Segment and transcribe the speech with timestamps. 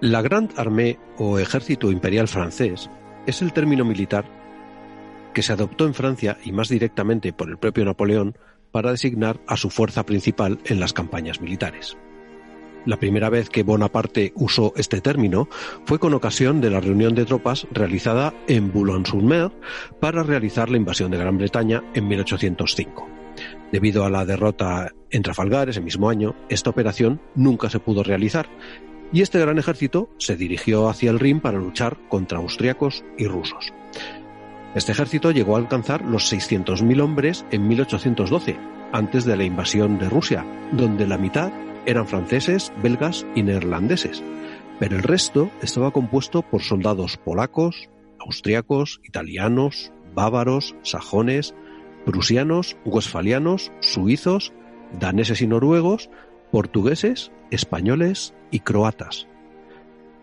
[0.00, 2.88] La Grande Armée o Ejército Imperial francés
[3.26, 4.26] es el término militar
[5.34, 8.38] que se adoptó en Francia y más directamente por el propio Napoleón
[8.70, 11.96] para designar a su fuerza principal en las campañas militares.
[12.86, 15.48] La primera vez que Bonaparte usó este término
[15.84, 19.50] fue con ocasión de la reunión de tropas realizada en Boulogne-sur-Mer
[19.98, 23.08] para realizar la invasión de Gran Bretaña en 1805.
[23.72, 28.48] Debido a la derrota en Trafalgar ese mismo año, esta operación nunca se pudo realizar
[29.12, 33.72] y este gran ejército se dirigió hacia el Rin para luchar contra austriacos y rusos.
[34.74, 38.56] Este ejército llegó a alcanzar los 600.000 hombres en 1812,
[38.92, 41.50] antes de la invasión de Rusia, donde la mitad
[41.86, 44.22] eran franceses, belgas y neerlandeses,
[44.78, 51.54] pero el resto estaba compuesto por soldados polacos, austriacos, italianos, bávaros, sajones,
[52.04, 54.52] prusianos, westfalianos, suizos,
[54.98, 56.10] daneses y noruegos,
[56.50, 59.26] portugueses, españoles y croatas.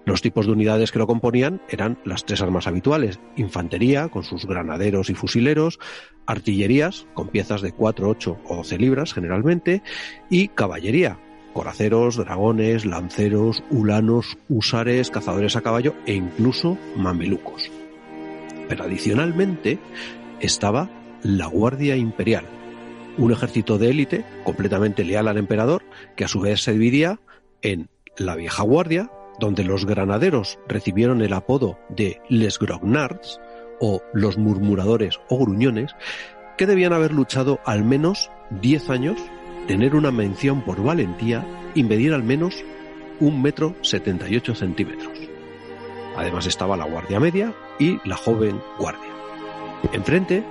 [0.05, 4.45] Los tipos de unidades que lo componían eran las tres armas habituales, infantería, con sus
[4.45, 5.79] granaderos y fusileros,
[6.27, 9.81] artillerías, con piezas de 4, 8 o 12 libras generalmente,
[10.29, 11.17] y caballería,
[11.53, 17.71] coraceros, dragones, lanceros, ulanos, usares, cazadores a caballo e incluso mamelucos.
[18.69, 19.79] Pero adicionalmente
[20.39, 20.89] estaba
[21.23, 22.45] la Guardia Imperial,
[23.17, 25.83] un ejército de élite completamente leal al emperador,
[26.15, 27.19] que a su vez se dividía
[27.61, 33.39] en la vieja guardia, donde los granaderos recibieron el apodo de Les Grognards,
[33.79, 35.95] o los murmuradores o gruñones,
[36.57, 39.21] que debían haber luchado al menos 10 años,
[39.67, 42.63] tener una mención por valentía y medir al menos
[43.19, 45.11] un metro 78 centímetros.
[46.15, 49.11] Además estaba la Guardia Media y la Joven Guardia.
[49.91, 50.43] Enfrente,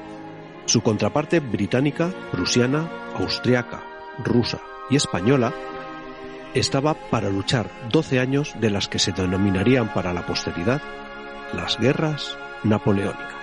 [0.66, 3.82] su contraparte británica, prusiana, austriaca,
[4.22, 5.52] rusa y española
[6.54, 10.80] estaba para luchar 12 años de las que se denominarían para la posteridad
[11.52, 13.34] las guerras napoleónicas.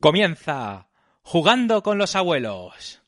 [0.00, 0.88] Comienza
[1.20, 3.02] jugando con los abuelos.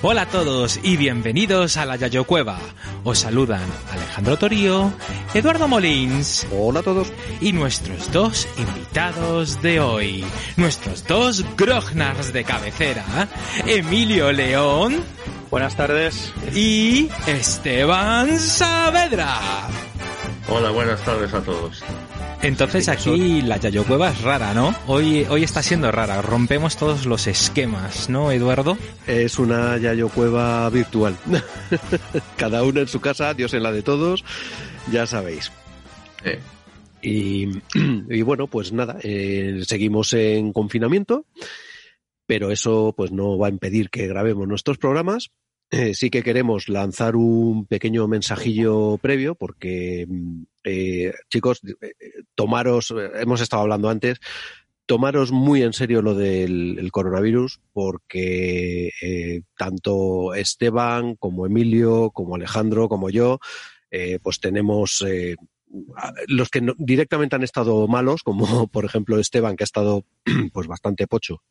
[0.00, 2.60] Hola a todos y bienvenidos a la Yayo Cueva.
[3.02, 4.92] Os saludan Alejandro Torío,
[5.34, 7.12] Eduardo Molins Hola a todos.
[7.40, 10.24] Y nuestros dos invitados de hoy.
[10.56, 13.28] Nuestros dos grognars de cabecera,
[13.66, 15.02] Emilio León
[15.50, 16.32] Buenas tardes.
[16.54, 19.38] y Esteban Saavedra.
[20.48, 21.82] Hola, buenas tardes a todos.
[22.42, 24.74] Entonces aquí la Yayo Cueva es rara, ¿no?
[24.86, 26.20] Hoy, hoy está siendo rara.
[26.22, 28.76] Rompemos todos los esquemas, ¿no, Eduardo?
[29.06, 31.16] Es una Yayo Cueva virtual.
[32.36, 34.24] Cada uno en su casa, Dios en la de todos,
[34.92, 35.50] ya sabéis.
[36.24, 36.40] Eh,
[37.02, 41.26] Y, bueno, pues nada, eh, seguimos en confinamiento,
[42.26, 45.30] pero eso pues no va a impedir que grabemos nuestros programas.
[45.70, 51.60] Eh, sí que queremos lanzar un pequeño mensajillo previo porque, mm, eh, chicos,
[52.34, 54.18] tomaros, hemos estado hablando antes,
[54.86, 58.90] tomaros muy en serio lo del el coronavirus porque
[59.58, 63.38] tanto Esteban como Emilio, como Alejandro, como yo,
[64.22, 65.36] pues tenemos eh,
[66.26, 68.38] los que no- directamente han estado malos, como
[68.72, 70.04] por ejemplo Esteban, que ha estado
[70.52, 71.42] pues bastante pocho,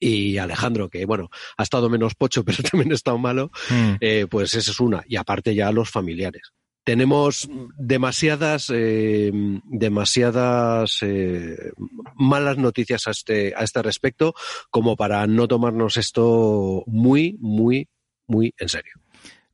[0.00, 3.94] y Alejandro, que bueno, ha estado menos pocho, pero también ha estado malo, Mm.
[4.00, 5.02] eh, pues esa es una.
[5.08, 6.52] Y aparte ya los familiares.
[6.84, 9.30] Tenemos demasiadas, eh,
[9.64, 11.72] demasiadas eh,
[12.14, 14.34] malas noticias a este, a este respecto
[14.70, 17.88] como para no tomarnos esto muy, muy,
[18.26, 18.92] muy en serio.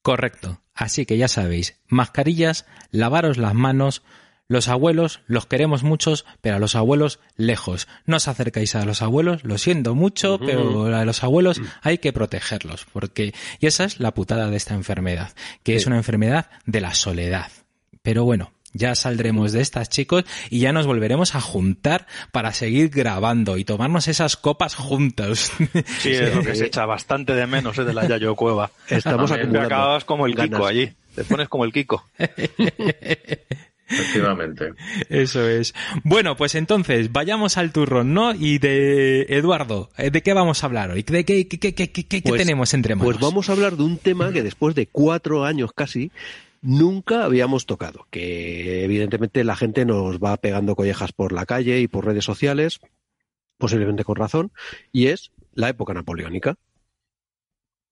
[0.02, 0.60] Correcto.
[0.74, 4.02] Así que ya sabéis, mascarillas, lavaros las manos.
[4.46, 7.88] Los abuelos los queremos muchos, pero a los abuelos lejos.
[8.04, 12.12] No os acercáis a los abuelos, lo siento mucho, pero a los abuelos hay que
[12.12, 15.32] protegerlos, porque y esa es la putada de esta enfermedad,
[15.62, 17.50] que es una enfermedad de la soledad.
[18.02, 22.90] Pero bueno, ya saldremos de estas, chicos, y ya nos volveremos a juntar para seguir
[22.90, 25.50] grabando y tomarnos esas copas juntos.
[26.00, 27.84] Sí, es lo que se echa bastante de menos ¿eh?
[27.84, 28.70] de la Yayo Cueva.
[28.88, 29.66] Estamos Te acumulando.
[29.74, 30.50] acabas como el ganas.
[30.58, 30.92] Kiko allí.
[31.14, 32.04] Te pones como el Kiko.
[33.88, 34.72] efectivamente.
[35.08, 35.74] Eso es.
[36.02, 38.34] Bueno, pues entonces, vayamos al turrón, ¿no?
[38.34, 40.10] Y de Eduardo, ¿eh?
[40.10, 41.02] ¿de qué vamos a hablar hoy?
[41.02, 43.12] ¿De qué, qué, qué, qué, qué- qué Pues- tenemos entre manos?
[43.14, 46.10] Pues vamos a hablar de un tema que después de cuatro años casi
[46.64, 51.88] nunca habíamos tocado, que evidentemente la gente nos va pegando collejas por la calle y
[51.88, 52.80] por redes sociales,
[53.58, 54.52] posiblemente con razón,
[54.90, 56.56] y es la época napoleónica.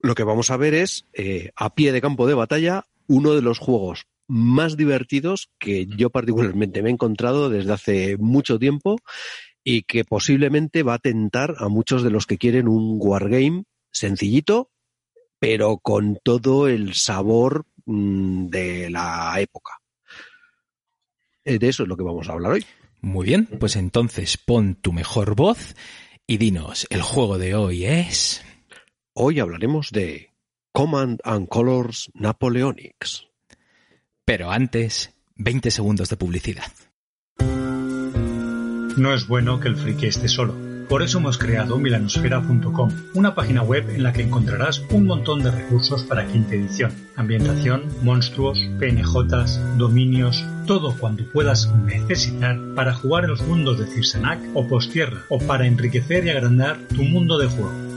[0.01, 3.43] Lo que vamos a ver es, eh, a pie de campo de batalla, uno de
[3.43, 8.97] los juegos más divertidos que yo particularmente me he encontrado desde hace mucho tiempo
[9.63, 14.71] y que posiblemente va a tentar a muchos de los que quieren un wargame sencillito,
[15.39, 19.73] pero con todo el sabor mm, de la época.
[21.45, 22.65] Eh, De eso es lo que vamos a hablar hoy.
[23.01, 25.75] Muy bien, pues entonces pon tu mejor voz
[26.27, 28.45] y dinos, el juego de hoy es...
[29.15, 30.31] Hoy hablaremos de
[30.73, 33.27] Command and Colors Napoleonics.
[34.25, 36.73] Pero antes, 20 segundos de publicidad.
[38.97, 40.72] No es bueno que el friki esté solo.
[40.89, 45.51] Por eso hemos creado milanosfera.com, una página web en la que encontrarás un montón de
[45.51, 53.31] recursos para quinta edición, ambientación, monstruos, PNJs, dominios, todo cuanto puedas necesitar para jugar en
[53.31, 57.93] los mundos de Circenac o Postierra, o para enriquecer y agrandar tu mundo de juego.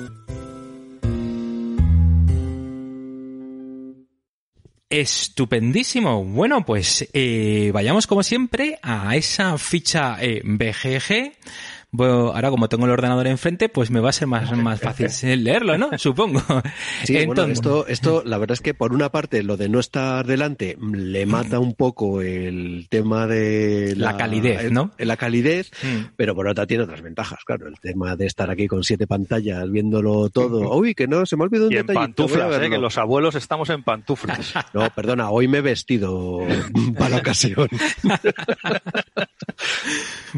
[4.89, 6.23] Estupendísimo.
[6.23, 11.33] Bueno, pues eh, vayamos como siempre a esa ficha eh, BGG.
[11.97, 15.43] Bueno, ahora como tengo el ordenador enfrente, pues me va a ser más, más fácil
[15.43, 15.89] leerlo, ¿no?
[15.97, 16.41] Supongo.
[17.03, 19.79] Sí, bueno, Entonces- esto, esto, la verdad es que por una parte lo de no
[19.79, 24.91] estar delante le mata un poco el tema de La calidez, ¿no?
[24.97, 26.13] el- La calidez, Mm.
[26.15, 27.67] pero por otra tiene otras ventajas, claro.
[27.67, 30.75] El tema de estar aquí con siete pantallas viéndolo todo.
[30.77, 32.69] Uy, que no, se me ha olvidado un Y en voy a pantuflas, ¿eh?
[32.69, 34.53] que los abuelos estamos en pantuflas.
[34.73, 36.39] No, perdona, hoy me he vestido
[36.97, 37.67] para la ocasión.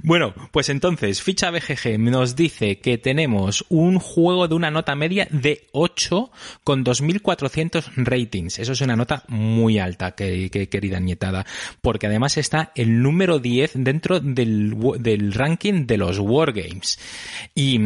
[0.03, 5.27] Bueno, pues entonces, ficha BGG nos dice que tenemos un juego de una nota media
[5.31, 6.31] de 8
[6.63, 8.59] con 2400 ratings.
[8.59, 11.45] Eso es una nota muy alta, que, que- querida nietada,
[11.81, 16.99] porque además está el número 10 dentro del, ranking de los Wargames.
[17.55, 17.79] Y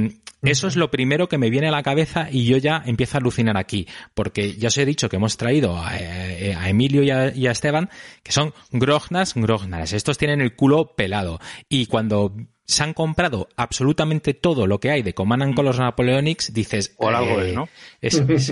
[0.43, 3.19] eso es lo primero que me viene a la cabeza y yo ya empiezo a
[3.19, 7.51] alucinar aquí, porque ya os he dicho que hemos traído a, eh, Emilio y a,
[7.51, 7.89] Esteban,
[8.23, 9.93] que son grognas, grognas.
[9.93, 11.39] Estos tienen el culo pelado.
[11.69, 12.35] Y cuando
[12.71, 16.93] se han comprado absolutamente todo lo que hay de Command and Colors Napoleonics, dices...
[16.97, 17.69] O algo eh, es, ¿no?
[18.01, 18.49] Eso es.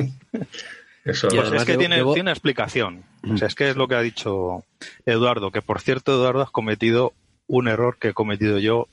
[1.06, 3.04] Eso Pues además es que debo- tiene, debo- tiene explicación.
[3.32, 4.64] O sea, es que es lo que ha dicho
[5.06, 7.14] Eduardo, que por cierto, Eduardo, has cometido
[7.48, 8.88] un error que he cometido yo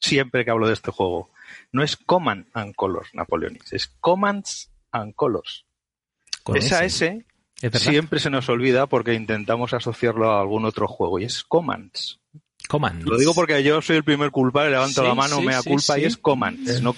[0.00, 1.30] siempre que hablo de este juego.
[1.72, 5.64] No es Command and Colors Napoleonics, es Commands and Colors.
[6.42, 7.24] Con Esa ese.
[7.60, 11.42] S Es siempre se nos olvida porque intentamos asociarlo a algún otro juego y es
[11.42, 12.20] Commands.
[12.68, 13.04] Commands.
[13.04, 15.70] Lo digo porque yo soy el primer culpable, levanto Sí, la mano, sí, mea sí,
[15.70, 16.00] culpa sí.
[16.02, 16.92] y es Commands, no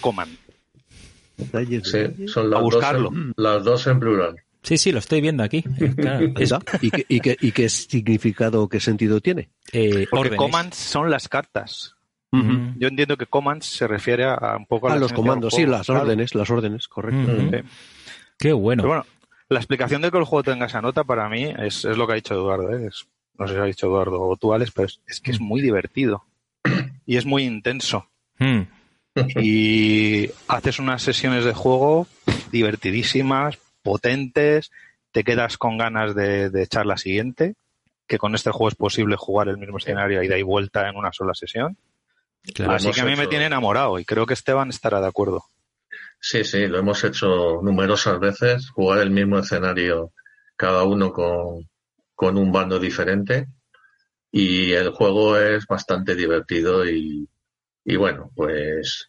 [1.85, 3.09] Sí, son las A dos, buscarlo.
[3.13, 4.37] en, las dos en plural.
[4.63, 5.63] Sí, sí, lo estoy viendo aquí.
[5.97, 6.63] Claro, es, ¿Verdad?
[6.83, 9.49] ¿Y, qué, y, qué, ¿Y qué significado, qué sentido tiene?
[9.73, 10.39] eh, Porque órdenes.
[10.39, 11.95] Commands son las cartas.
[12.33, 15.67] Yo entiendo que Commands se refiere a un poco a, A la los comandos, sí,
[15.67, 16.03] las claro.
[16.03, 17.29] órdenes, las órdenes, correcto.
[17.37, 17.57] Sí.
[18.39, 18.83] Qué bueno.
[18.85, 19.07] Pero bueno,
[19.49, 22.13] la explicación de que el juego tenga esa nota para mí es, es lo que
[22.13, 22.71] ha dicho Eduardo.
[22.71, 22.87] ¿eh?
[22.87, 23.07] Es-
[23.41, 25.63] no sé si ha dicho Eduardo o tú, Alex, pero es, es que es muy
[25.63, 26.25] divertido
[27.07, 28.07] y es muy intenso.
[28.39, 28.61] Mm.
[29.41, 32.07] Y haces unas sesiones de juego
[32.53, 34.71] divertidísimas, potentes,
[35.11, 37.55] te quedas con ganas de, de echar la siguiente,
[38.07, 40.97] que con este juego es posible jugar el mismo escenario y de ahí vuelta en
[40.97, 41.79] una sola sesión.
[42.55, 42.73] Claro.
[42.73, 45.45] Así que a mí me tiene enamorado y creo que Esteban estará de acuerdo.
[46.21, 50.13] Sí, sí, lo hemos hecho numerosas veces, jugar el mismo escenario,
[50.57, 51.71] cada uno con,
[52.21, 53.47] con un bando diferente.
[54.31, 57.27] Y el juego es bastante divertido y,
[57.83, 59.09] y bueno, pues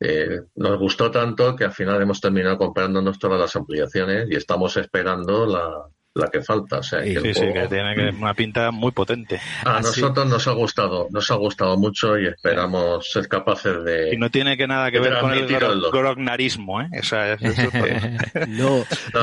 [0.00, 4.74] eh, nos gustó tanto que al final hemos terminado comprándonos todas las ampliaciones y estamos
[4.78, 6.78] esperando la, la que falta.
[6.78, 9.40] O sea, que Sí, el Sí, juego- que tiene que- una pinta muy potente.
[9.64, 14.14] a Así- nosotros nos ha gustado, nos ha gustado mucho y esperamos ser capaces de,
[14.14, 15.46] Y no tiene que nada que ver con el
[15.92, 16.88] grognarismo, ¿eh?
[16.98, 17.46] O sea, es- No,
[18.48, 18.76] No,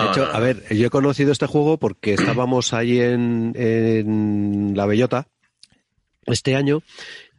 [0.04, 0.32] de hecho, no.
[0.34, 5.28] a ver, yo he conocido este juego porque estábamos ahí en, en La Bellota
[6.26, 6.82] este año Mm.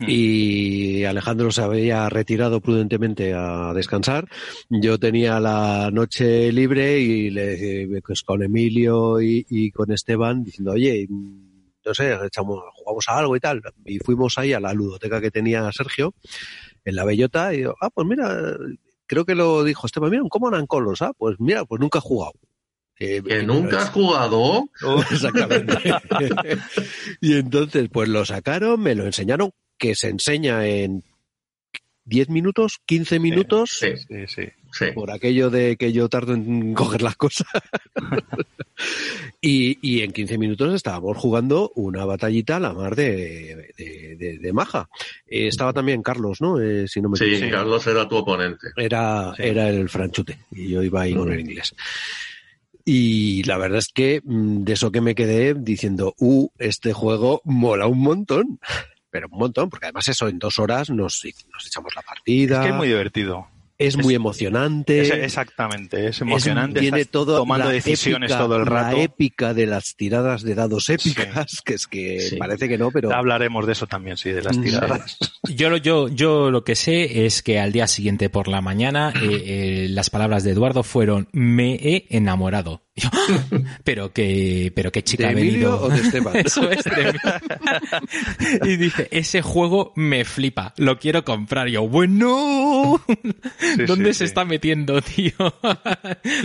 [0.00, 4.28] Y Alejandro se había retirado prudentemente a descansar.
[4.68, 10.72] Yo tenía la noche libre y le pues, con Emilio y, y con Esteban diciendo,
[10.72, 11.06] oye,
[11.84, 13.62] no sé, echamos, jugamos a algo y tal.
[13.84, 16.14] Y fuimos ahí a la ludoteca que tenía Sergio
[16.84, 18.56] en La Bellota y digo, ah, pues mira,
[19.06, 21.98] creo que lo dijo Esteban, mira, un Common and Colors, ah, pues mira, pues nunca
[21.98, 22.32] he jugado.
[22.98, 24.68] Eh, que nunca has jugado.
[25.10, 25.76] Exactamente.
[27.20, 31.02] y entonces, pues lo sacaron, me lo enseñaron, que se enseña en
[32.06, 34.42] 10 minutos, 15 minutos, Sí, sí, sí.
[34.72, 34.84] sí.
[34.94, 37.46] por aquello de que yo tardo en coger las cosas.
[39.40, 44.38] y, y en 15 minutos estábamos jugando una batallita a la mar de, de, de-
[44.38, 44.88] de maja.
[45.26, 46.60] Eh, estaba también Carlos, ¿no?
[46.60, 47.48] Eh, si no me Sí.
[47.50, 48.68] Carlos era tu oponente.
[48.76, 51.74] Era, era el franchute y yo iba ahí con el inglés.
[52.84, 57.40] Y la verdad es que mm, de eso que me quedé diciendo, uh, este juego
[57.44, 58.60] mola un montón.
[59.14, 62.56] Pero un montón, porque además eso en dos horas nos, nos echamos la partida.
[62.56, 63.46] Es que es muy divertido.
[63.78, 65.02] es muy emocionante.
[65.02, 66.80] Es- exactamente, es emocionante.
[66.80, 68.96] tiene todo tomando la decisiones épica- todo el rato.
[68.96, 72.36] La épica de las tiradas de dados épicas, que es que Sí.
[72.36, 75.16] parece que no, pero Hablaremos de eso también, sí, de las tiradas.
[75.44, 79.12] Yo, lo- yo, yo lo que sé es que al día siguiente por la mañana
[79.22, 82.82] eh, eh, las palabras de Eduardo fueron me he enamorado.
[82.96, 83.10] Y yo,
[83.82, 85.82] pero que, pero qué chica ¿de ha venido.
[85.82, 86.36] o de Esteban?
[86.44, 87.18] Eso es de mí.
[88.64, 91.68] Y dice, ese juego me flipa, lo quiero comprar.
[91.68, 93.00] Y yo, bueno,
[93.86, 94.24] ¿dónde sí, se sí.
[94.24, 95.32] está metiendo, tío?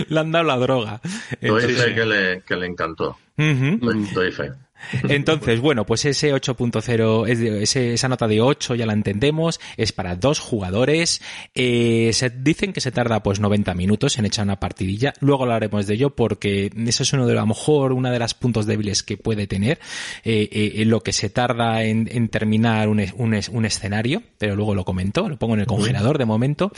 [0.08, 1.00] Le han dado la droga.
[1.40, 3.16] Entonces, fe que le, que le encantó.
[3.36, 4.50] Doy, doy fe.
[5.08, 9.60] Entonces, bueno, pues ese 8.0, es de- ese- esa nota de 8 ya la entendemos,
[9.76, 11.20] es para dos jugadores.
[11.54, 15.12] Eh, se dicen que se tarda pues 90 minutos en echar una partidilla.
[15.20, 18.34] Luego hablaremos de ello porque eso es uno de a lo mejor una de las
[18.34, 19.78] puntos débiles que puede tener.
[20.24, 24.56] eh, eh, lo que se tarda en, en terminar un, un es- un escenario, pero
[24.56, 26.72] luego lo comento, lo pongo en el congelador de momento.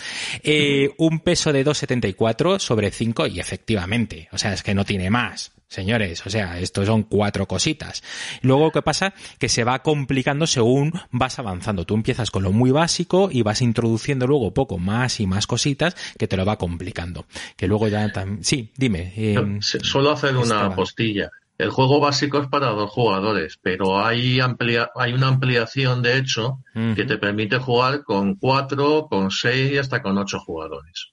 [0.98, 5.52] Un peso de 2,74 sobre 5 y efectivamente, o sea, es que no tiene más.
[5.72, 8.02] Señores, o sea, esto son cuatro cositas.
[8.42, 9.14] Luego, ¿qué pasa?
[9.38, 11.86] Que se va complicando según vas avanzando.
[11.86, 15.96] Tú empiezas con lo muy básico y vas introduciendo luego poco más y más cositas
[16.18, 17.24] que te lo va complicando.
[17.56, 18.44] Que luego ya también...
[18.44, 19.14] Sí, dime.
[19.16, 21.30] eh, Se- Suelo hacer una postilla.
[21.56, 26.58] El juego básico es para dos jugadores, pero hay, amplia, hay una ampliación de hecho
[26.94, 31.12] que te permite jugar con cuatro, con seis y hasta con ocho jugadores.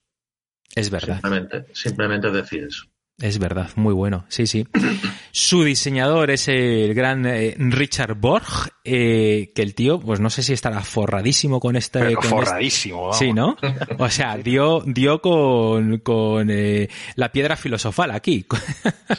[0.75, 1.21] Es verdad.
[1.21, 2.83] Simplemente, simplemente decir eso.
[3.21, 4.65] Es verdad, muy bueno, sí, sí.
[5.31, 8.45] Su diseñador es el gran eh, Richard Borg,
[8.85, 11.99] eh, que el tío, pues no sé si estará forradísimo con este...
[11.99, 13.17] Pero con este- forradísimo, vamos.
[13.19, 13.57] Sí, ¿no?
[13.97, 18.45] O sea, dio, dio con, con eh, la piedra filosofal aquí.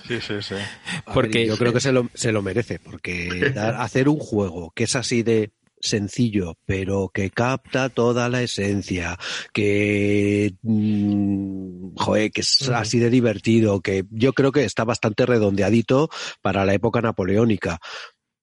[0.09, 0.55] Sí, sí, sí.
[0.55, 0.65] Ver,
[1.13, 4.85] Porque- yo creo que se lo, se lo merece, porque dar- hacer un juego que
[4.85, 5.51] es así de
[5.81, 9.19] sencillo, pero que capta toda la esencia,
[9.53, 16.11] que, mm, joder, que es así de divertido, que yo creo que está bastante redondeadito
[16.43, 17.79] para la época napoleónica.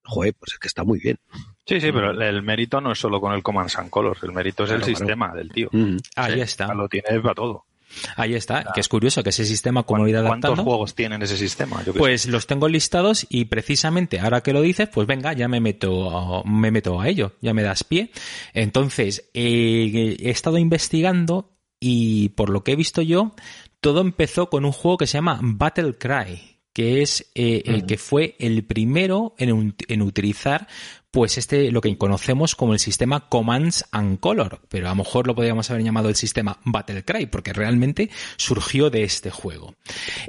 [0.04, 1.18] Joder, pues es que está muy bien.
[1.66, 4.64] Sí, sí, pero el mérito no es solo con el Command and Colors, el mérito
[4.64, 4.98] es Claro, el claro.
[4.98, 5.68] sistema del tío.
[5.70, 5.96] Mm.
[6.16, 6.72] Ahí Sí, está.
[6.74, 7.66] Lo tiene para todo.
[8.16, 8.66] Ahí está.
[8.74, 10.70] Que es curioso que ese sistema, como lo irá ¿Cuántos adaptando.
[10.70, 11.82] juegos tienen ese sistema?
[11.84, 15.60] Yo Pues los tengo listados y precisamente ahora que lo dices, pues venga, ya me
[15.60, 18.10] meto, me meto a ello, ya me das pie.
[18.54, 21.50] Entonces, eh, he estado investigando
[21.80, 23.34] y por lo que he visto yo,
[23.80, 26.47] todo empezó con un juego que se llama Battle Cry,
[26.78, 30.68] que es eh, el que fue el primero en, utilizar
[31.10, 35.26] pues este lo que conocemos como el sistema Commands and Color, pero a lo mejor
[35.26, 39.74] lo podríamos haber llamado el sistema Battle Cry, porque realmente surgió de este juego,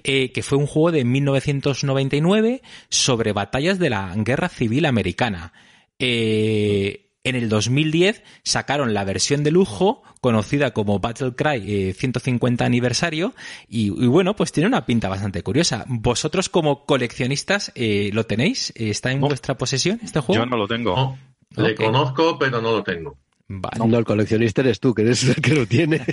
[0.03, 5.53] eh, que fue un juego de 1999 sobre batallas de la Guerra Civil Americana.
[5.99, 12.65] Eh, en el 2010 sacaron la versión de lujo conocida como Battle Cry eh, 150
[12.65, 13.33] aniversario
[13.67, 15.85] y, y bueno, pues tiene una pinta bastante curiosa.
[15.87, 18.73] ¿Vosotros como coleccionistas eh, lo tenéis?
[18.75, 20.43] ¿Está en vuestra posesión este juego?
[20.43, 21.17] Yo no lo tengo.
[21.55, 23.17] No, le conozco, pero no lo tengo.
[23.51, 23.83] Vale.
[23.87, 26.05] No, el coleccionista eres tú, que eres el que lo tiene.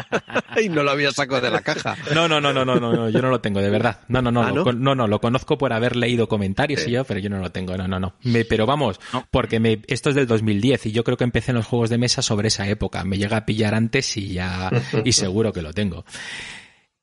[0.62, 1.96] y no lo había sacado de la caja.
[2.14, 4.02] No, no, no, no, no, no, no, yo no lo tengo, de verdad.
[4.06, 4.62] No, no, no, ¿Ah, lo, no?
[4.64, 6.90] con- no, no, lo conozco por haber leído comentarios Sí.
[6.90, 8.14] y yo, pero yo no lo tengo, no, no, no.
[8.22, 9.26] Me- pero vamos, No.
[9.32, 11.98] porque me, esto es del 2010 y yo creo que empecé en los juegos de
[11.98, 13.02] mesa sobre esa época.
[13.02, 14.70] Me llega a pillar antes y ya,
[15.04, 16.04] y seguro que lo tengo.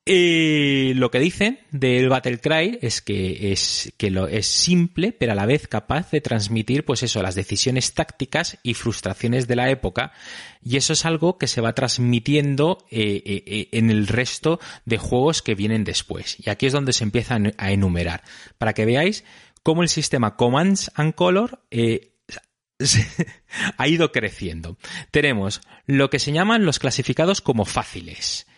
[0.04, 5.68] Eh, lo que dicen del Battle Cry es que es simple, pero a la vez
[5.68, 10.12] capaz de transmitir, pues eso, las decisiones tácticas y frustraciones de la época,
[10.60, 15.40] y eso es algo que se va transmitiendo eh, eh, en el resto de juegos
[15.40, 16.36] que vienen después.
[16.44, 18.24] Y aquí es donde se empiezan a enumerar,
[18.58, 19.22] para que veáis
[19.62, 21.62] cómo el sistema Commands and Color
[23.76, 24.78] ha ido creciendo.
[25.12, 28.48] Tenemos lo que se llaman los clasificados como fáciles.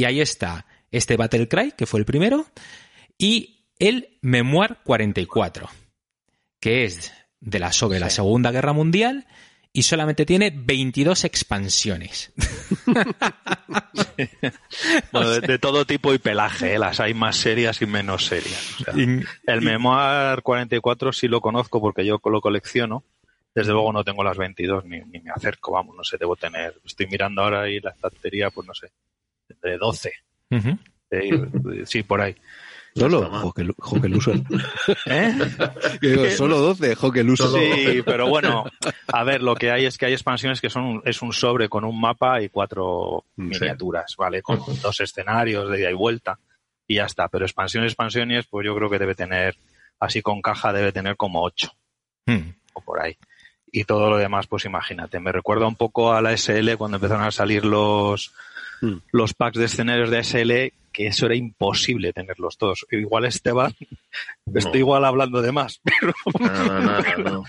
[0.00, 2.46] Y ahí está este Battle Cry, que fue el primero,
[3.18, 5.68] y el Memoir 44,
[6.58, 8.08] que es de la sobre la.
[8.08, 9.26] Segunda Guerra Mundial
[9.74, 12.32] y solamente tiene 22 expansiones.
[15.12, 16.78] Bueno, de, de todo tipo y pelaje, ¿eh?
[16.78, 18.80] las hay más serias y menos serias.
[18.80, 23.04] O sea, Y- el Memoir 44 sí lo conozco porque yo lo colecciono.
[23.54, 26.74] Desde luego no tengo las 22 ni, ni me acerco, vamos, no sé, debo tener.
[26.84, 28.90] Estoy mirando ahora y la estantería, pues no sé,
[29.62, 30.12] de 12.
[30.50, 30.78] Ujú.
[31.10, 32.34] eh, sí, por ahí.
[32.94, 33.30] Solo.
[35.06, 35.32] ¿Eh?
[36.00, 37.48] Digo, Solo 12, Joque Loser.
[37.94, 38.64] Sí, pero bueno,
[39.12, 41.68] a ver, lo que hay es que hay expansiones que son un, es un sobre
[41.68, 43.42] con un mapa y cuatro Sí.
[43.42, 44.42] miniaturas, ¿vale?
[44.42, 46.38] Con dos escenarios de ida y vuelta
[46.88, 47.28] y ya está.
[47.28, 49.56] Pero expansiones, expansiones, pues yo creo que debe tener,
[50.00, 51.70] así con caja, debe tener como ocho
[52.26, 52.50] Mm.
[52.74, 53.16] o por ahí.
[53.72, 55.20] Y todo lo demás, pues imagínate.
[55.20, 58.32] Me recuerda un poco a la SL cuando empezaron a salir los,
[58.80, 58.98] Hmm.
[59.12, 62.86] los packs de escenarios de SL, que eso era imposible tenerlos todos.
[62.90, 63.74] Igual Esteban,
[64.54, 66.14] estoy igual hablando de más, pero
[67.18, 67.44] no.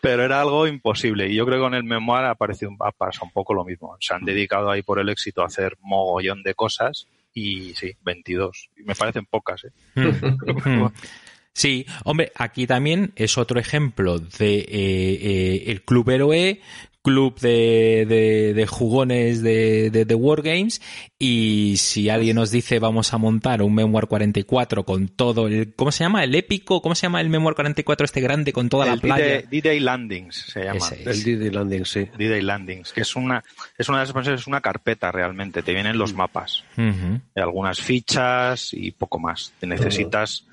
[0.00, 1.28] pero era algo imposible.
[1.28, 3.96] Y yo creo que con el memoir ha parecido ha pasado un poco lo mismo.
[4.00, 8.70] Se han dedicado ahí por el éxito a hacer mogollón de cosas y sí, 22.
[8.78, 9.72] Y me parecen pocas, ¿eh?
[9.94, 10.84] Mm.
[10.84, 10.92] Mm.
[11.52, 16.60] Sí, hombre, aquí también es otro ejemplo de eh, eh, el Club Héroe,
[17.06, 20.82] club de, de, de jugones de, de, de Wargames
[21.20, 25.72] y si alguien nos dice vamos a montar un Memoir 44 con todo el...
[25.76, 26.24] ¿Cómo se llama?
[26.24, 26.82] ¿El épico?
[26.82, 29.24] ¿Cómo se llama el Memoir 44 este grande con toda la playa?
[29.24, 30.78] D-Day D-Day Landings se llama.
[30.78, 31.08] Ese.
[31.08, 32.08] El Didi Landing, sí.
[32.18, 33.44] D-Day Landings, que es una,
[33.78, 35.62] es una de las expansiones, es una carpeta realmente.
[35.62, 37.20] Te vienen los mapas, Ujú.
[37.36, 39.52] de algunas fichas y poco más.
[39.60, 40.44] Te necesitas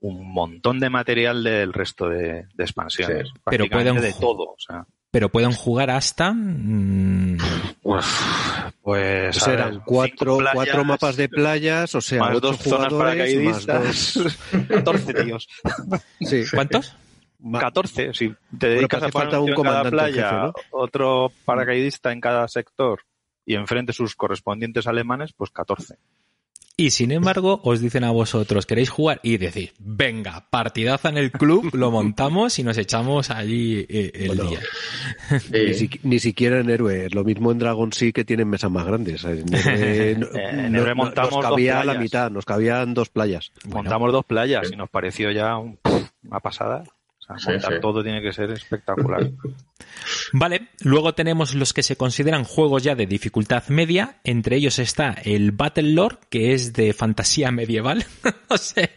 [0.00, 3.28] un montón de material del resto de, de expansiones.
[3.28, 3.32] Sí.
[3.44, 4.42] Pero Prácticamente pueden de todo.
[4.42, 6.32] O sea, Pero pueden jugar hasta...
[6.32, 7.36] mm,
[7.82, 8.06] pues,
[8.82, 12.56] pues Pues eran ver, cuatro, playas, cuatro mapas de playas, o sea, más ocho dos
[12.58, 14.38] zonas más paracaidistas, dos...
[14.68, 15.48] 14 tíos.
[16.20, 16.44] Sí.
[16.54, 16.96] ¿Cuántos?
[17.40, 20.36] Ma- 14, si te Bueno, dedicas pues a falta un cada comandante en playa, jefe,
[20.42, 20.52] ¿no?
[20.72, 23.00] otro paracaidista en cada sector
[23.46, 25.96] y enfrente sus correspondientes alemanes, pues 14.
[26.80, 29.20] Y sin embargo, os dicen a vosotros, ¿queréis jugar?
[29.22, 34.28] Y decís, venga, partidaza en el club, lo montamos y nos echamos allí eh, el
[34.28, 34.60] Bueno, día.
[35.52, 37.08] Ni, si- ni siquiera en Héroe.
[37.10, 39.22] Lo mismo en Dragon sí que tienen mesas más grandes.
[39.24, 42.94] En Héroe, no- En no- Héroe no- montamos nos dos cabía la mitad, nos cabían
[42.94, 43.52] dos playas.
[43.64, 43.82] Bueno.
[43.82, 45.78] Montamos dos playas y nos pareció ya un-
[46.24, 46.84] una pasada.
[47.34, 49.30] O sea, montar todo tiene que ser espectacular.
[50.32, 55.16] Vale, luego tenemos los que se consideran juegos ya de dificultad media, entre ellos está
[55.24, 58.04] el Battle Lore, que es de fantasía medieval.
[58.48, 58.90] o sea,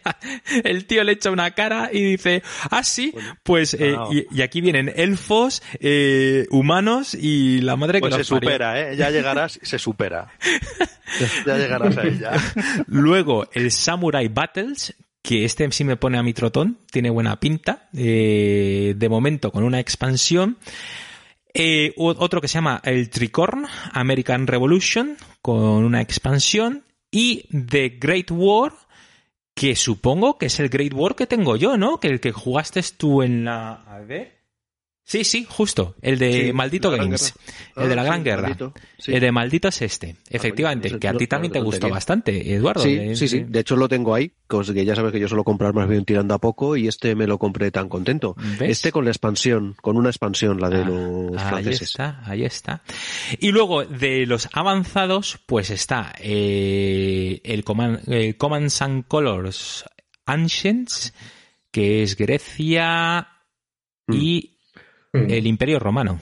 [0.63, 3.95] el tío le echa una cara y dice, ah, sí, pues, eh,
[4.31, 8.95] y, aquí vienen elfos, eh, humanos y la madre que pues se supera, ¿eh?
[8.95, 10.33] Ya llegarás, se supera.
[11.45, 12.31] ya llegarás a ella.
[12.87, 17.89] Luego, el Samurai Battles, que este sí me pone a mi trotón, tiene buena pinta,
[17.95, 20.57] eh, de momento con una expansión.
[21.53, 26.83] Eh, otro que se llama el Tricorn, American Revolution, con una expansión.
[27.09, 28.73] Y The Great War,
[29.55, 31.99] que supongo que es el Great War que tengo yo, ¿no?
[31.99, 33.83] Que el que jugaste tú en la...
[33.83, 34.42] A ver.
[35.05, 35.95] Sí, sí, justo.
[36.01, 37.33] El de Maldito Games.
[37.75, 38.57] el de la ah, Gran Guerra.
[39.05, 40.15] El de Maldito es este.
[40.17, 42.81] Ah, Efectivamente, que a ti también te gustó bastante, Eduardo.
[42.81, 43.41] Sí, eh, sí, sí.
[43.41, 46.33] De hecho lo tengo ahí, que ya sabes que yo suelo comprar más bien tirando
[46.33, 48.35] a poco y este me lo compré tan contento.
[48.61, 51.81] Este con la expansión, con una expansión, la de ah, los franceses.
[51.99, 52.83] Ahí está, ahí está.
[53.39, 58.71] Y luego de los avanzados, pues está eh, el Command, eh, Command
[59.07, 59.83] Colors
[60.25, 61.13] Ancients,
[61.71, 63.27] que es Grecia
[64.07, 64.13] mm.
[64.13, 64.52] y
[65.13, 65.29] Mm.
[65.29, 66.19] el Imperio Romano.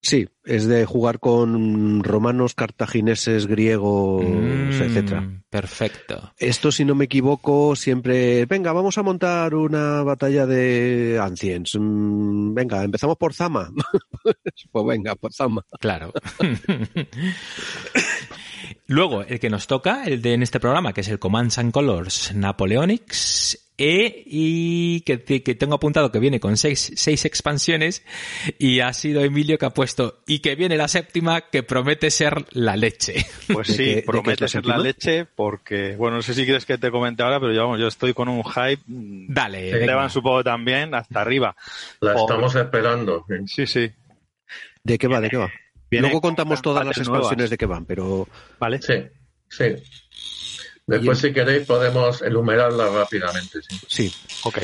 [0.00, 5.42] Sí, es de jugar con romanos, cartagineses, griegos, mm, etcétera.
[5.50, 6.32] Perfecto.
[6.38, 11.72] Esto, si no me equivoco, siempre, venga, vamos a montar una batalla de anciens.
[11.76, 13.68] Mm, venga, empezamos por Zama.
[14.70, 15.64] pues venga, por Zama.
[15.80, 16.12] Claro.
[18.88, 21.72] Luego, el que nos toca, el de en este programa, que es el Commands and
[21.72, 28.02] Colors Napoleonics, e, y que, tengo apuntado que viene con seis, seis expansiones
[28.58, 32.46] y ha sido Emilio que ha puesto y que viene la séptima que promete ser
[32.52, 33.26] la leche.
[33.52, 37.22] Pues sí, promete ser la leche porque, bueno, no sé si quieres que te comente
[37.22, 38.82] ahora, pero yo, yo estoy con un hype.
[38.86, 39.70] Dale.
[39.70, 41.54] Te van supongo también hasta arriba.
[42.00, 43.24] La estamos esperando.
[43.46, 43.90] Sí, sí.
[44.82, 45.20] ¿De qué va?
[45.20, 45.50] ¿De qué va?
[46.00, 48.28] Luego contamos todas las expansiones de qué van, pero...
[48.58, 48.80] Vale.
[48.82, 48.94] Sí,
[49.48, 49.74] sí.
[50.86, 53.58] Después, si queréis, podemos enumerarlas rápidamente.
[53.88, 54.12] Sí,
[54.44, 54.58] ok.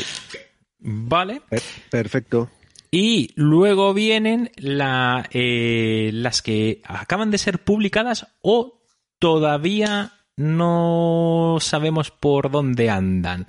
[0.79, 1.42] Vale.
[1.90, 2.51] Perfecto.
[2.90, 8.85] Y luego vienen la, eh, las que acaban de ser publicadas o
[9.18, 13.47] todavía no sabemos por dónde andan.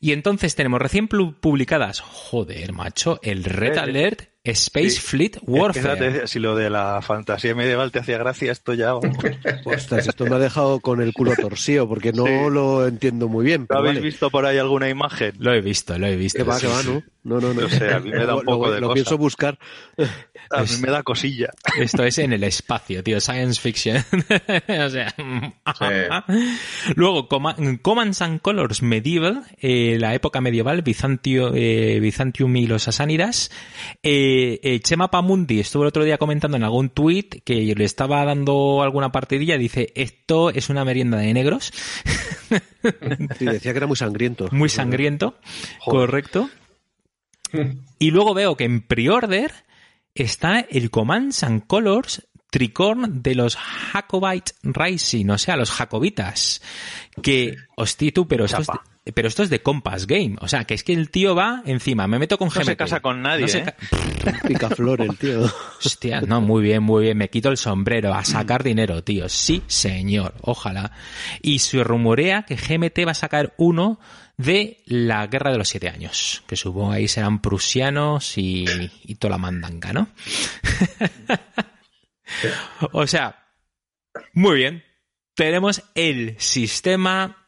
[0.00, 6.26] Y entonces tenemos recién publicadas, joder, macho, el Red Alert Space Fleet Warfare.
[6.26, 8.94] si lo de la fantasía medieval te hacía gracia, esto ya.
[9.64, 13.66] Ostras, esto me ha dejado con el culo torcido porque no lo entiendo muy bien.
[13.68, 15.32] ¿Habéis visto por ahí alguna imagen?
[15.38, 16.38] Lo he visto, lo he visto.
[16.38, 17.02] Que va, que va, ¿no?
[17.26, 17.68] No, no, no.
[17.68, 19.58] sé, a mí me da un poco lo, de Lo pienso buscar.
[20.48, 21.48] A mí me da cosilla.
[21.76, 23.96] Esto es en el espacio, tío, science fiction.
[23.96, 25.12] o sea.
[26.94, 33.50] Luego, Commands and Colors Medieval, eh, la época medieval, Bizantio, eh, Byzantium y los Asánidas.
[34.04, 38.24] Eh, eh, Chema Pamundi estuvo el otro día comentando en algún tweet que le estaba
[38.24, 39.58] dando alguna partidilla.
[39.58, 41.72] Dice: Esto es una merienda de negros.
[43.36, 44.48] sí, decía que era muy sangriento.
[44.52, 45.34] Muy sangriento,
[45.84, 46.48] correcto.
[47.98, 49.52] Y luego veo que en pre-order
[50.14, 56.62] está el Commands and Colors Tricorn de los Jacobite Rising, o sea, los jacobitas.
[57.22, 60.36] Que, hostia, tú, pero esto, es de, pero esto es de Compass Game.
[60.40, 62.58] O sea, que es que el tío va encima, me meto con GMT.
[62.58, 63.74] No se casa con nadie, no ¿eh?
[64.46, 65.52] Picaflor el tío.
[65.84, 67.18] Hostia, no, muy bien, muy bien.
[67.18, 69.28] Me quito el sombrero a sacar dinero, tío.
[69.28, 70.92] Sí, señor, ojalá.
[71.42, 73.98] Y se rumorea que GMT va a sacar uno
[74.36, 78.64] de la Guerra de los Siete Años, que supongo ahí serán prusianos y,
[79.04, 80.08] y toda la mandanga, ¿no?
[82.92, 83.46] o sea,
[84.32, 84.84] muy bien.
[85.34, 87.44] Tenemos el sistema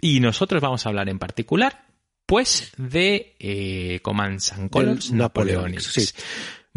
[0.00, 1.86] y nosotros vamos a hablar en particular,
[2.26, 6.14] pues, de eh, Commands and Colors Napoleonics.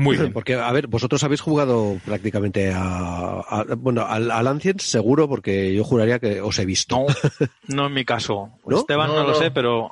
[0.02, 0.34] Muy bien.
[0.34, 6.20] Porque, a ver, vosotros habéis jugado prácticamente a, bueno, al, al seguro, porque yo juraría
[6.20, 6.98] que os he visto.
[6.98, 7.06] No,
[7.68, 8.50] no en mi caso.
[8.70, 9.92] Esteban no, lo sé, pero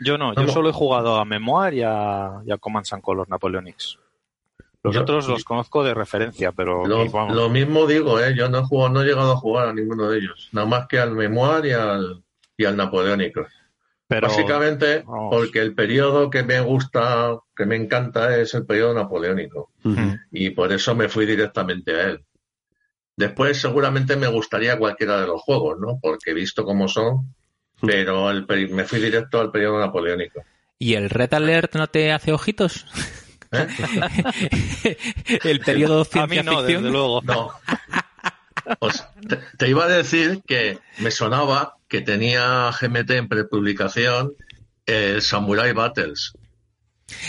[0.00, 0.34] yo no.
[0.34, 3.98] Yo solo he jugado a Memoir y a, y a Commands and Colors Napoleonics.
[4.82, 8.34] Los otros los conozco de referencia, pero lo, mismo digo, ¿eh?
[8.34, 10.88] yo no he jugado, no he llegado a jugar a ninguno de ellos, nada más
[10.88, 12.22] que al Memoir y al,
[12.56, 13.46] y al Napoleónico.
[14.10, 19.70] Básicamente porque el periodo que me gusta, que me encanta es el periodo napoleónico.
[20.32, 22.24] Y por eso me fui directamente a él.
[23.16, 25.98] Después seguramente me gustaría cualquiera de los juegos, ¿no?
[26.00, 27.34] Porque he visto cómo son,
[27.80, 30.42] pero el, me fui directo al periodo napoleónico.
[30.78, 32.86] ¿Y el Red Alert no te hace ojitos?
[33.52, 33.66] ¿Eh?
[35.44, 36.82] el periodo ciencia a mí no, ficción.
[36.82, 37.20] Desde luego.
[37.22, 37.52] No.
[38.78, 39.04] Pues
[39.58, 44.32] te, iba a decir que me sonaba que tenía GMT en prepublicación
[44.86, 46.32] el Samurai Battles.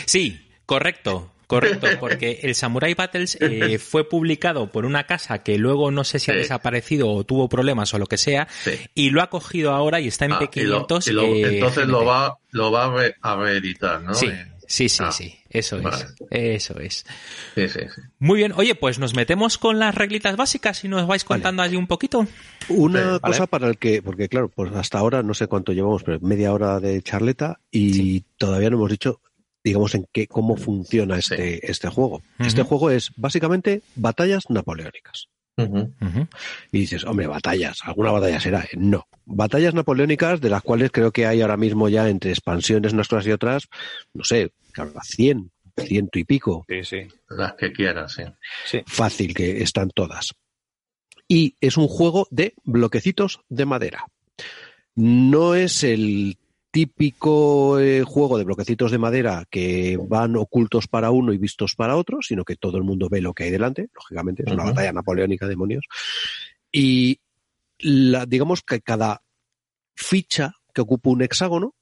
[0.05, 1.31] Sí, correcto.
[1.47, 6.17] Correcto, porque el Samurai Battles eh, fue publicado por una casa que luego no sé
[6.19, 8.47] si ha desaparecido o tuvo problemas o lo que sea,
[8.95, 11.19] y lo ha cogido ahora y está en P500.
[11.19, 14.13] Ah, eh, entonces lo va, lo va a, reeditar, ¿no?
[14.13, 17.05] Sí, eh, sí, sí, ah, sí, eso es, eso es.
[18.19, 21.75] Muy bien, oye, pues nos metemos con las reglitas básicas y nos vais contando allí
[21.75, 22.25] un poquito.
[22.69, 26.19] Una cosa para el que, porque claro, pues hasta ahora no sé cuánto llevamos, pero
[26.21, 29.21] media hora de charleta y todavía no hemos dicho
[29.63, 32.23] digamos, en qué, cómo funciona este, este juego.
[32.39, 35.27] Este juego es básicamente batallas napoleónicas.
[35.57, 38.65] Y dices, hombre, batallas, alguna batalla será.
[38.73, 43.07] No, batallas napoleónicas de las cuales creo que hay ahora mismo ya entre expansiones unas
[43.07, 43.67] cosas y otras,
[44.13, 46.65] no sé, claro, 100, ciento y pico.
[46.67, 47.07] Sí, sí.
[47.29, 48.17] Las que quieras,
[48.65, 48.81] sí.
[48.87, 50.33] Fácil que están todas.
[51.27, 54.05] Y es un juego de bloquecitos de madera.
[54.95, 56.37] No es el
[56.71, 61.97] típico eh, juego de bloquecitos de madera que van ocultos para uno y vistos para
[61.97, 64.93] otro, sino que todo el mundo ve lo que hay delante, lógicamente, es una batalla
[64.93, 65.85] napoleónica, demonios.
[66.71, 67.19] Y
[67.79, 69.21] la, digamos que cada
[69.95, 71.75] ficha que ocupa un hexágono,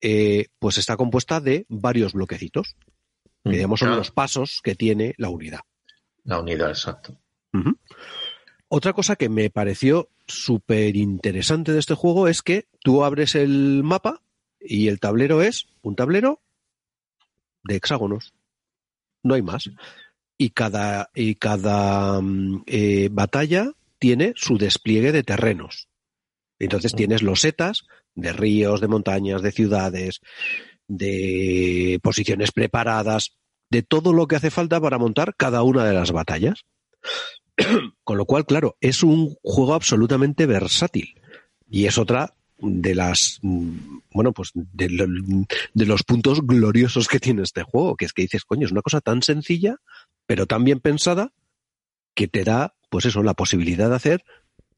[0.00, 2.76] eh, pues está compuesta de varios bloquecitos,
[3.44, 5.60] que digamos son los pasos que tiene la unidad.
[6.24, 7.16] La unidad, exacto.
[8.66, 13.82] Otra cosa que me pareció súper interesante de este juego es que tú abres el
[13.84, 14.23] mapa
[14.64, 16.40] y el tablero es un tablero
[17.62, 18.32] de hexágonos.
[19.22, 19.70] No hay más.
[20.36, 25.88] Y cada, y cada mm, eh, batalla tiene su despliegue de terrenos.
[26.58, 30.20] Entonces tienes losetas de ríos, de montañas, de ciudades,
[30.86, 33.36] de posiciones preparadas,
[33.70, 36.64] de todo lo que hace falta para montar cada una de las batallas.
[38.04, 41.20] Con lo cual, claro, es un juego absolutamente versátil.
[41.68, 44.88] Y es otra de las bueno pues de,
[45.74, 49.00] los puntos gloriosos que tiene este juego que es que dices coño es una cosa
[49.00, 49.76] tan sencilla
[50.26, 51.32] pero tan bien pensada
[52.14, 54.24] que te da pues eso la posibilidad de hacer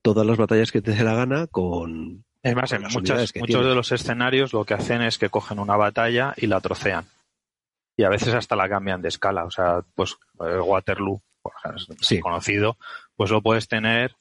[0.00, 3.90] todas las batallas que te dé la gana con es más en muchos de los
[3.90, 7.04] escenarios lo que hacen es que cogen una batalla y la trocean.
[7.96, 9.44] Y a veces hasta la cambian de escala.
[9.44, 12.20] O sea pues eh, Waterloo por ejemplo, sí.
[12.20, 12.76] conocido
[13.16, 14.14] pues lo puedes tener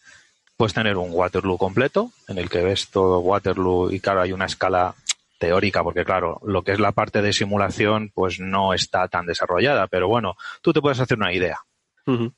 [0.57, 4.45] puedes tener un Waterloo completo en el que ves todo Waterloo y claro, hay una
[4.45, 4.95] escala
[5.37, 9.87] teórica, porque claro, lo que es la parte de simulación pues no está tan desarrollada,
[9.87, 11.59] pero bueno, tú te puedes hacer una idea.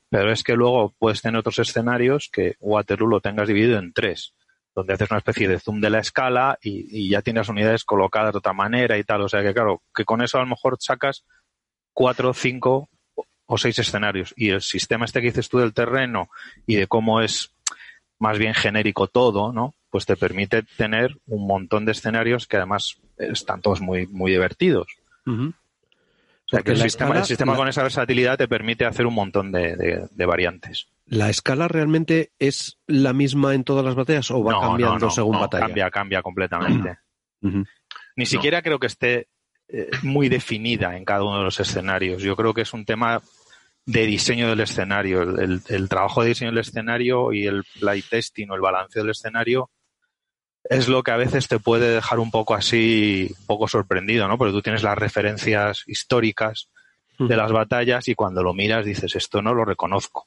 [0.08, 4.34] Pero es que luego puedes tener otros escenarios que Waterloo lo tengas dividido en tres,
[4.74, 8.32] donde haces una especie de zoom de la escala y, y ya tienes unidades colocadas
[8.32, 9.20] de otra manera y tal.
[9.20, 11.26] O sea que claro, que con eso a lo mejor sacas
[11.92, 12.88] cuatro, cinco
[13.44, 14.32] o seis escenarios.
[14.36, 16.30] Y el sistema este que dices tú del terreno
[16.66, 17.52] y de cómo es
[18.18, 19.74] más bien genérico todo, ¿no?
[19.90, 24.86] Pues te permite tener un montón de escenarios que además están todos muy, muy divertidos.
[25.26, 29.52] O sea que el sistema, el sistema con esa versatilidad te permite hacer un montón
[29.52, 30.88] de, variantes.
[31.06, 35.66] ¿La escala realmente es la misma en todas las batallas o va cambiando según batalla?
[35.66, 36.98] Cambia, cambia completamente.
[38.16, 39.28] Ni siquiera creo que esté
[39.68, 42.22] eh, muy definida en cada uno de los escenarios.
[42.22, 43.20] Yo creo que es un tema
[43.88, 45.22] de diseño del escenario.
[45.22, 49.70] El, trabajo de diseño del escenario y el playtesting o el balanceo del escenario
[50.62, 54.36] es lo que a veces te puede dejar un poco así, un poco sorprendido, ¿no?
[54.36, 56.68] Porque tú tienes las referencias históricas
[57.18, 60.26] de las batallas y cuando lo miras dices, esto no lo reconozco.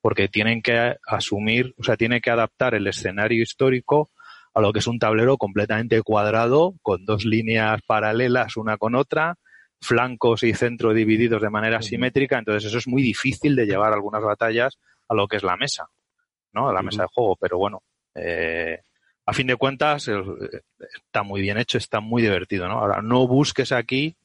[0.00, 4.10] Porque tienen que asumir, o sea, tiene que adaptar el escenario histórico
[4.54, 9.36] a lo que es un tablero completamente cuadrado, con dos líneas paralelas una con otra,
[9.82, 14.22] flancos y centro divididos de manera simétrica, entonces eso es muy difícil de llevar algunas
[14.22, 15.88] batallas a lo que es la mesa,
[16.52, 16.68] ¿no?
[16.68, 17.82] A la mesa de juego, pero bueno,
[18.14, 18.80] eh,
[19.26, 20.08] a fin de cuentas
[20.78, 22.78] está muy bien hecho, está muy divertido, ¿no?
[22.78, 24.16] Ahora, no busques aquí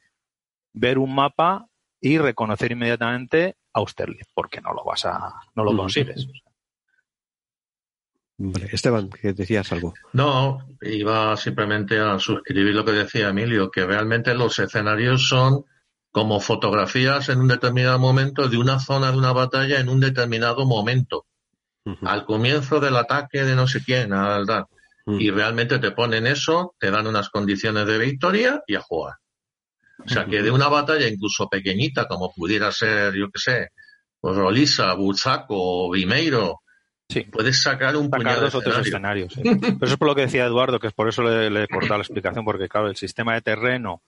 [0.73, 1.67] ver un mapa
[1.99, 6.27] y reconocer inmediatamente Austerlitz, porque no lo vas a, no lo consigues.
[8.71, 9.93] Esteban, que decías algo.
[10.13, 15.65] No, iba simplemente a suscribir lo que decía Emilio, que realmente los escenarios son
[16.11, 20.65] como fotografías en un determinado momento de una zona de una batalla en un determinado
[20.65, 21.25] momento.
[22.01, 24.65] Al comienzo del ataque de no sé quién, verdad.
[25.05, 29.15] Y realmente te ponen eso, te dan unas condiciones de victoria y a jugar.
[30.05, 33.69] O sea que de una batalla incluso pequeñita, como pudiera ser, yo qué sé,
[34.19, 35.55] pues Rolisa, Buzaco
[35.87, 36.61] o Vimeiro,
[37.09, 37.21] Sí.
[37.21, 39.33] Puedes sacar un sacar dos otros escenarios.
[39.43, 41.97] Pero eso es por lo que decía Eduardo, que es por eso le, he cortado
[41.97, 44.01] la explicación, porque claro, el sistema de terreno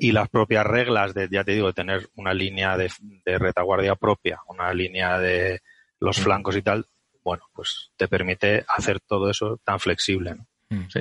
[0.00, 2.90] y las propias reglas de, ya te digo, de tener una línea de,
[3.24, 5.60] retaguardia propia, una línea de
[6.00, 6.86] los flancos y tal,
[7.22, 10.46] bueno, pues te permite hacer todo eso tan flexible, ¿no?
[10.70, 10.88] Mm.
[10.88, 11.00] Sí.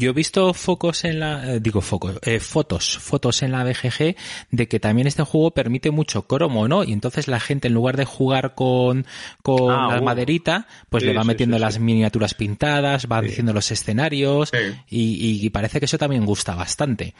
[0.00, 4.14] Yo he visto focos en la, eh, digo focos, eh, fotos, fotos en la BGG
[4.52, 6.84] de que también este juego permite mucho cromo, ¿no?
[6.84, 9.06] Y entonces la gente en lugar de jugar con,
[9.42, 10.04] con Ah, la uh.
[10.04, 14.52] maderita, pues Sí, le va sí, metiendo sí, las miniaturas pintadas, va diciendo los escenarios
[14.88, 17.14] y, y parece que eso también gusta bastante.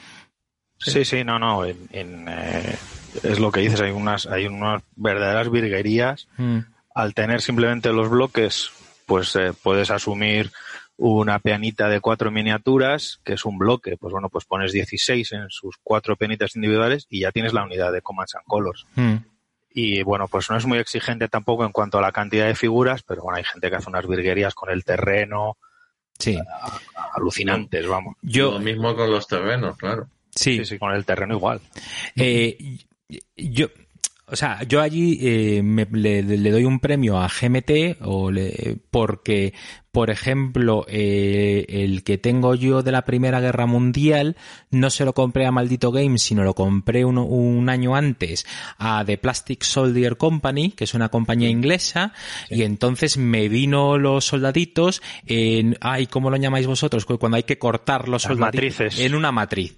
[0.77, 1.65] Sí, sí, no, no.
[1.65, 2.77] en- en, eh,
[3.23, 6.29] es lo que dices, hay unas, hay unas verdaderas virguerías.
[6.37, 6.59] Mm,
[6.95, 8.69] Al tener simplemente los bloques,
[9.05, 10.51] pues puedes asumir
[11.01, 13.95] una peanita de cuatro miniaturas, que es un bloque.
[13.97, 17.91] Pues bueno, pues pones 16 en sus cuatro peanitas individuales y ya tienes la unidad
[17.93, 18.85] de Commands and Colors.
[18.95, 19.15] mm.
[19.71, 23.03] Y bueno, pues no es muy exigente tampoco en cuanto a la cantidad de figuras,
[23.03, 25.57] pero bueno, hay gente que hace unas virguerías con el terreno
[26.17, 26.37] Sí,
[27.15, 28.15] alucinantes, vamos.
[28.21, 30.07] yo, Lo mismo con los terrenos, claro.
[30.35, 31.61] sí, Sí, sí, con el terreno igual.
[32.15, 32.77] Eh,
[33.37, 33.67] yo,
[34.25, 38.77] o sea, yo allí eh, me- le, le doy un premio a GMT o le-
[38.91, 39.53] porque,
[39.91, 44.35] por ejemplo, eh, el que tengo yo de la Primera Guerra Mundial
[44.69, 48.45] no se lo compré a Maldito Games, sino lo compré un, un año antes
[48.77, 52.13] a The Plastic Soldier Company, que es una compañía inglesa,
[52.49, 57.05] y entonces me vino los soldaditos en, ay, ¿cómo lo llamáis vosotros?
[57.05, 58.99] Cuando hay que cortar los Las soldaditos matrices.
[58.99, 59.75] en una matriz.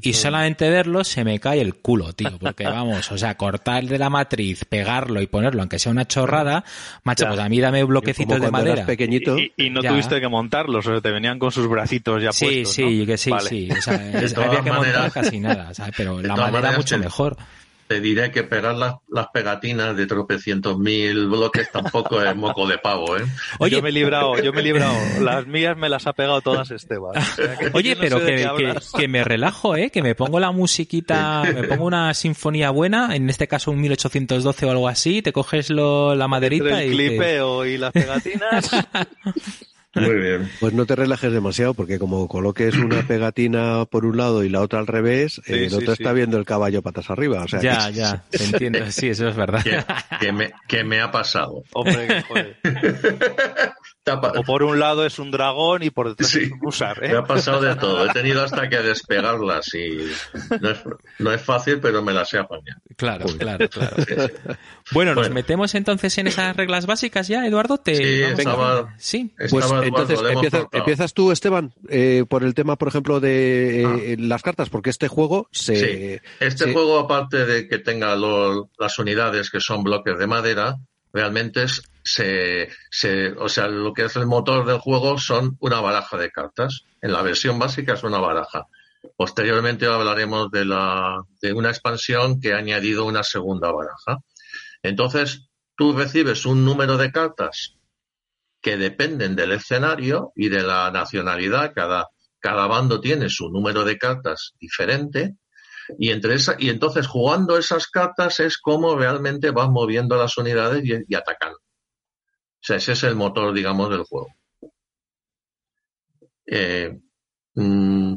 [0.00, 3.98] Y solamente verlo se me cae el culo, tío, porque vamos, o sea, cortar de
[3.98, 6.62] la matriz, pegarlo y ponerlo, aunque sea una chorrada,
[7.02, 7.30] macho, Ya.
[7.30, 8.86] pues a mí dame bloquecitos de eras madera.
[8.86, 9.36] pequeñito.
[9.36, 9.90] Y, y no Ya.
[9.90, 12.74] tuviste que montarlos, o sea, te venían con sus bracitos ya Sí, puestos.
[12.74, 13.06] sí, ¿no?
[13.06, 13.48] que sí, Vale.
[13.48, 13.68] sí.
[13.70, 15.94] O sea, es- había que montar casi nada, ¿sabes?
[15.96, 17.36] Pero de la madera maneras, mucho el- mejor.
[17.92, 22.78] Te diré que pegar las, las pegatinas de tropecientos mil bloques tampoco es moco de
[22.78, 23.24] pavo, ¿eh?
[23.58, 24.94] Oye, yo me he librado, yo me he librado.
[25.20, 27.18] Las mías me las ha pegado todas Esteban.
[27.18, 29.90] O sea, que Oye, no pero que, que, me relajo, ¿eh?
[29.90, 34.64] Que me pongo la musiquita, me pongo una sinfonía buena, en este caso un 1812
[34.64, 36.96] o algo así, te coges lo, la Entre maderita el y...
[36.96, 38.70] te- clipeo y las pegatinas.
[39.94, 40.48] Muy bien.
[40.60, 44.60] Pues no te relajes demasiado, porque como coloques una pegatina por un lado y la
[44.60, 46.02] otra al revés, Sí, eh, no sí, te sí.
[46.02, 47.42] está viendo el caballo patas arriba.
[47.44, 49.62] O sea, Ya, que- ya, te entiendo, sí, eso es verdad.
[49.62, 49.84] ¿Qué,
[50.20, 51.64] qué me, qué me ha pasado?
[51.74, 52.56] Hombre, que joder.
[54.04, 56.40] O por un lado es un dragón y por detrás Sí.
[56.44, 57.16] es un usar, Me ¿eh?
[57.16, 58.04] ha pasado de todo.
[58.04, 60.08] He tenido hasta que despegarlas y
[60.60, 60.78] no es,
[61.20, 62.80] no es fácil, pero me las he apañado.
[62.96, 63.96] Claro, claro, claro.
[64.90, 67.78] Bueno, ¿nos metemos entonces en esas reglas básicas ya, Eduardo?
[67.78, 67.94] ¿Te...
[67.94, 69.32] Sí, vamos a- estaba- Sí.
[69.38, 74.16] Pues Estaba Eduardo, entonces empiezas, tú, Esteban, eh, por el tema, por ejemplo, de eh,
[74.18, 75.76] las cartas, porque este juego se...
[75.76, 76.20] Sí.
[76.40, 76.72] Este sí.
[76.72, 80.76] juego, aparte de que tenga lo- las unidades que son bloques de madera,
[81.12, 82.68] realmente es, se,
[83.38, 86.84] o sea, lo que es el motor del juego son una baraja de cartas.
[87.00, 88.66] En la versión básica es una baraja.
[89.16, 94.18] Posteriormente hablaremos de la, de una expansión que ha añadido una segunda baraja.
[94.82, 97.76] Entonces, tú recibes un número de cartas
[98.60, 101.72] que dependen del escenario y de la nacionalidad.
[101.74, 105.36] Cada, bando tiene su número de cartas diferente.
[105.98, 110.84] Y, entre esa, y entonces jugando esas cartas es como realmente vas moviendo las unidades
[110.84, 111.58] y atacando.
[112.62, 114.28] Sea, ese es el motor, digamos, del juego.
[116.46, 116.98] Eh,
[117.54, 118.16] mm,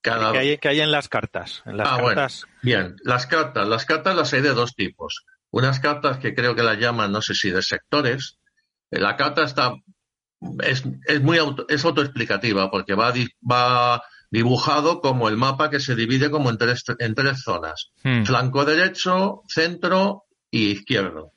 [0.00, 1.62] cada, ¿Qué hay, qué hay en las cartas?
[1.66, 2.26] En las Ah, bueno.
[2.62, 3.66] Bien, las cartas.
[3.68, 5.24] Las cartas las hay de dos tipos.
[5.50, 8.38] Unas cartas que creo que las llaman, no sé si de sectores.
[8.90, 9.74] Eh, La carta está
[10.64, 15.78] es, es muy auto, es autoexplicativa porque va, di- va dibujado como el mapa que
[15.78, 17.92] se divide como en tres, en tres zonas.
[18.02, 18.24] Hmm.
[18.24, 21.32] Flanco derecho, centro y izquierdo.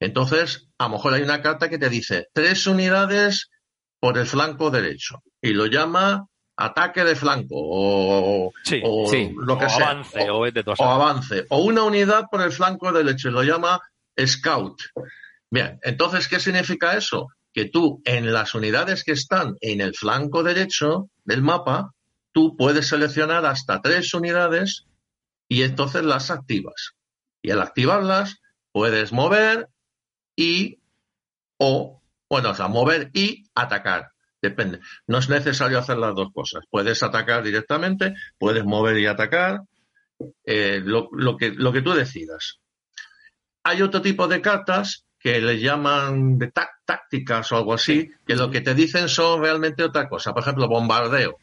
[0.00, 3.48] Entonces, a lo mejor hay una carta que te dice tres unidades
[4.00, 6.26] por el flanco derecho y lo llama
[6.56, 9.32] ataque de flanco o, Sí, o sí.
[9.36, 9.90] lo que o sea.
[9.90, 13.80] avance, O- o avance, o una unidad por el flanco derecho, y lo llama
[14.20, 14.78] scout.
[15.50, 17.28] Bien, entonces, ¿qué significa eso?
[17.54, 21.92] Que tú, en las unidades que están en el flanco derecho del mapa,
[22.32, 24.84] tú puedes seleccionar hasta tres unidades
[25.48, 26.92] y entonces las activas.
[27.42, 28.36] Y al activarlas,
[28.72, 29.68] puedes mover
[30.36, 30.78] y,
[31.58, 34.10] o, bueno, o sea, mover y atacar.
[34.40, 34.80] Depende.
[35.06, 36.64] No es necesario hacer las dos cosas.
[36.68, 39.60] Puedes atacar directamente, puedes mover y atacar,
[40.44, 42.58] eh, lo, lo, que, lo que tú decidas.
[43.64, 48.34] Hay otro tipo de cartas que le llaman de tá- tácticas o algo así, que
[48.34, 50.32] lo que te dicen son realmente otra cosa.
[50.32, 51.36] Por ejemplo, bombardeo.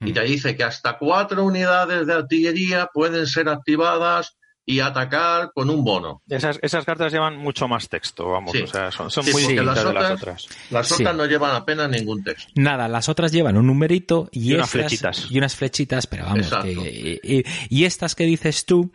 [0.00, 5.68] Y te dice que hasta cuatro unidades de artillería pueden ser activadas y atacar con
[5.70, 6.22] un bono.
[6.28, 8.52] Esas, esas cartas llevan mucho más texto, vamos.
[8.52, 8.62] Sí.
[8.62, 10.12] O sea, son, son Sí, muy distintas las de las otras-
[10.46, 10.48] otras.
[10.70, 10.94] Las Sí.
[10.94, 12.52] otras no llevan apenas ningún texto.
[12.54, 15.26] Nada, las otras llevan un numerito y, Y unas flechitas.
[15.30, 18.92] Y unas flechitas, pero vamos, que- y, y- y estas que dices tú,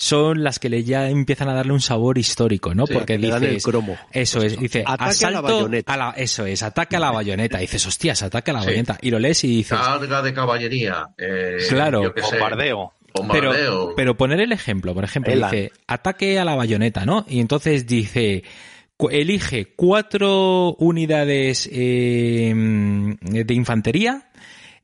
[0.00, 2.86] son las que le ya empiezan a darle un sabor histórico, ¿no?
[2.86, 3.96] Sí, Porque dan el dices, cromo.
[4.12, 5.92] eso es, dice, Ataque a la asalto bayoneta.
[5.92, 7.58] a la- eso es, ataque a la bayoneta.
[7.58, 8.66] dices, hostias, ataque a la Sí.
[8.66, 8.98] bayoneta.
[9.02, 11.08] Y lo lees y dices, Carga de caballería.
[11.18, 12.02] eh, Claro.
[12.04, 12.92] yo qué sé, Bombardeo.
[13.12, 13.94] Pero, bombardeo.
[13.96, 17.24] pero poner el ejemplo, por ejemplo, dice, ataque a la bayoneta, ¿no?
[17.28, 18.44] Y entonces dice,
[19.10, 24.30] elige cuatro unidades eh, de infantería,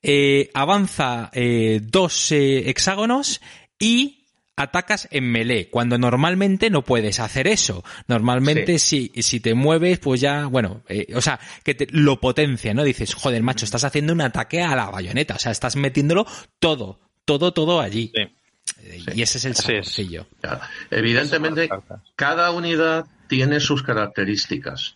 [0.03, 3.41] eh, avanza eh, dos eh, hexágonos
[3.79, 4.25] y
[4.57, 7.85] atacas en melee, cuando normalmente no puedes hacer eso.
[8.07, 12.75] Normalmente si, si te mueves, pues ya, bueno, eh, o sea, que te, lo potencia,
[12.75, 12.85] ¿no?
[12.85, 16.27] Dices, joder, macho, estás haciendo un ataque a la bayoneta, o sea, estás metiéndolo
[16.59, 18.13] todo, todo, todo allí.
[18.15, 18.23] Sí.
[18.83, 20.27] Eh, Y ese es el es.
[20.41, 20.61] Claro.
[20.91, 21.69] Evidentemente,
[22.17, 24.95] cada unidad tiene sus características.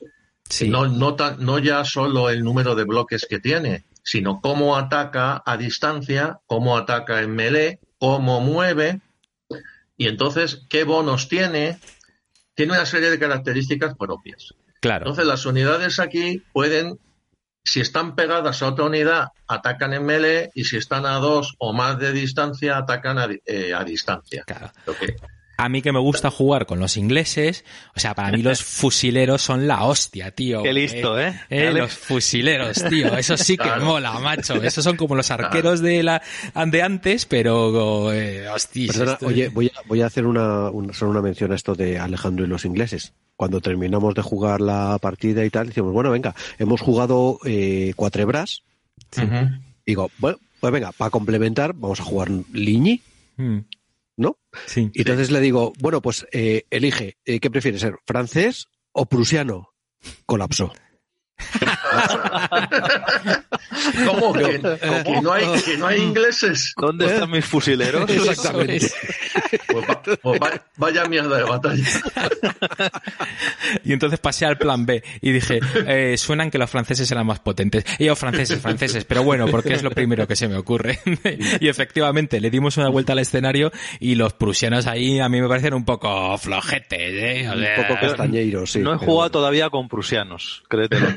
[0.49, 0.69] Sí.
[0.69, 5.43] No, no, ta- no ya solo el número de bloques que tiene, sino cómo ataca
[5.45, 9.01] a distancia, cómo ataca en melee, cómo mueve,
[9.97, 11.79] y entonces qué bonos tiene.
[12.55, 14.55] Tiene una serie de características propias.
[14.81, 15.05] Claro.
[15.05, 16.99] Entonces las unidades aquí pueden,
[17.65, 21.73] si están pegadas a otra unidad, atacan en melee, y si están a dos o
[21.73, 24.45] más de distancia, atacan a, eh, a distancia.
[24.47, 24.71] Claro.
[24.87, 25.17] Lo que-
[25.61, 27.65] A mí que me gusta jugar con los ingleses,
[27.97, 30.63] o sea, para mí los fusileros son la hostia, tío.
[30.63, 31.35] Qué listo, ¿eh?
[31.51, 31.79] Eh, Alex.
[31.83, 33.17] los fusileros, tío.
[33.19, 33.85] Eso sí que Claro.
[33.85, 34.55] mola, macho.
[34.63, 36.23] Esos son como los arqueros de la
[36.71, 38.87] de antes, pero eh, hostia.
[38.93, 41.75] Perdona, esto- oye, voy a, voy a hacer una, una- solo una mención a esto
[41.75, 43.13] de Alejandro y los ingleses.
[43.35, 48.63] Cuando terminamos de jugar la partida y tal, decimos, bueno, venga, hemos jugado eh, cuatrebras.
[49.17, 49.51] Ujú.
[49.85, 53.01] Digo, bueno, pues venga, para complementar, vamos a jugar Liñi,
[53.37, 53.59] Mm,
[54.19, 54.39] ¿no?
[54.67, 54.91] sí.
[54.93, 57.97] Y entonces le digo, bueno, pues eh, elige, eh, ¿qué prefieres ser?
[58.07, 59.71] ¿Francés o prusiano?
[60.27, 60.73] Colapsó.
[64.07, 64.61] ¿Cómo que,
[65.05, 66.75] que no hay, que no hay ingleses?
[66.77, 68.09] ¿Dónde están mis fusileros?
[68.11, 68.91] Exactamente.
[69.69, 71.85] Pues, va- pues va- vaya mierda de batalla.
[73.85, 77.41] Y entonces pasé al plan B y dije, eh, suenan que los franceses eran más
[77.41, 77.85] potentes.
[77.99, 80.99] Y yo, franceses, franceses, pero bueno, porque es lo primero que se me ocurre.
[81.61, 83.71] y efectivamente, le dimos una vuelta al escenario
[84.01, 87.49] y los prusianos ahí a mí me parecen un poco flojetes, ¿eh?
[87.49, 88.79] O Un poco castañeiros, sí.
[88.81, 91.09] no he jugado todavía con prusianos, créetelo.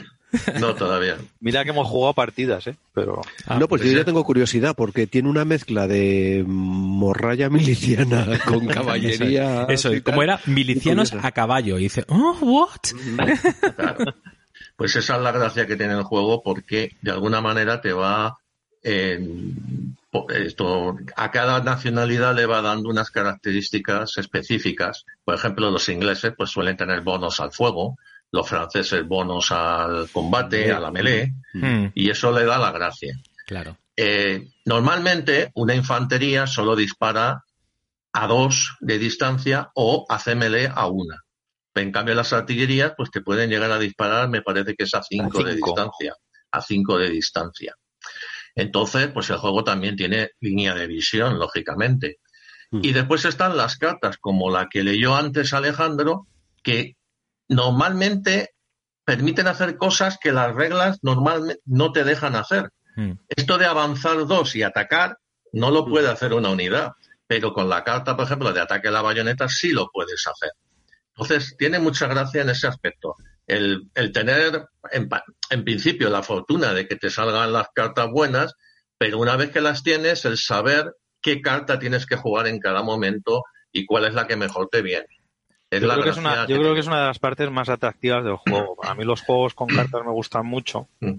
[0.60, 1.18] No, todavía.
[1.40, 2.76] Mira que hemos jugado partidas, ¿eh?
[2.94, 7.50] Pero Ah, no, pues pues yo ya tengo curiosidad porque tiene una mezcla de morralla
[7.50, 9.66] miliciana con caballería.
[9.70, 11.78] Eso, y como era milicianos a caballo.
[11.80, 12.82] Y dice, oh, what?
[13.76, 14.06] Claro.
[14.76, 18.38] Pues esa es la gracia que tiene el juego porque de alguna manera te va
[18.84, 19.20] eh,
[20.36, 25.06] esto a cada nacionalidad le va dando unas características específicas.
[25.24, 27.98] Por ejemplo, los ingleses pues suelen tener bonos al fuego,
[28.32, 33.14] los franceses bonos al combate, a la melee, Mm, y eso le da la gracia.
[33.46, 33.78] claro.
[33.98, 37.44] Eh, normalmente una infantería solo dispara
[38.14, 41.22] a dos de distancia o hace melee a una.
[41.76, 45.04] En cambio las artillerías pues te pueden llegar a disparar, me parece que es a
[45.04, 46.16] cinco, A de distancia,
[46.52, 47.76] a cinco de distancia.
[48.56, 52.20] Entonces, pues el juego también tiene línea de visión, lógicamente.
[52.72, 52.80] Mm.
[52.84, 56.28] Y después están las cartas, como la que leyó antes Alejandro,
[56.64, 56.96] que
[57.52, 58.52] normalmente
[59.06, 62.70] permiten hacer cosas que las reglas normalmente no te dejan hacer.
[62.96, 65.18] Mm, Esto de avanzar dos y atacar
[65.52, 66.94] no lo puede hacer una unidad,
[67.28, 70.52] pero con la carta, por ejemplo, de ataque a la bayoneta sí lo puedes hacer.
[71.14, 73.16] Entonces, tiene mucha gracia en ese aspecto.
[73.46, 75.10] El, el tener, en,
[75.50, 78.54] en principio, la fortuna de que te salgan las cartas buenas,
[78.98, 82.82] pero una vez que las tienes, el saber qué carta tienes que jugar en cada
[82.82, 83.44] momento
[83.74, 85.08] y cuál es la que mejor te viene.
[85.72, 87.20] Es yo, la creo que es, una, que yo creo que es una de las
[87.20, 88.78] partes más atractivas del juego.
[88.84, 90.88] A mí los juegos con cartas me gustan mucho.
[91.00, 91.14] Mm.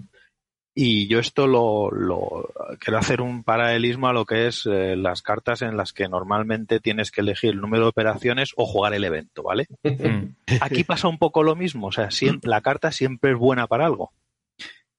[0.75, 2.49] Y yo esto lo, lo
[2.79, 6.79] quiero hacer un paralelismo a lo que es eh, las cartas en las que normalmente
[6.79, 9.67] tienes que elegir el número de operaciones o jugar el evento, ¿vale?
[9.83, 10.35] mm.
[10.61, 13.85] Aquí pasa un poco lo mismo, o sea, siempre, la carta siempre es buena para
[13.85, 14.13] algo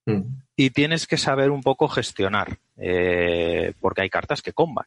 [0.06, 0.20] Mm.
[0.56, 4.86] y tienes que saber un poco gestionar, eh, porque hay cartas que comban.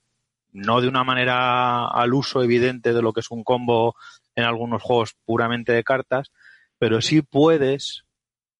[0.54, 3.96] No de una manera al uso evidente de lo que es un combo
[4.38, 6.32] en algunos juegos puramente de cartas,
[6.78, 8.06] pero sí puedes,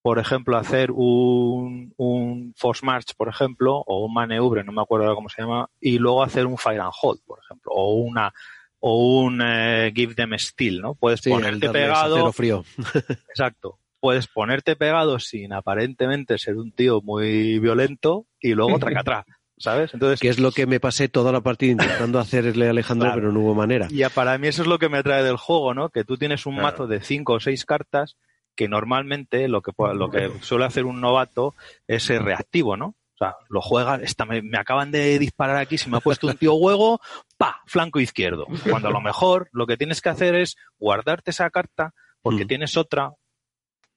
[0.02, 5.14] por ejemplo, hacer un, un Force March, por ejemplo, o un maneubre, no me acuerdo
[5.14, 8.32] cómo se llama, y luego hacer un Fire and Hold, por ejemplo, o una
[8.80, 10.94] o un eh, Give Them Steel, ¿no?
[10.94, 12.64] Puedes Sí, ponerte pegado frío.
[13.28, 13.78] Exacto.
[14.00, 19.24] Puedes ponerte pegado sin aparentemente ser un tío muy violento y luego tracatrá,
[19.58, 19.92] ¿sabes?
[19.94, 23.20] Entonces, Que es lo que me pasé toda la partida intentando hacerle a Alejandro, Claro.
[23.20, 23.88] pero no hubo manera.
[23.90, 25.88] y para mí eso es lo que me atrae del juego, ¿no?
[25.90, 26.68] Que tú tienes un Claro.
[26.72, 28.16] mazo de cinco o seis cartas
[28.56, 31.54] que normalmente lo que lo que suele hacer un novato
[31.86, 32.86] es ser reactivo, ¿no?
[32.86, 36.28] O sea, lo juega, esta, me, me acaban de disparar aquí, se me ha puesto
[36.28, 37.00] un tío huevo,
[37.36, 38.46] pa, flanco izquierdo.
[38.70, 42.48] Cuando a lo mejor lo que tienes que hacer es guardarte esa carta porque Mm.
[42.48, 43.10] tienes otra.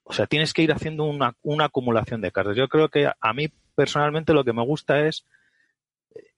[0.03, 2.55] O sea, tienes que ir haciendo una, una acumulación de cartas.
[2.57, 5.25] Yo creo que a mí personalmente lo que me gusta es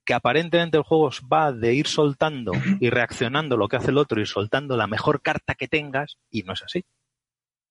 [0.06, 4.22] que aparentemente el juego va de ir soltando y reaccionando lo que hace el otro
[4.22, 6.84] y soltando la mejor carta que tengas y no es así.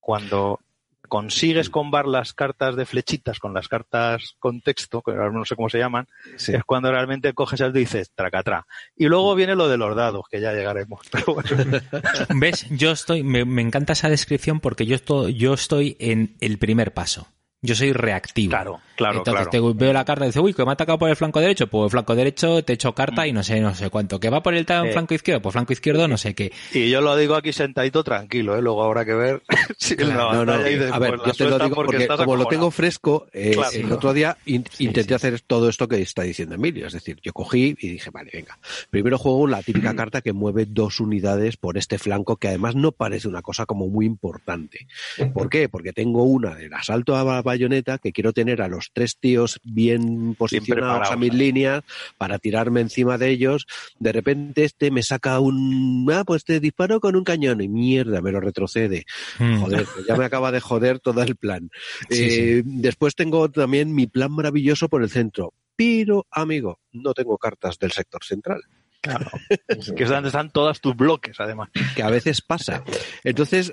[0.00, 0.60] Cuando
[1.08, 5.56] consigues combar las cartas de flechitas con las cartas con texto, que ahora no sé
[5.56, 6.06] cómo se llaman,
[6.36, 6.54] Sí.
[6.54, 8.66] es cuando realmente coges algo y dices tracatrá.
[8.96, 11.00] Y luego viene lo de los dados, que ya llegaremos.
[11.12, 11.50] Pero bueno,
[12.36, 12.66] ¿Ves?
[12.70, 16.94] Yo estoy, me, me encanta esa descripción porque yo estoy, yo estoy en el primer
[16.94, 17.28] paso.
[17.60, 18.50] Yo soy reactivo.
[18.50, 19.72] claro, claro, Entonces claro.
[19.74, 21.66] te veo la carta y dices, uy, que me ha atacado por el flanco derecho,
[21.66, 24.18] pues el flanco derecho te echo carta y no sé, no sé cuánto.
[24.20, 24.92] ¿Que va por el Eh.
[24.92, 25.42] flanco izquierdo?
[25.42, 26.52] Pues flanco izquierdo no sé qué.
[26.72, 28.62] Y yo lo digo aquí sentadito tranquilo, ¿eh?
[28.62, 29.42] luego habrá que ver
[29.78, 30.58] si la No, no, a
[30.98, 33.70] ver, yo te lo digo porque, como lo tengo fresco, eh, Claro.
[33.74, 36.86] el otro día in- intenté hacer todo esto que está diciendo Emilio.
[36.86, 38.58] Es decir, yo cogí y dije, vale, venga,
[38.90, 42.92] primero juego la típica carta que mueve dos unidades por este flanco, que además no
[42.92, 44.86] parece una cosa como muy importante.
[45.34, 45.68] ¿Por qué?
[45.68, 49.60] Porque tengo una del asalto a la bayoneta que quiero tener a los tres tíos
[49.64, 51.82] bien posicionados a mis líneas
[52.18, 53.66] para tirarme encima de ellos.
[53.98, 56.08] De repente este me saca un...
[56.12, 59.04] Ah, pues te disparo con un cañón y mierda, me lo retrocede.
[59.38, 59.60] Mm.
[59.60, 61.70] Joder, pues ya me acaba de joder todo el plan.
[62.08, 65.54] Sí, Eh, Después tengo también mi plan maravilloso por el centro.
[65.76, 68.62] Pero, amigo, no tengo cartas del sector central,
[69.96, 71.70] Que es donde están todas tus bloques, además.
[71.96, 72.84] que a veces pasa.
[73.24, 73.72] Entonces,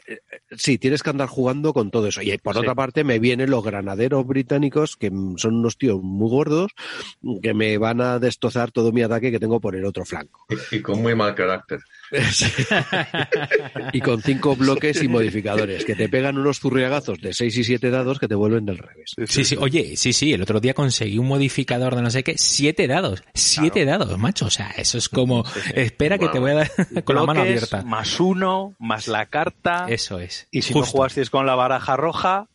[0.58, 2.22] sí, tienes que andar jugando con todo eso.
[2.22, 2.60] Y por Sí.
[2.62, 6.72] otra parte, me vienen los granaderos británicos, que son unos tíos muy gordos,
[7.42, 10.46] que me van a destrozar todo mi ataque que tengo por el otro flanco.
[10.72, 11.80] Y, y con muy mal carácter.
[13.94, 17.90] y con cinco bloques y modificadores, que te pegan unos zurriagazos de 6 y 7
[17.90, 19.12] dados que te vuelven del revés.
[19.28, 22.36] Sí, sí, oye, sí, sí, el otro día conseguí un modificador de no sé qué,
[22.38, 25.44] siete dados, siete dados, macho, o sea, eso es como,
[25.74, 26.72] espera que te voy a dar
[27.04, 27.84] con la mano Bloques, abierta.
[27.84, 29.86] Más uno, más la carta.
[29.90, 30.48] Eso es.
[30.52, 30.98] Y si no Justo.
[30.98, 32.48] jugasteis con la baraja roja,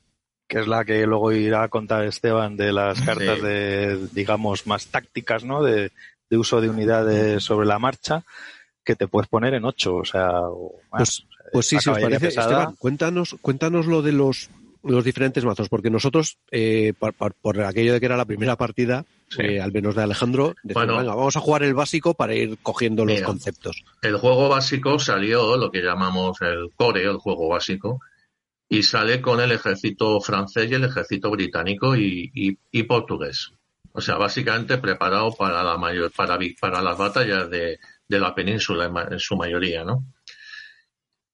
[0.48, 3.42] que es la que luego irá a contar Esteban de las cartas Sí.
[3.46, 5.62] de, digamos, más tácticas, ¿no?
[5.62, 5.90] De,
[6.30, 8.24] de uso de unidades sobre la marcha,
[8.84, 11.24] que te puedes poner en ocho, o sea, o más.
[11.24, 12.46] Pues, pues sí, si os parece, pesada.
[12.50, 14.50] Esteban, cuéntanos, cuéntanos lo de los,
[14.82, 18.56] los diferentes mazos, porque nosotros, eh, por, por- por aquello de que era la primera
[18.56, 19.40] partida, Sí.
[19.42, 20.98] eh, al menos de Alejandro, decimos, Bueno.
[20.98, 23.26] venga, vamos a jugar el básico para ir cogiendo los Mira.
[23.26, 23.82] conceptos.
[24.02, 28.00] El juego básico salió, lo que llamamos el core, el juego básico,
[28.68, 33.50] y sale con el ejército francés y el ejército británico y, y- y portugués.
[33.92, 37.78] O sea, básicamente preparado para la mayor, para, para las batallas de,
[38.08, 40.04] de la península en, su mayoría, ¿no?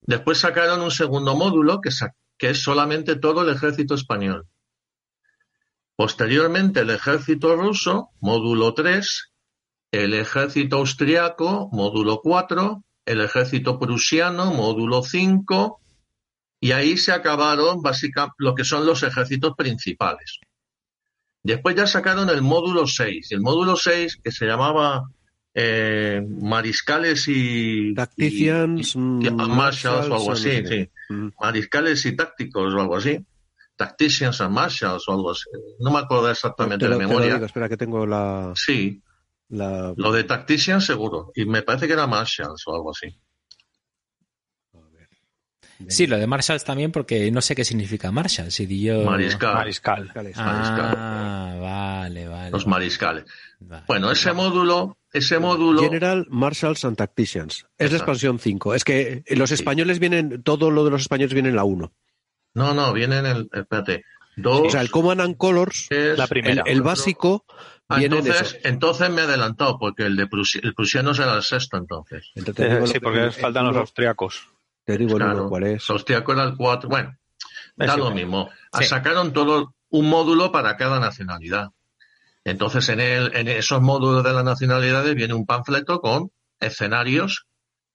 [0.03, 1.91] Después sacaron un segundo módulo que,
[2.39, 4.47] que es solamente todo el ejército español.
[5.97, 9.33] Posteriormente el ejército ruso, módulo 3,
[9.93, 15.81] el ejército austriaco, módulo 4, el ejército prusiano, módulo 5,
[16.61, 20.39] y ahí se acabaron básicamente lo que son los ejércitos principales.
[21.43, 25.05] Después ya sacaron el módulo 6, y el módulo 6 que se llamaba
[25.55, 27.95] eh, mariscales y...
[27.95, 30.91] Tacticians, y- y- mm, marshals o algo marshals, así, sí.
[31.09, 31.29] Mm.
[31.41, 33.19] Mariscales y tácticos o algo así.
[33.77, 35.45] Tacticians and marshals o algo así.
[35.81, 37.35] No me acuerdo exactamente de te lo memoria.
[37.35, 39.03] digo, espera que tengo la, Sí,
[39.49, 41.33] la- lo de Tactician seguro.
[41.35, 43.09] Y me parece que era Marshalls o algo así.
[45.89, 48.61] Sí, lo de Marshalls también porque no sé qué significa Marshalls.
[48.61, 49.03] Y yo...
[49.03, 49.55] Mariscal.
[49.55, 49.99] Mariscal.
[50.15, 50.37] Mariscales.
[50.37, 51.55] Ah,
[52.03, 52.51] vale, vale.
[52.51, 53.25] Los mariscales.
[53.61, 53.85] Vale.
[53.87, 55.83] Bueno, ese módulo, ese módulo.
[55.83, 57.55] General Marshals and Tacticians.
[57.57, 57.97] Es la Exacto.
[57.97, 58.75] expansión 5.
[58.75, 61.93] Es que los españoles vienen, todo lo de los españoles viene en la 1.
[62.55, 63.49] No, no, viene en el.
[63.53, 64.05] Espérate.
[64.37, 64.63] Dos.
[64.67, 66.63] O sea, el Command and Colors, es- La primera.
[66.65, 67.45] el, el básico,
[67.89, 68.69] Ah, viene en entonces, eso.
[68.69, 72.31] entonces me he adelantado, porque el de Prusi- el prusiano será el sexto entonces.
[72.37, 74.47] Entonces, Eh, sí, porque faltan los austriacos.
[74.85, 75.49] Te digo el uno Claro.
[75.49, 75.89] cuál es.
[75.91, 76.89] El austriaco era el cuatro.
[76.89, 77.17] Bueno,
[77.77, 78.49] Es da lo mismo.
[78.79, 78.85] Sí.
[78.85, 81.71] Sacaron todo un módulo para cada nacionalidad.
[82.45, 87.47] Entonces, en, el, en esos módulos de las nacionalidades viene un panfleto con escenarios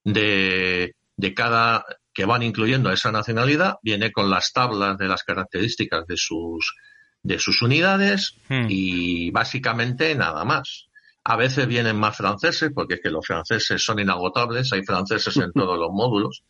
[0.03, 5.23] de, de cada que van incluyendo a esa nacionalidad, viene con las tablas de las
[5.23, 6.75] características de sus,
[7.21, 8.67] de sus unidades Hmm.
[8.69, 10.87] y básicamente nada más.
[11.27, 15.51] A veces vienen más franceses, porque es que los franceses son inagotables, hay franceses en
[15.53, 16.43] todos los módulos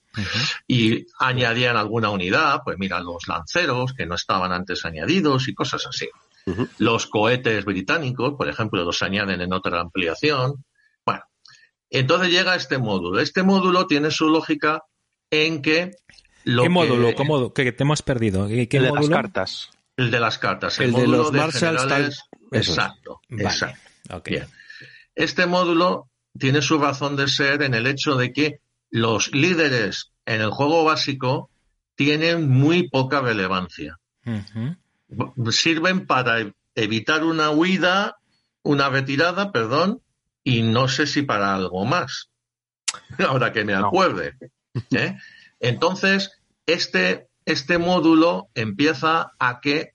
[0.67, 5.87] y añadían alguna unidad, pues mira, los lanceros que no estaban antes añadidos y cosas
[5.87, 6.09] así.
[6.77, 10.63] Los cohetes británicos, por ejemplo, los añaden en otra ampliación.
[11.05, 11.23] Bueno,
[11.89, 13.19] entonces llega este módulo.
[13.19, 14.83] Este módulo tiene su lógica
[15.31, 15.91] en que
[16.43, 17.15] lo ¿Qué que- módulo?
[17.15, 18.47] ¿Cómo, que te hemos perdido?
[18.47, 19.15] ¿Qué, qué El de las módulo?
[19.15, 19.71] cartas.
[19.97, 22.19] el de las cartas, el, El de módulo los Marshalls, generales-
[22.51, 22.59] tal-.
[22.59, 23.43] Exacto, Vale.
[23.43, 24.21] exacto.
[24.29, 24.45] Bien.
[25.15, 28.59] Este módulo tiene su razón de ser en el hecho de que
[28.91, 31.49] los líderes en el juego básico
[31.95, 33.97] tienen muy poca relevancia.
[35.51, 38.17] Sirven para evitar una huida,
[38.63, 40.01] una retirada, perdón,
[40.43, 42.29] y no sé si para algo más.
[43.27, 44.37] Ahora que me acuerde.
[44.91, 45.17] ¿eh?
[45.59, 46.31] Entonces,
[46.65, 49.93] este, este módulo empieza a que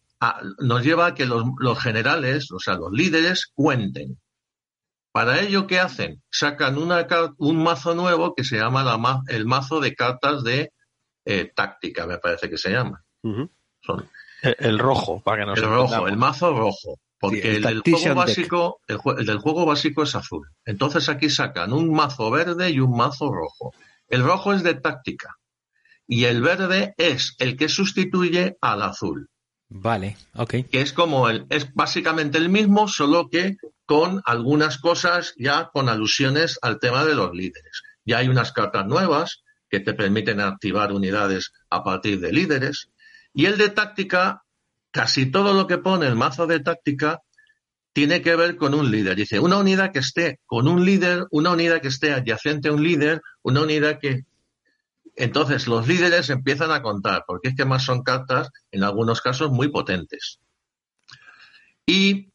[0.58, 1.44] nos lleva a que los,
[1.82, 4.18] generales, o sea, los líderes, cuenten.
[5.12, 6.22] Para ello, ¿qué hacen?
[6.30, 7.06] Sacan una,
[7.38, 10.72] un mazo nuevo que se llama la, el mazo de cartas de
[11.24, 13.02] eh, táctica, me parece que se llama.
[13.80, 14.08] Son,
[14.42, 16.98] el, rojo, para que no El rojo, el mazo rojo.
[17.18, 20.48] Porque el, del juego básico, el, del juego básico es azul.
[20.64, 23.74] Entonces aquí sacan un mazo verde y un mazo rojo.
[24.08, 25.36] El rojo es de táctica.
[26.06, 29.28] Y el verde es el que sustituye al azul.
[29.68, 30.54] Vale, ok.
[30.70, 35.88] Que es como el, es básicamente el mismo, solo que con algunas cosas ya con
[35.88, 37.82] alusiones al tema de los líderes.
[38.04, 42.90] Ya hay unas cartas nuevas que te permiten activar unidades a partir de líderes.
[43.32, 44.44] Y el de táctica
[44.90, 47.20] casi todo lo que pone el mazo de táctica
[47.92, 49.16] tiene que ver con un líder.
[49.16, 52.82] Dice, una unidad que esté con un líder, una unidad que esté adyacente a un
[52.82, 54.24] líder, una unidad que...
[55.16, 59.50] Entonces los líderes empiezan a contar, porque es que más son cartas, en algunos casos,
[59.50, 60.38] muy potentes.
[61.84, 62.30] Y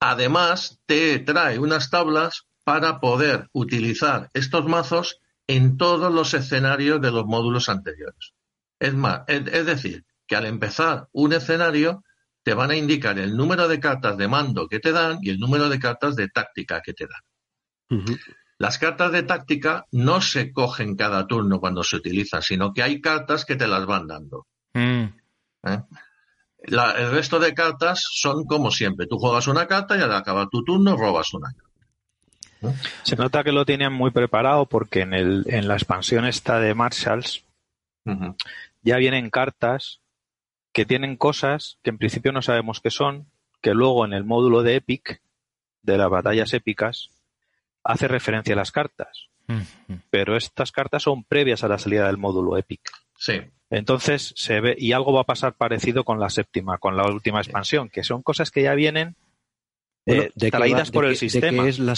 [0.00, 7.10] además te trae unas tablas para poder utilizar estos mazos en todos los escenarios de
[7.10, 8.34] los módulos anteriores.
[8.78, 12.04] Es más, es decir, que al empezar un escenario
[12.42, 15.38] te van a indicar el número de cartas de mando que te dan y el
[15.38, 18.18] número de cartas de táctica que te dan.
[18.58, 23.00] Las cartas de táctica no se cogen cada turno cuando se utilizan, sino que hay
[23.00, 24.46] cartas que te las van dando.
[24.74, 25.04] Mm.
[25.64, 25.82] ¿Eh?
[26.60, 29.06] el resto de cartas son como siempre.
[29.06, 32.76] Tú juegas una carta y al acabar tu turno robas una carta.
[33.04, 36.74] Se nota que lo tienen muy preparado porque en, el, en la expansión esta de
[36.74, 37.44] Marshalls
[38.82, 40.00] ya vienen cartas
[40.72, 43.26] que tienen cosas que en principio no sabemos qué son,
[43.60, 45.20] que luego en el módulo de Epic,
[45.82, 47.10] de las batallas épicas,
[47.82, 49.28] hace referencia a las cartas.
[50.10, 52.82] Pero estas cartas son previas a la salida del módulo Epic.
[53.16, 53.40] Sí.
[53.70, 57.40] Entonces se ve, y algo va a pasar parecido con la séptima, con la última
[57.40, 59.16] expansión, que son cosas que ya vienen
[60.08, 61.62] eh, traídas por el sistema.
[61.62, 61.94] ¿De qué es la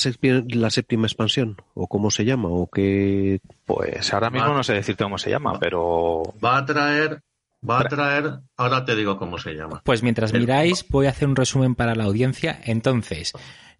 [0.70, 1.56] séptima, expansión?
[1.74, 2.48] ¿O cómo se llama?
[2.48, 3.40] ¿O qué?
[3.64, 6.22] Pues ahora mismo no sé decirte cómo se llama, pero.
[6.42, 7.22] Va a traer
[7.68, 9.82] Va a traer, ahora te digo cómo se llama.
[9.84, 12.58] Pues mientras miráis, voy a hacer un resumen para la audiencia.
[12.64, 13.32] Entonces,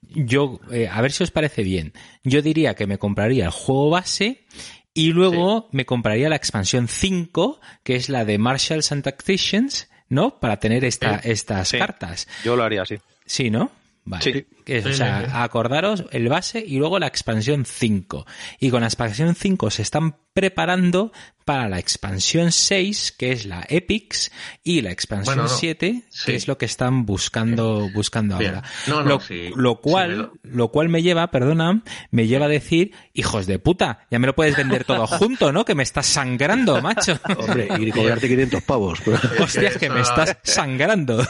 [0.03, 1.95] yo, eh, a ver si os parece bien.
[2.23, 4.45] Yo diría que me compraría el juego base
[4.93, 10.41] y luego me compraría la expansión 5, que es la de Marshals and Tacticians, ¿no?
[10.41, 12.29] Para tener esta, estas cartas.
[12.45, 12.99] Yo lo haría así.
[13.25, 13.71] Sí, ¿no?
[14.05, 14.47] Vale.
[14.85, 18.27] o sea, acordaros el base y luego la expansión 5.
[18.59, 21.13] Y con la expansión 5 se están preparando
[21.51, 24.31] para la expansión 6, que es la Epics,
[24.63, 28.63] y la expansión 7, que es lo que están buscando, buscando ahora.
[28.87, 31.83] lo, cual, lo cual me lleva, perdona,
[32.13, 35.65] me lleva a decir, hijos de puta, ya me lo puedes vender todo junto, ¿no?
[35.65, 37.19] Que me estás sangrando, macho.
[37.39, 39.01] Hombre, y cobrarte 500 pavos.
[39.41, 41.21] Hostia, que me estás sangrando.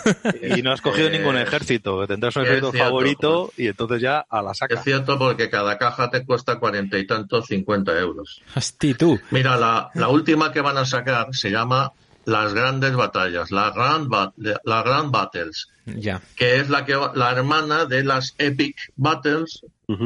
[0.54, 4.42] Y no has cogido eh, ningún ejército, tendrás un ejército favorito y entonces ya a
[4.42, 4.74] la saca.
[4.74, 8.42] Es cierto porque cada caja te cuesta cuarenta y tantos, 50 euros.
[8.54, 9.18] Hostia, tú.
[9.30, 11.92] Mira, la, última que van a sacar se llama
[12.26, 16.20] Las Grandes Batallas, la Grand, la Grand Battles, ya.
[16.36, 19.62] que es la, que, la hermana de las Epic Battles,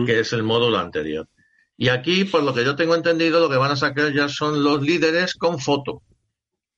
[0.06, 1.28] que es el módulo anterior.
[1.76, 4.62] Y aquí, por lo que yo tengo entendido, lo que van a sacar ya son
[4.62, 6.00] los líderes con foto.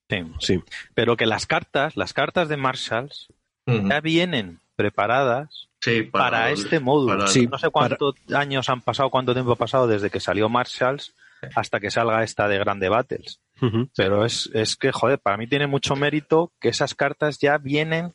[0.08, 0.62] Sí, sí.
[0.94, 3.28] Pero que las cartas, las cartas de Marshalls,
[3.66, 5.68] ya vienen preparadas
[6.10, 7.16] para, este módulo.
[7.16, 11.12] no sé cuántos años han pasado, cuánto tiempo ha pasado desde que salió Marshalls
[11.54, 13.40] hasta que salga esta de Grande Battles.
[13.96, 18.14] Pero es, es que, joder, para mí tiene mucho mérito que esas cartas ya vienen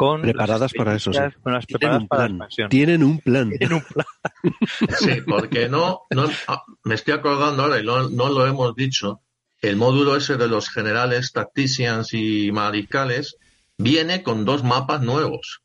[0.00, 1.10] con preparadas para eso,
[1.42, 3.50] con las preparadas para la Tienen un plan.
[3.58, 4.06] Tienen un plan.
[4.98, 9.20] sí, porque no, no ah, me estoy acordando ahora y no, lo hemos dicho,
[9.60, 13.36] el módulo ese de los generales, tacticians y mariscales
[13.76, 15.60] viene con dos mapas nuevos.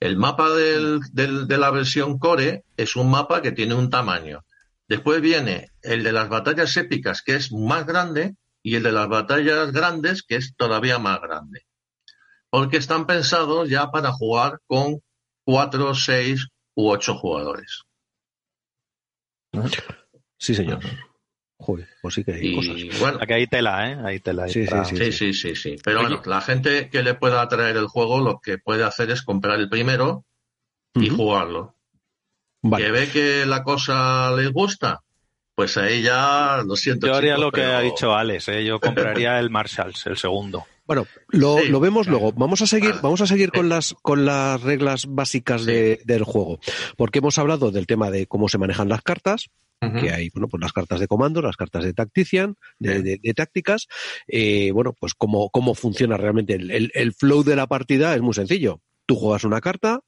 [0.00, 4.44] El mapa del, de la versión core es un mapa que tiene un tamaño.
[4.92, 9.08] Después viene el de las batallas épicas, que es más grande, y el de las
[9.08, 11.64] batallas grandes, que es todavía más grande.
[12.50, 15.00] Porque están pensados ya para jugar con
[15.46, 17.84] cuatro, seis u ocho jugadores.
[20.36, 20.80] Sí, señor.
[21.56, 23.00] Joder, pues sí que hay cosas.
[23.00, 23.98] Bueno, Aquí hay tela, ¿eh?
[24.04, 24.46] Hay tela.
[24.46, 28.40] Sí, sí, sí, sí, Pero bueno, la gente que le pueda traer el juego, lo
[28.40, 30.26] que puede hacer es comprar el primero
[30.92, 31.78] y jugarlo.
[32.62, 35.00] Que ve que la cosa le gusta,
[35.54, 37.06] pues ahí ya lo siento.
[37.06, 38.64] Yo haría lo que ha dicho Alex, ¿eh?
[38.64, 40.64] yo compraría el Marshalls, el segundo.
[40.84, 42.32] Bueno, lo, vemos luego.
[42.32, 46.58] Vamos a seguir, vamos a seguir con las con las reglas básicas del juego,
[46.96, 49.50] porque hemos hablado del tema de cómo se manejan las cartas,
[50.00, 53.88] que hay, bueno, pues las cartas de comando, las cartas de tactician, de, tácticas,
[54.28, 58.34] eh, bueno, pues cómo, cómo funciona realmente el, el, flow de la partida es muy
[58.34, 58.80] sencillo.
[59.06, 60.00] Tú juegas una carta,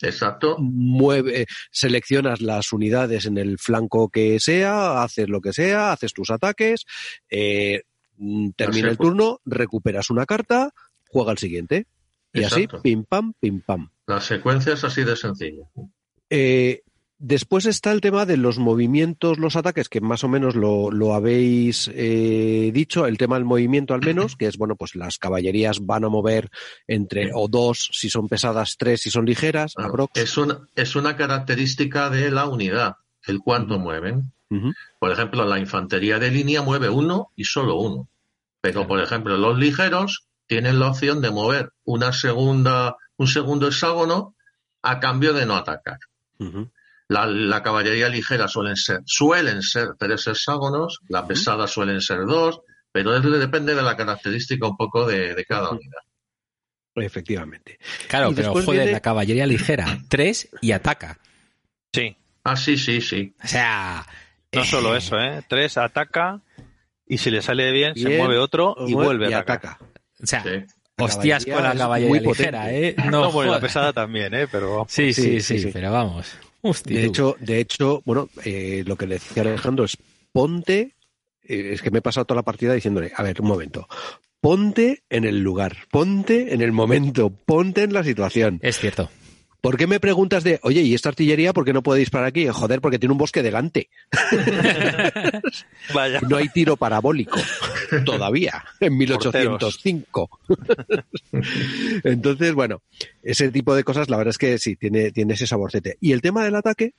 [0.00, 0.56] Exacto.
[0.58, 6.30] Mueve, seleccionas las unidades en el flanco que sea, haces lo que sea, haces tus
[6.30, 6.84] ataques,
[7.30, 7.82] eh,
[8.16, 10.72] mm, termina el turno, recuperas una carta,
[11.08, 11.86] juega el siguiente.
[12.32, 13.90] Y así, pim pam, pim pam.
[14.06, 15.64] La secuencia es así de sencilla.
[16.30, 16.82] Eh,
[17.20, 21.14] Después está el tema de los movimientos, los ataques, que más o menos lo, lo
[21.14, 25.84] habéis eh, dicho, el tema del movimiento al menos, que es, bueno, pues las caballerías
[25.84, 26.48] van a mover
[26.86, 29.74] entre o dos si son pesadas, tres si son ligeras.
[30.14, 32.96] es, una, es una característica de la unidad,
[33.26, 34.32] el cuánto mueven.
[35.00, 38.08] Por ejemplo, la infantería de línea mueve uno y solo uno.
[38.60, 44.36] Pero, por ejemplo, los ligeros tienen la opción de mover una segunda, un segundo hexágono
[44.82, 45.98] a cambio de no atacar.
[47.08, 52.60] La, caballería ligera suelen ser, suelen ser tres hexágonos, la pesada suelen ser dos,
[52.92, 56.02] pero depende de la característica un poco de, cada unidad.
[56.94, 57.78] Efectivamente.
[58.08, 61.18] Claro, pero joder, la caballería ligera, tres y ataca.
[61.94, 62.14] Sí.
[62.44, 63.34] Ah, sí, sí, sí.
[63.42, 64.06] O sea.
[64.52, 65.42] No solo eh, eso, ¿eh?
[65.48, 66.40] Tres ataca
[67.06, 69.78] y si le sale bien, se mueve otro y vuelve a atacar.
[70.22, 70.44] O sea,
[70.98, 72.94] hostias con la caballería ligera, ¿eh?
[73.10, 74.46] No, no la pesada también, ¿eh?
[74.50, 74.84] Pero...
[74.90, 79.42] sí, sí, sí, pero vamos de hecho, de hecho, bueno, eh, lo que le decía
[79.42, 79.96] Alejandro es
[80.32, 80.94] ponte,
[81.44, 83.88] eh, es que me he pasado toda la partida diciéndole, a ver, un momento,
[84.40, 88.58] ponte en el lugar, ponte en el momento, ponte en la situación.
[88.62, 89.08] Es cierto.
[89.60, 92.46] ¿Por qué me preguntas de, oye, ¿y esta artillería por qué no puede disparar aquí?
[92.46, 93.90] Joder, porque tiene un bosque delante.
[95.94, 96.20] Vaya.
[96.28, 97.40] No hay tiro parabólico
[98.04, 100.40] todavía, en 1805.
[102.04, 102.82] Entonces, bueno,
[103.22, 105.98] ese tipo de cosas, la verdad es que sí, tiene, tiene ese saborcete.
[106.00, 106.94] Y el tema del ataque,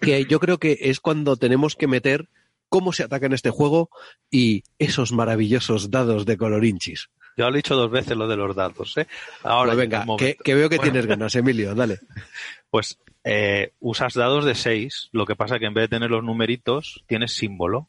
[0.00, 2.30] que yo creo que es cuando tenemos que meter
[2.70, 3.90] cómo se ataca en este juego
[4.30, 7.10] y esos maravillosos dados de colorinchis.
[7.36, 9.06] Ya lo he dicho dos veces lo de los datos, ¿eh?
[9.42, 11.98] Ahora pues venga, que, veo que tienes ganas, Emilio, dale.
[12.70, 16.24] Pues eh, usas dados de 6, lo que pasa que en vez de tener los
[16.24, 17.88] numeritos, tienes símbolo.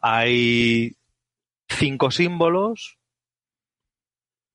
[0.00, 0.96] Hay
[1.68, 2.98] cinco símbolos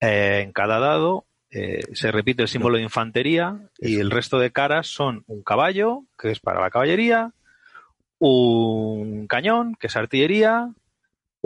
[0.01, 4.51] eh, en cada dado, eh, se repite el símbolo de infantería y el resto de
[4.51, 7.31] caras son un caballo, que es para la caballería,
[8.19, 10.73] un cañón, que es artillería,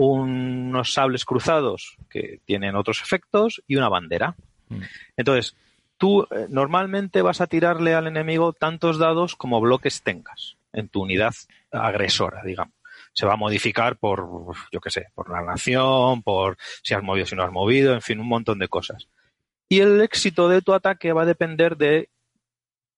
[0.06, 4.34] unos sables cruzados que tienen otros efectos y una bandera.
[4.68, 4.82] Mm.
[5.16, 5.56] Entonces,
[5.96, 11.02] tú eh, normalmente vas a tirarle al enemigo tantos dados como bloques tengas en tu
[11.02, 11.34] unidad
[11.70, 12.74] agresora, digamos.
[13.14, 14.26] Se va a modificar por,
[14.72, 18.00] yo qué sé, por la nación, por si has movido, si no has movido, en
[18.00, 19.08] fin, un montón de cosas.
[19.68, 22.08] Y el éxito de tu ataque va a depender de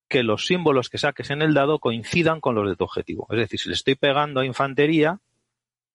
[0.08, 3.26] que los símbolos que saques en el dado coincidan con los de tu objetivo.
[3.30, 5.18] Es decir, si le estoy pegando a infantería,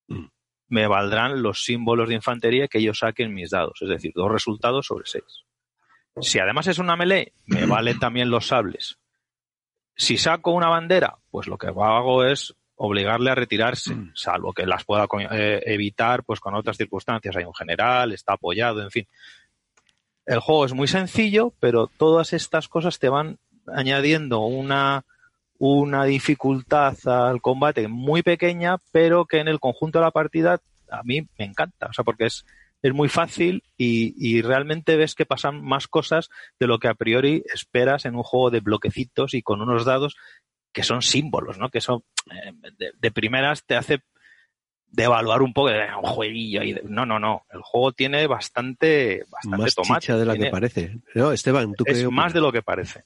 [0.08, 0.26] mm
[0.70, 4.32] me valdrán los símbolos de infantería que yo saque en mis dados, es decir, dos
[4.32, 5.46] resultados sobre seis.
[6.22, 8.98] Si además es una melee, me valen también los sables.
[9.96, 14.12] Si saco una bandera, pues lo que hago es obligarle a retirarse, mm.
[14.16, 17.36] salvo que las pueda eh, evitar pues con otras circunstancias.
[17.36, 19.08] Hay un general, está apoyado, en fin.
[20.26, 25.04] El juego es muy sencillo, pero todas estas cosas te van añadiendo una
[25.60, 31.04] una dificultad al combate muy pequeña, pero que en el conjunto de la partida a
[31.04, 32.46] mí me encanta, o sea, porque es,
[32.82, 36.30] es muy fácil y, realmente ves que pasan más cosas
[36.60, 40.16] de lo que a priori esperas en un juego de bloquecitos y con unos dados
[40.72, 41.70] que son símbolos, ¿no?
[41.70, 44.02] Que son, eh, de, primeras te hace
[44.88, 47.46] devaluar un poco de un jueguillo y no no no.
[47.52, 51.00] El juego tiene bastante bastante más tomate de la que parece.
[51.14, 53.04] No Esteban tú es más de lo que parece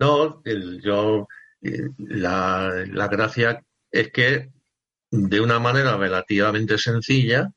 [0.00, 0.42] no,
[0.82, 1.28] yo
[1.98, 4.50] la, la gracia es que
[5.10, 7.52] de una manera relativamente sencilla,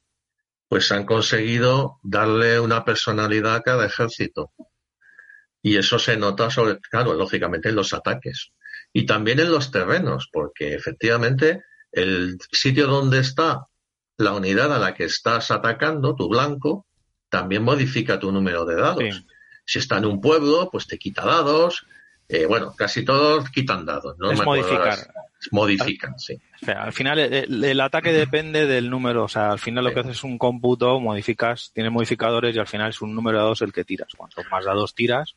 [0.67, 4.51] pues han conseguido darle una personalidad a cada ejército.
[5.61, 8.51] Y eso se nota sobre, claro, lógicamente en los ataques.
[8.91, 13.67] Y también en los terrenos, porque efectivamente el sitio donde está
[14.17, 16.87] la unidad a la que estás atacando, tu blanco,
[17.29, 19.25] también modifica tu número de dados.
[19.65, 21.85] Si está en un pueblo, pues te quita dados.
[22.29, 24.17] Eh, bueno, casi todos quitan dados.
[24.17, 24.31] ¿no?
[24.31, 24.97] Es modificar.
[25.51, 26.39] Modifican, sí.
[26.67, 29.25] al final el, ataque depende del número.
[29.25, 32.67] O sea, al final lo que haces es un cómputo, modificas, tiene modificadores y al
[32.67, 34.07] final es un número de dados el que tiras.
[34.15, 35.35] Cuanto más dados tiras,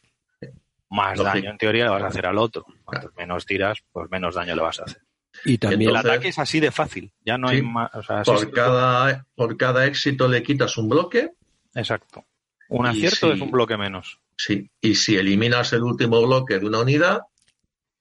[0.91, 1.34] más Lógico.
[1.34, 2.64] daño en teoría le vas a hacer al otro.
[2.84, 3.14] Cuanto Claro.
[3.16, 5.03] menos tiras, pues menos daño le vas a hacer.
[5.45, 7.95] Y también, El ataque es así de fácil, ya no hay más.
[7.95, 11.32] O sea, Por cada, por cada éxito le quitas un bloque.
[11.74, 12.24] Exacto.
[12.68, 14.20] Un acierto si- es un bloque menos.
[14.36, 14.70] Sí.
[14.80, 17.20] Y si eliminas el último bloque de una unidad,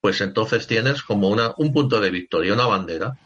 [0.02, 3.18] pues entonces tienes como una, un punto de victoria, una bandera.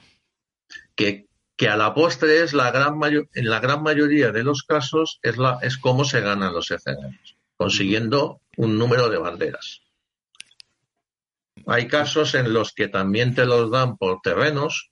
[0.96, 4.64] Que, que a la postre es la gran mayo- en la gran mayoría de los
[4.64, 9.82] casos es la, es cómo se ganan los escenarios, consiguiendo un número de banderas.
[11.68, 14.92] Hay casos en los que también te los dan por terrenos.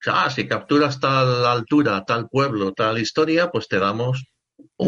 [0.00, 4.24] O sea, ah, si capturas tal altura, tal pueblo, tal historia, pues te damos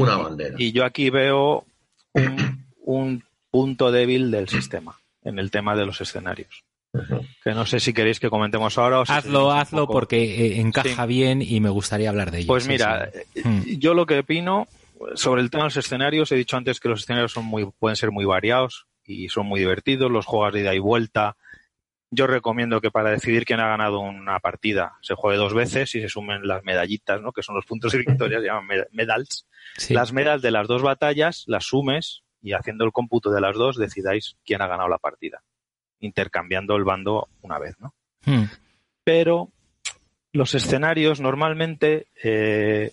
[0.00, 0.54] una bandera.
[0.58, 1.64] Y yo aquí veo
[2.12, 6.64] un, un punto débil del sistema en el tema de los escenarios.
[7.42, 9.94] Que no sé si queréis que comentemos ahora o si Hazlo, hazlo poco.
[9.94, 11.08] porque eh, encaja Sí.
[11.08, 12.46] bien y me gustaría hablar de ello.
[12.46, 13.18] Pues mira, sí.
[13.34, 13.62] eh, Hmm.
[13.78, 14.68] yo lo que opino
[15.16, 17.96] sobre el tema de los escenarios, he dicho antes que los escenarios son muy, pueden
[17.96, 21.36] ser muy variados y son muy divertidos, los juegos de ida y vuelta.
[22.14, 26.00] Yo recomiendo que para decidir quién ha ganado una partida se juegue dos veces y
[26.00, 27.32] se sumen las medallitas, ¿no?
[27.32, 29.46] que son los puntos de victoria, se llaman med- medals.
[29.76, 29.94] Sí.
[29.94, 33.76] Las medals de las dos batallas las sumes y haciendo el cómputo de las dos
[33.76, 35.42] decidáis quién ha ganado la partida,
[36.00, 37.74] intercambiando el bando una vez.
[37.80, 37.94] ¿no?
[38.26, 38.44] Hmm.
[39.02, 39.50] pero
[40.32, 42.92] los escenarios normalmente eh,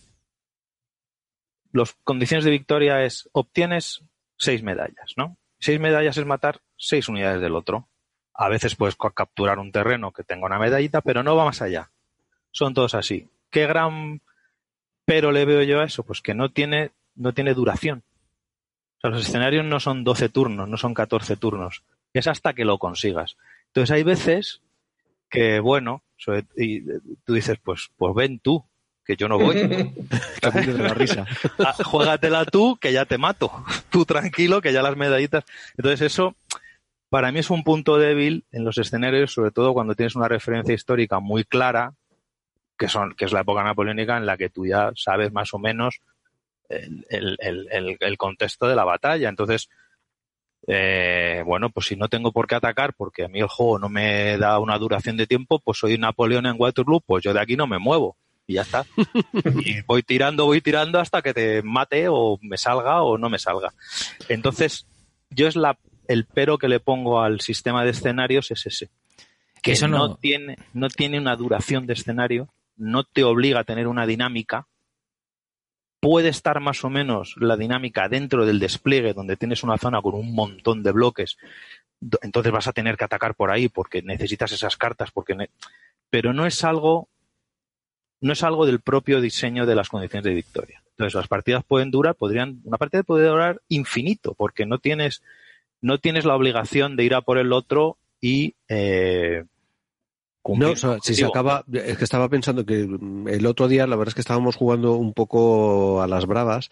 [1.72, 4.03] las condiciones de victoria es obtienes
[4.38, 5.38] seis medallas, ¿no?
[5.59, 7.88] Seis medallas es matar seis unidades del otro.
[8.34, 11.90] A veces puedes capturar un terreno que tenga una medallita, pero no va más allá.
[12.52, 13.30] Son todos así.
[13.50, 14.22] ¿Qué gran
[15.06, 16.04] pero le veo yo a eso?
[16.04, 18.04] Pues que no tiene, no tiene duración.
[18.98, 21.84] O sea, los escenarios no son 12 turnos, no son 14 turnos.
[22.14, 23.36] Es hasta que lo consigas.
[23.68, 24.62] Entonces hay veces
[25.30, 26.04] que, bueno,
[26.56, 28.64] y eh, tú dices, pues, pues ven tú,
[29.06, 29.56] que yo no voy.
[29.58, 31.26] de la risa.
[31.60, 33.52] Ah, Juégatela tú, que ya te mato.
[33.90, 35.44] Tú tranquilo, que ya las medallitas.
[35.78, 36.36] Entonces eso,
[37.12, 40.74] para mí es un punto débil en los escenarios, sobre todo cuando tienes una referencia
[40.74, 41.93] histórica muy clara,
[42.78, 45.59] que, son, que es la época napoleónica en la que tú ya sabes más o
[45.59, 45.99] menos
[46.70, 47.05] el,
[47.39, 49.28] el- el- contexto de la batalla.
[49.28, 49.70] Entonces,
[50.68, 53.89] eh, bueno, pues si no tengo por qué atacar, porque a mí el juego no
[53.89, 57.55] me da una duración de tiempo, pues soy Napoleón en Waterloo, pues yo de aquí
[57.55, 58.16] no me muevo.
[58.47, 58.86] Y ya está.
[59.66, 63.38] y voy tirando, voy tirando hasta que te mate o me salga o no me
[63.38, 63.74] salga.
[64.30, 64.88] Entonces,
[65.30, 65.78] yo es la,
[66.12, 68.89] el pero que le pongo al sistema de escenarios es ese.
[69.62, 70.07] Que Eso no...
[70.09, 74.68] no- tiene, no tiene una duración de escenario, no te obliga a tener una dinámica.
[75.99, 80.16] Puede estar más o menos la dinámica dentro del despliegue, donde tienes una zona con
[80.16, 81.38] un montón de bloques.
[82.24, 85.51] Entonces vas a tener que atacar por ahí porque necesitas esas cartas, porque ne-
[86.09, 87.07] pero no es algo
[88.20, 90.84] no es algo del propio diseño de las condiciones de victoria.
[90.91, 95.24] Entonces las partidas pueden durar, podrían, una partida puede durar infinito, porque no tienes,
[95.82, 99.44] no tienes la obligación de ir a por el otro y eh,
[100.44, 102.82] cumplir No, o sea, si se acaba, es que estaba pensando que
[103.28, 106.70] el otro día la verdad es que estábamos jugando un poco a las bravas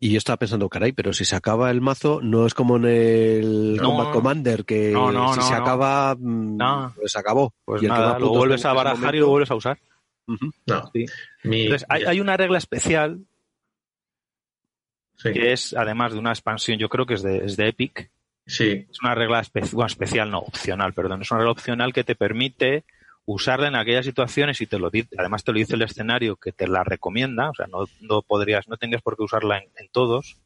[0.00, 2.84] y yo estaba pensando, caray, pero si se acaba el mazo no es como en
[2.86, 5.58] el No, Combat Commander que No, no, si no, se no.
[5.62, 7.52] acaba, mm, pues se acabó.
[7.64, 9.78] Pues Y nada, lo vuelves a barajar y lo vuelves a usar.
[10.66, 10.90] No.
[10.92, 11.06] Sí.
[11.44, 13.24] Mi- Entonces, hay, hay una regla especial
[15.16, 18.10] sí, que es, además de una expansión, yo creo que es de, es de Epic,
[18.48, 22.84] sí, es una regla especial, no, opcional, perdón, es una regla opcional que te permite
[23.24, 26.52] usarla en aquellas situaciones y te lo dice, además te lo dice el escenario que
[26.52, 30.38] te la recomienda, o sea, no, podrías, no tendrías por qué usarla en, en todos,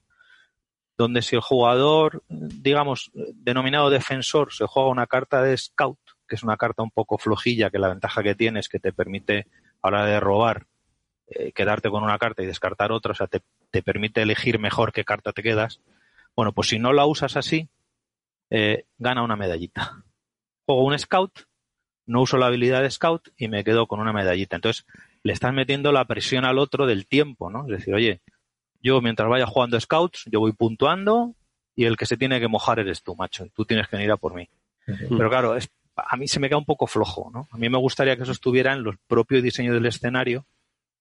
[0.99, 5.99] donde si el jugador, digamos, denominado defensor, se juega una carta de scout,
[6.29, 8.93] que es una carta un poco flojilla, que la ventaja que tiene es que te
[8.93, 9.47] permite,
[9.81, 10.67] a la hora de robar,
[11.29, 14.93] eh, quedarte con una carta y descartar otra, o sea, te, te permite elegir mejor
[14.93, 15.81] qué carta te quedas.
[16.35, 17.69] Bueno, pues si no la usas así,
[18.55, 20.03] eh, gana una medallita.
[20.67, 21.41] Juego un scout,
[22.07, 24.57] no uso la habilidad de scout y me quedo con una medallita.
[24.57, 24.85] Entonces,
[25.23, 27.63] le estás metiendo la presión al otro del tiempo, ¿no?
[27.63, 28.21] Es decir, oye,
[28.83, 31.35] yo mientras vaya jugando scouts, yo voy puntuando
[31.75, 33.47] y el que se tiene que mojar eres tú, macho.
[33.55, 34.49] Tú tienes que venir a por mí.
[35.17, 37.49] Pero claro, es, a mí se me queda un poco flojo, ¿no?
[37.53, 40.45] A mí me gustaría que eso estuviera en los propios diseños del escenario,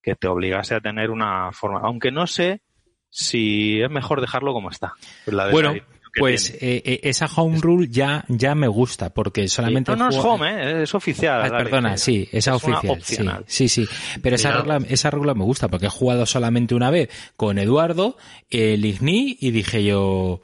[0.02, 1.80] que te obligase a tener una forma.
[1.84, 2.62] Aunque no sé
[3.10, 4.94] si es mejor dejarlo como está.
[5.26, 5.74] La de- Bueno,
[6.14, 9.92] Pues eh, eh, esa home rule ya, ya me gusta, porque solamente...
[9.92, 10.50] no, no es home,
[10.80, 10.84] ¿eh?
[10.84, 11.42] es oficial.
[11.46, 13.46] Ah, perdona, sí, esa Es oficial.
[13.48, 13.94] Sí, sí, sí.
[14.22, 18.18] Pero esa regla, esa regla me gusta porque he jugado solamente una vez con Eduardo,
[18.50, 20.42] el Igni, y dije yo,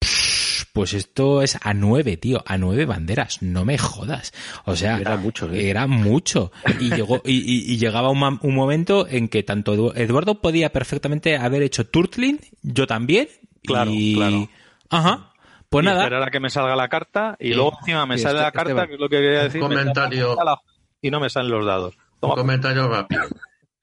[0.00, 4.32] "Pff, pues esto es a nueve, tío, a nueve banderas, no me jodas.
[4.64, 5.68] O sea, Era mucho, ¿eh?
[5.70, 6.52] era mucho.
[6.80, 11.36] Y llegó, y, y- y llegaba un, momento en que tanto Edu- Eduardo podía perfectamente
[11.36, 13.28] haber hecho Turtling, yo también.
[13.62, 14.14] Claro, y...
[14.14, 14.48] claro.
[14.90, 15.32] Ajá.
[15.68, 17.54] Pues y nada, esperar a que me salga la carta y Sí.
[17.54, 18.88] luego encima me Sí, sale este- la carta, Esteban.
[18.88, 19.60] que es lo que quería decir.
[19.60, 20.28] comentario.
[20.36, 20.60] carta, la-
[21.02, 21.96] Y no me salen los dados.
[22.20, 23.22] Un comentario rápido.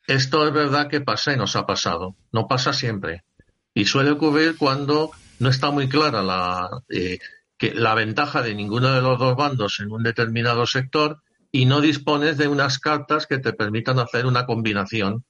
[0.06, 2.16] Esto es verdad que pasa y nos ha pasado.
[2.32, 3.24] No pasa siempre.
[3.74, 7.20] Y suele ocurrir cuando no está muy clara la, eh,
[7.58, 11.82] que la ventaja de ninguno de los dos bandos en un determinado sector y no
[11.82, 15.24] dispones de unas cartas que te permitan hacer una combinación.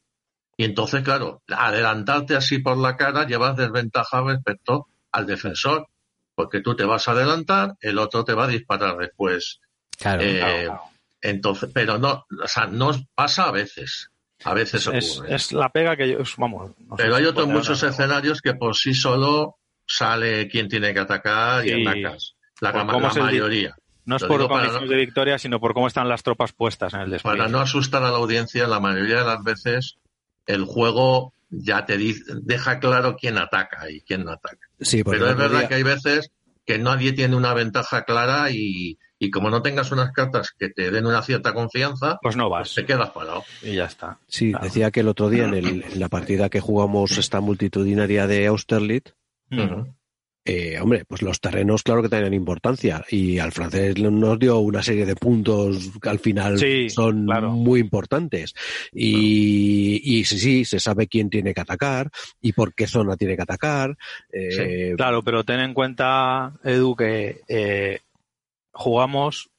[0.58, 5.88] Y entonces, claro, adelantarte así por la cara llevas desventaja respecto al defensor,
[6.36, 9.60] porque tú te vas a adelantar, el otro te va a disparar después.
[9.98, 10.22] claro.
[10.22, 10.82] Eh, Claro, claro.
[11.22, 14.10] entonces, pero no, o sea, no pasa a veces.
[14.44, 15.34] A veces Es, ocurre.
[15.36, 16.20] es la pega que yo.
[16.20, 16.72] es- Vamos.
[16.78, 19.56] no pero hay otros muchos escenarios que por sí solo
[19.88, 21.88] sale quien tiene que atacar y Sí.
[21.88, 22.36] atacas.
[22.62, 23.76] La, la mayoría.
[24.06, 26.94] No es Lo por condiciones no- de victoria, sino por cómo están las tropas puestas
[26.94, 27.38] en el despliegue.
[27.38, 29.98] Para no asustar a la audiencia, la mayoría de las veces
[30.46, 34.68] el juego ya te dice, deja claro quién ataca y quién no ataca.
[34.80, 36.32] Sí, Pero es verdad día- que hay veces
[36.66, 40.92] que nadie tiene una ventaja clara y, y como no tengas unas cartas que te
[40.92, 42.76] den una cierta confianza, Pues no vas.
[42.76, 43.44] te quedas parado.
[43.64, 44.18] Y ya está.
[44.28, 44.66] Sí, Claro.
[44.66, 48.48] decía que el otro día en, el- en la partida que jugamos esta multitudinaria de
[48.48, 49.14] Austerlitz,
[49.50, 49.96] Ujú.
[50.48, 54.82] Eh, hombre, pues los terrenos claro que tenían importancia y al francés nos dio una
[54.82, 57.52] serie de puntos que al final Sí, son claro.
[57.52, 58.54] muy importantes.
[58.94, 62.10] Y, y sí, sí, se sabe quién tiene que atacar
[62.42, 63.98] y por qué zona tiene que atacar.
[64.32, 68.00] eh, Claro, pero ten en cuenta, Edu, que eh,
[68.72, 69.50] jugamos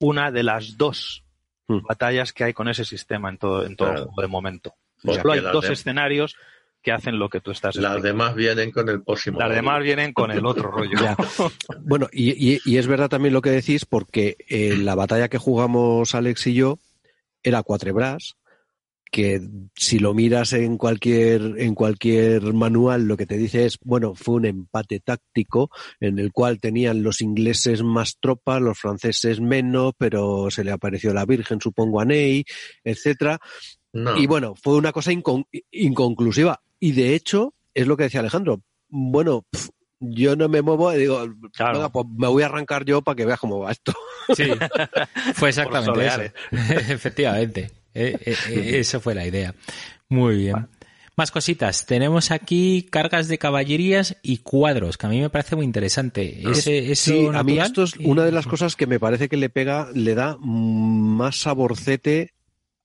[0.00, 1.24] una de las dos
[1.70, 1.82] Hmm.
[1.86, 4.02] batallas que hay con ese sistema en todo, en todo Claro.
[4.04, 4.74] el juego de momento.
[5.02, 6.34] Porque Solo hay dos de- escenarios
[6.82, 8.06] que hacen lo que tú estás Las explicando.
[8.06, 9.38] demás vienen con el próximo.
[9.38, 10.98] Las demás vienen con el otro rollo.
[11.00, 11.16] Ya.
[11.80, 15.38] Bueno, y, y- y es verdad también lo que decís, porque eh, la batalla que
[15.38, 16.78] jugamos Alex y yo
[17.42, 18.36] era cuatrebras,
[19.10, 19.40] que
[19.74, 24.34] si lo miras en cualquier, en cualquier manual, lo que te dice es, bueno, fue
[24.34, 30.50] un empate táctico en el cual tenían los ingleses más tropas, los franceses menos, pero
[30.50, 32.44] se le apareció la Virgen, supongo, a Ney,
[32.84, 33.38] etcétera.
[33.94, 34.14] No.
[34.18, 36.60] Y bueno, fue una cosa incon- inconclusiva.
[36.80, 38.62] Y de hecho, es lo que decía Alejandro.
[38.88, 39.68] Bueno, pf,
[40.00, 41.74] yo no me muevo y digo, Claro.
[41.74, 43.92] venga, pues me voy a arrancar yo para que veas cómo va esto.
[44.34, 44.44] Sí,
[45.34, 46.22] fue exactamente eso.
[46.92, 47.70] Efectivamente.
[47.94, 49.54] Eh, eh, eh, eso fue la idea.
[50.08, 50.68] Muy bien.
[51.16, 51.84] Más cositas.
[51.84, 56.48] Tenemos aquí cargas de caballerías y cuadros, que a mí me parece muy interesante.
[56.48, 59.50] Ese, sí, a mí esto es una de las cosas que me parece que le
[59.50, 62.34] pega, le da más saborcete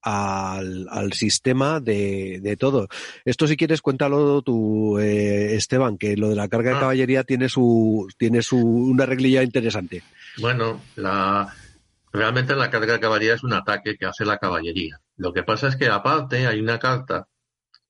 [0.03, 2.87] al, al sistema de, de todo.
[3.25, 6.79] Esto si quieres cuéntalo tú, eh, Esteban, que lo de la carga de Ah.
[6.81, 10.03] caballería tiene su, tiene su, una reglilla interesante.
[10.39, 11.53] Bueno, la,
[12.11, 14.99] realmente la carga de caballería es un ataque que hace la caballería.
[15.17, 17.27] Lo que pasa es que aparte hay una carta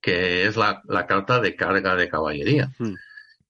[0.02, 2.96] que es la, la carta de carga de caballería, Hmm.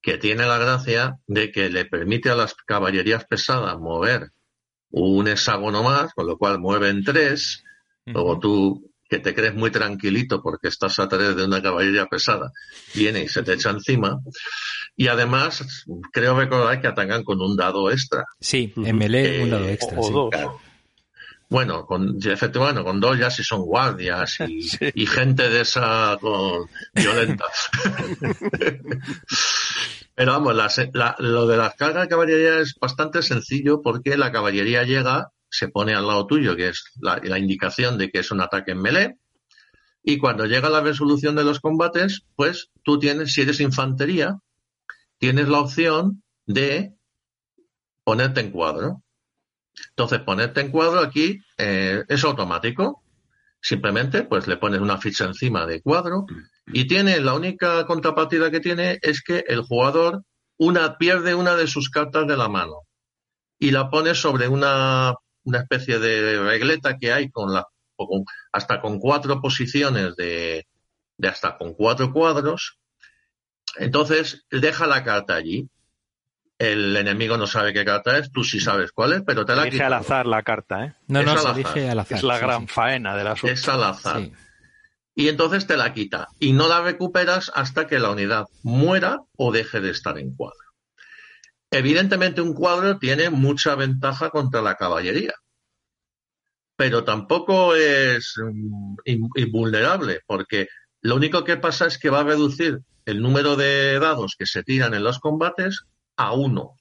[0.00, 4.30] que tiene la gracia de que le permite a las caballerías pesadas mover
[4.90, 7.63] un hexágono más, con lo cual mueven tres,
[8.06, 12.50] Luego tú, que te crees muy tranquilito porque estás a través de una caballería pesada,
[12.94, 14.18] viene y se te echa encima.
[14.96, 18.24] Y además, creo recordar que atacan con un dado extra.
[18.40, 19.98] Sí, en melee un dado Eh, extra.
[19.98, 20.12] o sí.
[20.12, 20.30] dos.
[21.50, 24.78] Bueno, con, efectivamente, bueno, con dos ya si son guardias y, Sí.
[24.94, 27.44] y gente de esa con, violenta.
[30.16, 34.16] Pero vamos, la se- la- lo de las cargas de caballería es bastante sencillo porque
[34.16, 38.32] la caballería llega, se pone al lado tuyo, que es la, indicación de que es
[38.32, 39.18] un ataque en melee,
[40.02, 44.38] y cuando llega la resolución de los combates, pues tú tienes, si eres infantería,
[45.18, 46.92] tienes la opción de
[48.02, 49.02] ponerte en cuadro.
[49.90, 53.02] Entonces, ponerte en cuadro aquí eh, es automático.
[53.62, 56.26] Simplemente, pues le pones una ficha encima de cuadro
[56.66, 60.22] y tiene la única contrapartida que tiene es que el jugador
[60.58, 62.82] una pierde una de sus cartas de la mano
[63.58, 65.14] y la pone sobre una,
[65.44, 67.66] una especie de regleta que hay con la
[67.96, 70.66] con- hasta con cuatro posiciones de,
[71.16, 72.78] de hasta con cuatro cuadros.
[73.76, 75.68] Entonces deja la carta allí.
[76.58, 79.62] El enemigo no sabe qué carta es, tú sí sabes cuál es, pero te la
[79.64, 80.94] Elige al azar la carta, ¿eh?
[81.08, 82.16] No, Es no, al se al azar.
[82.18, 82.66] Es la sí, gran sí.
[82.68, 83.52] faena del asunto.
[83.52, 84.20] Es al azar.
[84.20, 84.32] Sí.
[85.16, 86.28] Y entonces te la quita.
[86.38, 90.56] Y no la recuperas hasta que la unidad muera o deje de estar en cuadro.
[91.74, 95.34] Evidentemente un cuadro tiene mucha ventaja contra la caballería.
[96.76, 100.68] Pero tampoco es mm, in- invulnerable, porque
[101.02, 104.62] lo único que pasa es que va a reducir el número de dados que se
[104.62, 105.82] tiran en los combates
[106.16, 106.76] a uno.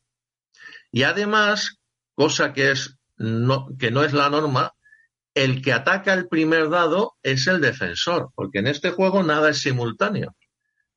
[0.91, 1.77] Y además,
[2.13, 4.73] cosa que es no, que no es la norma,
[5.33, 9.59] el que ataca el primer dado es el defensor, porque en este juego nada es
[9.59, 10.35] simultáneo.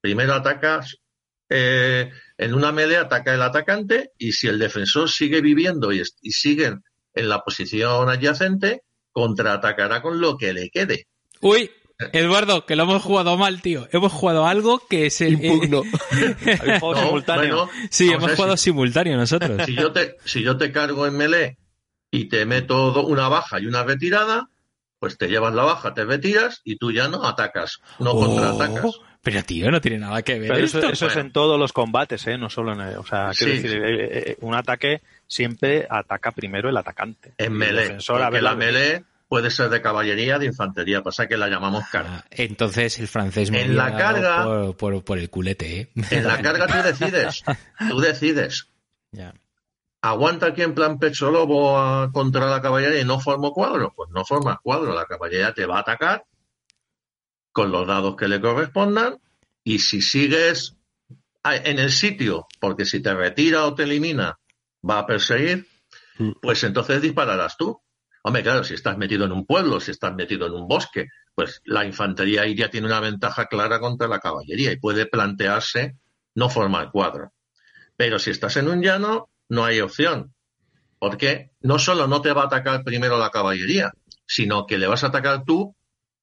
[0.03, 0.97] Primero atacas
[1.49, 6.31] eh, en una melee ataca el atacante y si el defensor sigue viviendo y, y
[6.33, 6.75] sigue
[7.15, 8.83] en la posición adyacente,
[9.13, 11.07] contraatacará con lo que le quede.
[11.41, 11.71] Uy,
[12.13, 13.89] Eduardo, que lo hemos jugado mal, tío.
[13.91, 15.83] Hemos jugado algo que es el impugno.
[16.95, 17.71] simultáneo.
[17.91, 19.63] sí, hemos jugado simultáneo nosotros.
[19.65, 21.57] Si yo te, si yo te cargo en melee
[22.11, 24.51] y te meto una baja y una retirada,
[24.99, 29.01] pues te llevas la baja, te retiras y tú ya no atacas, no Oh, contraatacas.
[29.27, 30.53] Pero tío, no tiene nada que ver.
[30.53, 30.93] Pero eso, esto.
[30.93, 32.39] eso es en todos los combates, ¿eh?
[32.39, 33.77] No solo en el, O sea, quiero Sí, decir, sí.
[33.77, 37.33] eh, eh, un ataque siempre ataca primero el atacante.
[37.39, 37.97] En El melee.
[38.07, 42.19] porque ver, la melee puede ser de caballería, de infantería, pasa que la llamamos carga.
[42.23, 45.89] Ah, entonces el francés me En la carga- por, por- por el culete, ¿eh?
[46.13, 47.43] En la carga tú decides,
[47.91, 48.69] tú decides.
[49.11, 49.35] Ya.
[50.03, 53.93] ¿Aguanta aquí en plan pecho lobo a- contra la caballería y no formo cuadro?
[53.97, 56.25] Pues no formas cuadro, la caballería te va a atacar
[57.57, 59.17] con los dados que le correspondan
[59.65, 60.77] y si sigues
[61.43, 64.39] en el sitio, porque si te retira o te elimina,
[64.89, 65.67] va a perseguir,
[66.19, 66.33] Mm.
[66.43, 67.81] pues entonces dispararás tú.
[68.23, 71.63] Hombre, claro, si estás metido en un pueblo, si estás metido en un bosque, pues
[71.65, 75.97] la infantería ahí ya tiene una ventaja clara contra la caballería y puede plantearse
[76.35, 77.33] no formar cuadro.
[77.97, 80.35] Pero si estás en un llano, no hay opción.
[80.99, 83.93] Porque no solo no te va a atacar primero la caballería,
[84.27, 85.75] sino que le vas a atacar tú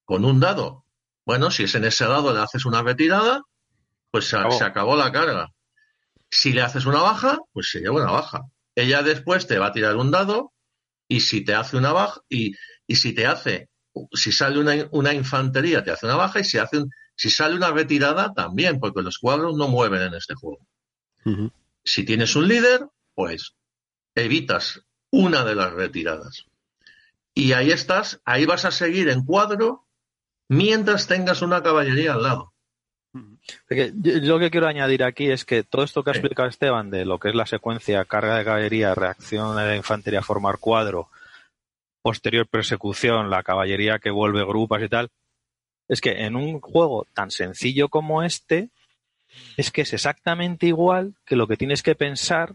[0.06, 0.83] con un dado.
[1.26, 3.42] Bueno, si es en ese dado le haces una retirada,
[4.12, 4.58] pues se, Acabó.
[4.58, 5.50] se acabó la carga.
[6.30, 8.42] Si le haces una baja, pues se lleva una baja.
[8.76, 10.52] Ella después te va a tirar un dado
[11.08, 12.54] y si te hace una baja y,
[12.88, 13.70] y si te hace,
[14.14, 17.56] si sale una, una infantería te hace una baja y si hace un- si sale
[17.56, 20.66] una retirada también, porque los cuadros no mueven en este juego.
[21.84, 23.54] Si tienes un líder, pues
[24.16, 26.46] evitas una de las retiradas.
[27.36, 29.83] Y ahí estás, ahí vas a seguir en cuadro
[30.50, 32.54] mientras tengas una caballería al lado.
[33.14, 37.20] Lo que quiero añadir aquí es que todo esto que ha explicado Esteban de lo
[37.20, 41.10] que es la secuencia carga de caballería, reacción de la infantería, formar cuadro,
[42.02, 45.10] posterior persecución, la caballería que vuelve grupas y tal,
[45.88, 48.70] es que en un juego tan sencillo como este,
[49.58, 52.54] es que es exactamente igual que lo que tienes que pensar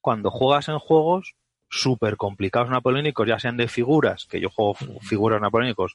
[0.00, 1.34] cuando juegas en juegos
[1.68, 5.94] súper complicados napoleónicos, ya sean de figuras, que yo juego figuras napoleónicos,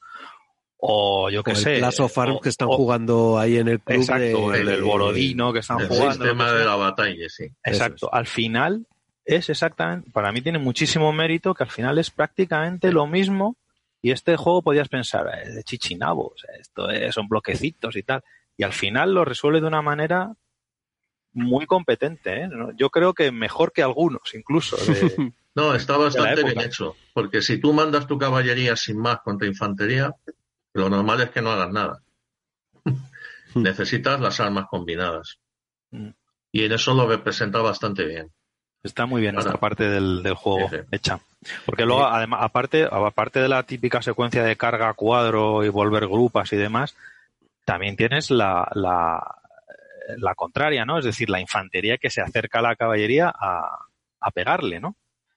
[0.87, 1.77] o yo O que el sé.
[1.79, 3.97] Clash of Arms o- que están o- jugando ahí en el club.
[3.99, 6.11] Exacto, de- el, el Borodino que están El jugando.
[6.13, 7.45] sistema lo que de la batalla, sí.
[7.63, 8.13] Exacto.
[8.13, 8.85] Al final
[9.25, 13.55] es exactamente, para mí tiene muchísimo mérito que al final es prácticamente lo mismo
[14.01, 17.95] y este juego podías pensar, "Eh, es de chichinabo, o sea, esto es- son bloquecitos
[17.95, 18.23] y tal.
[18.57, 20.33] Y al final lo resuelve de una manera
[21.33, 22.43] muy competente.
[22.43, 22.49] ¿eh?
[22.77, 24.77] Yo creo que mejor que algunos, incluso.
[24.77, 26.95] de- No, está bastante bien hecho.
[27.13, 30.13] Porque si tú mandas tu caballería sin más contra infantería,
[30.75, 32.01] lo normal es que no hagas nada.
[33.55, 35.39] Necesitas las armas combinadas.
[35.91, 36.09] Mm.
[36.51, 38.31] Y en eso lo representa bastante bien.
[38.83, 40.83] Está muy bien esta parte del, del juego Sí, sí.
[40.91, 41.19] hecha.
[41.65, 46.53] Porque luego, además, aparte, aparte de la típica secuencia de carga cuadro y volver grupas
[46.53, 46.95] y demás,
[47.65, 49.23] también tienes la, la,
[50.17, 50.99] la contraria, ¿no?
[50.99, 53.75] Es decir, la infantería que se acerca a la caballería a,
[54.19, 54.95] a pegarle, ¿no?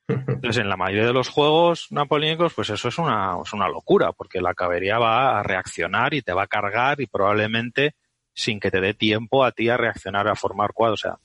[0.09, 4.13] Entonces, en la mayoría de los juegos napoleónicos, pues eso es una, es una locura,
[4.13, 7.95] porque la caballería va a reaccionar y te va a cargar y probablemente
[8.33, 11.05] sin que te dé tiempo a ti a reaccionar, a formar cuadros.
[11.05, 11.19] O sea,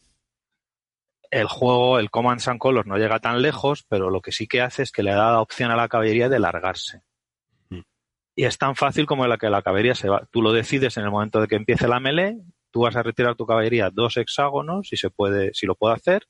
[1.31, 4.61] el juego, el Command and Colors no llega tan lejos, pero lo que sí que
[4.61, 7.01] hace es que le da la opción a la caballería de largarse.
[7.69, 7.81] Mm.
[8.35, 10.27] Y es tan fácil como la que la caballería se va.
[10.30, 12.35] Tú lo decides en el momento de que empiece la melee,
[12.69, 16.27] tú vas a retirar tu caballería dos hexágonos, si se puede, si lo puede hacer,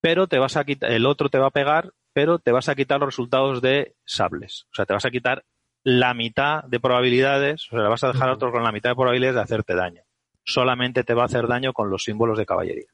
[0.00, 2.74] pero te vas a quitar, el otro te va a pegar, pero te vas a
[2.74, 4.66] quitar los resultados de sables.
[4.72, 5.44] O sea, te vas a quitar
[5.82, 8.96] la mitad de probabilidades, o sea, vas a dejar a otro con la mitad de
[8.96, 10.02] probabilidades de hacerte daño.
[10.44, 12.88] Solamente te va a hacer daño con los símbolos de caballería.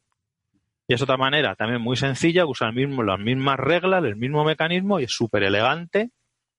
[0.89, 4.45] Y es otra manera también muy sencilla, usa el mismo, las mismas reglas, el mismo
[4.45, 6.11] mecanismo y es súper elegante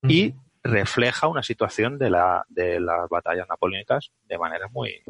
[0.04, 0.34] y
[0.64, 5.02] refleja una situación de, la, de las batallas napoleónicas de manera muy,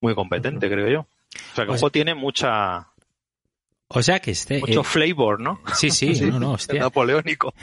[0.00, 1.00] muy competente, creo yo.
[1.00, 1.06] O
[1.54, 2.88] sea que el Pues- juego tiene mucha,
[3.94, 4.60] O sea que este.
[4.60, 5.60] mucho eh, flavor, ¿no?
[5.74, 6.80] sí, sí, no, no, hostia.
[6.80, 7.54] Napoleónico.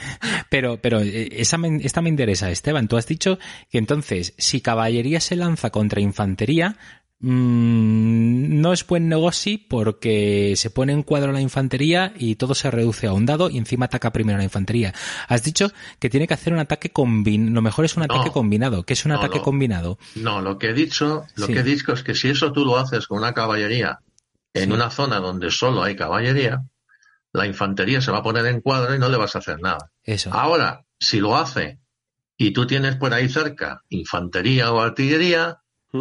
[0.48, 2.88] Pero, pero eh, esa me- esta me interesa, Esteban.
[2.88, 3.38] Tú has dicho
[3.70, 6.76] que entonces, si caballería se lanza contra infantería,
[7.20, 12.70] mm, no es buen negocio porque se pone en cuadro la infantería y todo se
[12.70, 14.92] reduce a un dado y encima ataca primero la infantería.
[15.28, 17.52] Has dicho que tiene que hacer un ataque combinado.
[17.54, 18.14] Lo mejor es un No.
[18.14, 18.84] ataque combinado.
[18.84, 19.98] ¿Qué es un No, ataque combinado?
[20.16, 21.52] No, lo que he dicho, lo Sí.
[21.54, 24.00] que he dicho es que si eso tú lo haces con una caballería
[24.54, 26.62] en una zona donde solo hay caballería,
[27.32, 29.90] la infantería se va a poner en cuadro y no le vas a hacer nada.
[30.04, 30.30] Eso.
[30.32, 31.78] Ahora, si lo hace
[32.36, 35.58] y tú tienes por ahí cerca infantería o artillería,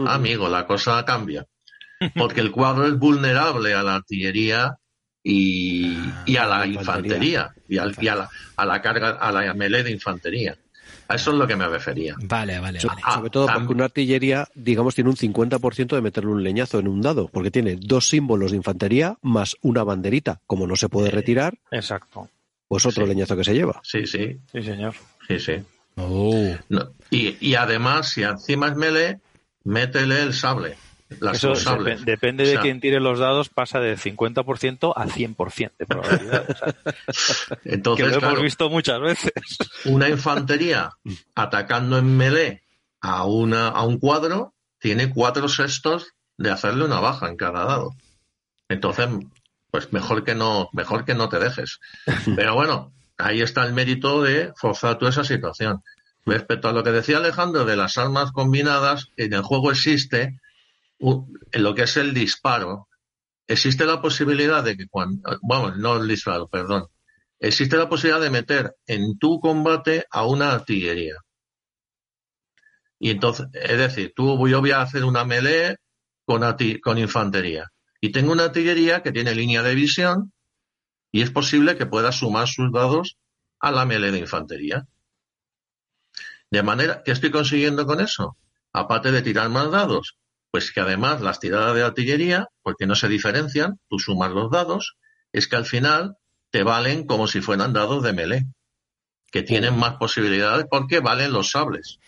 [0.07, 1.45] amigo, la cosa cambia.
[2.15, 4.75] porque el cuadro es vulnerable a la artillería
[5.23, 9.53] y, y a la infantería, y, al- y a, la, a la carga, a la
[9.53, 10.57] melee de infantería.
[11.11, 12.15] A eso es lo que me refería.
[12.23, 13.01] Vale, vale, So- vale.
[13.03, 16.87] Ah, sobre todo porque una artillería, digamos, tiene un 50% de meterle un leñazo en
[16.87, 20.39] un dado, porque tiene dos símbolos de infantería más una banderita.
[20.47, 22.29] Como no se puede retirar, Exacto.
[22.67, 23.09] pues otro Sí.
[23.09, 23.79] leñazo que se lleva.
[23.83, 24.93] Sí, sí, Sí, señor.
[25.27, 25.53] sí, sí.
[25.97, 26.55] Oh.
[26.69, 29.19] No, y, y además, si encima es melee,
[29.65, 30.75] métele el sable.
[31.33, 31.53] Eso
[32.05, 36.45] depende O de quién tire los dados, pasa de 50% a 100% de probabilidad.
[36.49, 39.31] O sea, que Entonces, lo hemos visto muchas veces.
[39.85, 40.91] una infantería
[41.35, 42.63] atacando en melee
[43.01, 47.95] a, una, a un cuadro tiene cuatro sextos de hacerle una baja en cada dado.
[48.69, 49.07] Entonces,
[49.69, 51.79] pues mejor que no, mejor que no te dejes.
[52.35, 55.83] Pero bueno, ahí está el mérito de forzar tú esa situación.
[56.25, 60.39] Respecto a lo que decía Alejandro de las armas combinadas, en el juego existe
[61.01, 62.87] en lo que es el disparo,
[63.47, 66.87] existe la posibilidad de que cuando, bueno, no el disparo, perdón,
[67.39, 71.15] existe la posibilidad de meter en tu combate a una artillería.
[72.99, 75.77] Y entonces, es decir, tú, yo voy a hacer una melee
[76.23, 76.43] con,
[76.83, 77.67] con infantería.
[77.99, 80.31] Y tengo una artillería que tiene línea de visión
[81.11, 83.17] y es posible que pueda sumar sus dados
[83.59, 84.87] a la melee de infantería.
[86.51, 88.37] De manera, ¿qué estoy consiguiendo con eso?
[88.71, 90.17] Aparte de tirar más dados,
[90.51, 94.97] pues que además las tiradas de artillería, porque no se diferencian, tú sumas los dados,
[95.31, 96.17] es que al final
[96.49, 98.45] te valen como si fueran dados de melee,
[99.31, 101.99] que tienen más posibilidades porque valen los sables.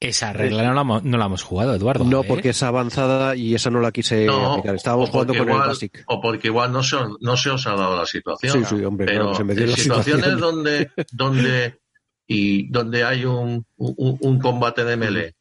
[0.00, 2.04] Esa regla no la, hemos- no la hemos jugado, Eduardo.
[2.04, 2.24] No, ¿eh?
[2.26, 4.74] porque es avanzada y esa no la quise No, aplicar.
[4.74, 6.04] Estábamos o jugando porque con el igual- Basic.
[6.06, 8.64] O porque igual no se, os- no se os ha dado la situación.
[8.64, 10.40] Sí, sí, hombre, pero claro, se me dio en la situaciones situación.
[10.54, 11.80] donde, donde,
[12.26, 15.34] y donde hay un, un, un combate de melee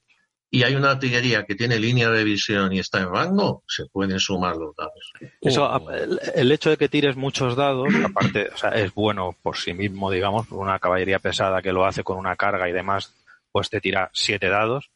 [0.56, 4.22] y hay una artillería que tiene línea de visión y está en rango, se pueden
[4.22, 5.12] sumar los dados.
[5.42, 5.92] Eso, Oh.
[5.92, 10.10] el, hecho de que tires muchos dados, aparte, o sea, es bueno por sí mismo,
[10.10, 13.14] digamos, una caballería pesada que lo hace con una carga y demás,
[13.52, 14.92] pues te tira siete dados.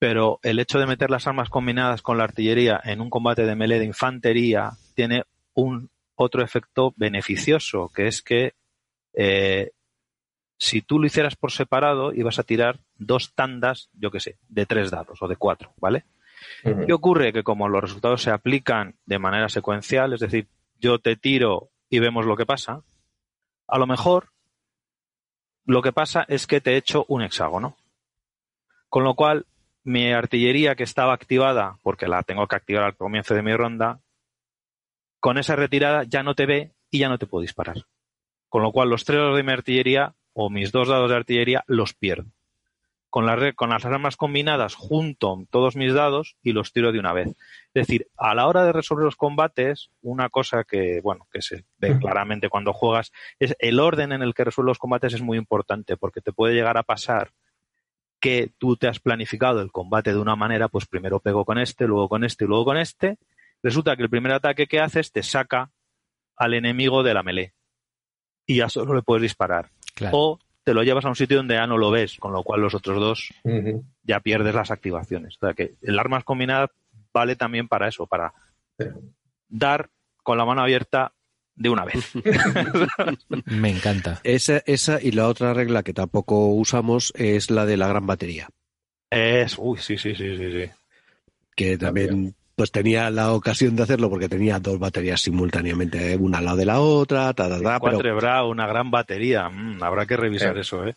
[0.00, 3.54] Pero el hecho de meter las armas combinadas con la artillería en un combate de
[3.54, 5.22] melee de infantería tiene
[5.54, 8.54] un otro efecto beneficioso, que es que
[9.14, 9.70] eh,
[10.58, 14.66] si tú lo hicieras por separado, ibas a tirar dos tandas, yo qué sé, de
[14.66, 16.04] tres dados o de cuatro, ¿vale?
[16.62, 17.32] ¿Qué ocurre?
[17.32, 20.48] Que como los resultados se aplican de manera secuencial, es decir,
[20.78, 22.82] yo te tiro y vemos lo que pasa,
[23.66, 24.30] a lo mejor
[25.64, 27.76] lo que pasa es que te he hecho un hexágono.
[28.88, 29.46] Con lo cual,
[29.84, 34.00] mi artillería que estaba activada, porque la tengo que activar al comienzo de mi ronda,
[35.20, 37.84] con esa retirada ya no te ve y ya no te puedo disparar.
[38.48, 41.64] Con lo cual, los tres dados de mi artillería o mis dos dados de artillería
[41.66, 42.30] los pierdo
[43.10, 47.12] con, la con las armas combinadas junto todos mis dados y los tiro de una
[47.12, 47.28] vez.
[47.74, 51.64] Es decir, a la hora de resolver los combates, una cosa que, bueno, que se
[51.78, 55.36] ve claramente cuando juegas, es el orden en el que resuelves los combates es muy
[55.36, 57.32] importante, porque te puede llegar a pasar
[58.20, 61.86] que tú te has planificado el combate de una manera, pues primero pego con este,
[61.86, 63.18] luego con este y luego con este.
[63.62, 65.70] Resulta que el primer ataque que haces te saca
[66.36, 67.54] al enemigo de la melee.
[68.46, 69.70] Y ya solo le puedes disparar.
[69.94, 70.16] Claro.
[70.16, 72.60] O te lo llevas a un sitio donde ya no lo ves, con lo cual
[72.60, 73.32] los otros dos
[74.02, 75.36] ya pierdes las activaciones.
[75.40, 76.70] O sea que el armas combinadas
[77.12, 78.32] vale también para eso, para
[78.78, 78.86] Sí.
[79.48, 79.90] dar
[80.22, 81.12] con la mano abierta
[81.54, 82.12] de una vez.
[83.46, 84.20] Me encanta.
[84.24, 88.48] Esa, esa y la otra regla que tampoco usamos es la de la gran batería,
[89.10, 90.70] Es, uy, sí, sí, sí, sí, sí.
[91.56, 96.44] que también pues tenía la ocasión de hacerlo porque tenía dos baterías simultáneamente, una al
[96.44, 99.48] lado de la otra, ta, ta, ta, pero Cuatro Bra, una gran batería.
[99.48, 100.60] Mm, habrá que revisar Sí.
[100.60, 100.94] eso, ¿eh?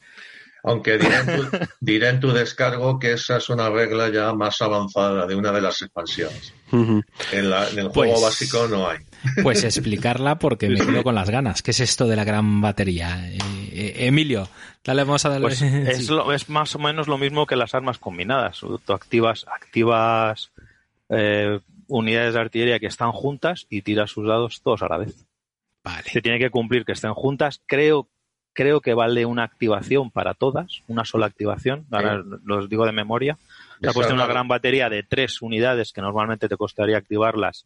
[0.65, 4.61] Aunque diré en, tu, diré en tu descargo que esa es una regla ya más
[4.61, 6.53] avanzada de una de las expansiones.
[6.73, 8.97] En, la- en el Pues- juego básico no hay.
[9.41, 11.61] Pues explicarla porque me quedo con las ganas.
[11.61, 13.25] ¿Qué es esto de la gran batería?
[13.29, 13.37] Eh,
[13.71, 14.49] eh, Emilio,
[14.83, 15.47] dale, vamos a darle.
[15.47, 18.59] Pues es, lo- es más o menos lo mismo que las armas combinadas.
[18.59, 20.49] Tú activas, activas
[21.09, 25.25] eh, unidades de artillería que están juntas y tiras sus dados todos a la vez.
[25.83, 26.09] Vale.
[26.09, 27.61] se tiene que cumplir que estén juntas.
[27.65, 28.07] Creo,
[28.53, 31.85] creo que vale una activación para todas, una sola activación.
[31.91, 33.37] Ahora los digo de memoria.
[33.81, 37.65] Se ha puesto una gran batería de tres unidades que normalmente te costaría activarlas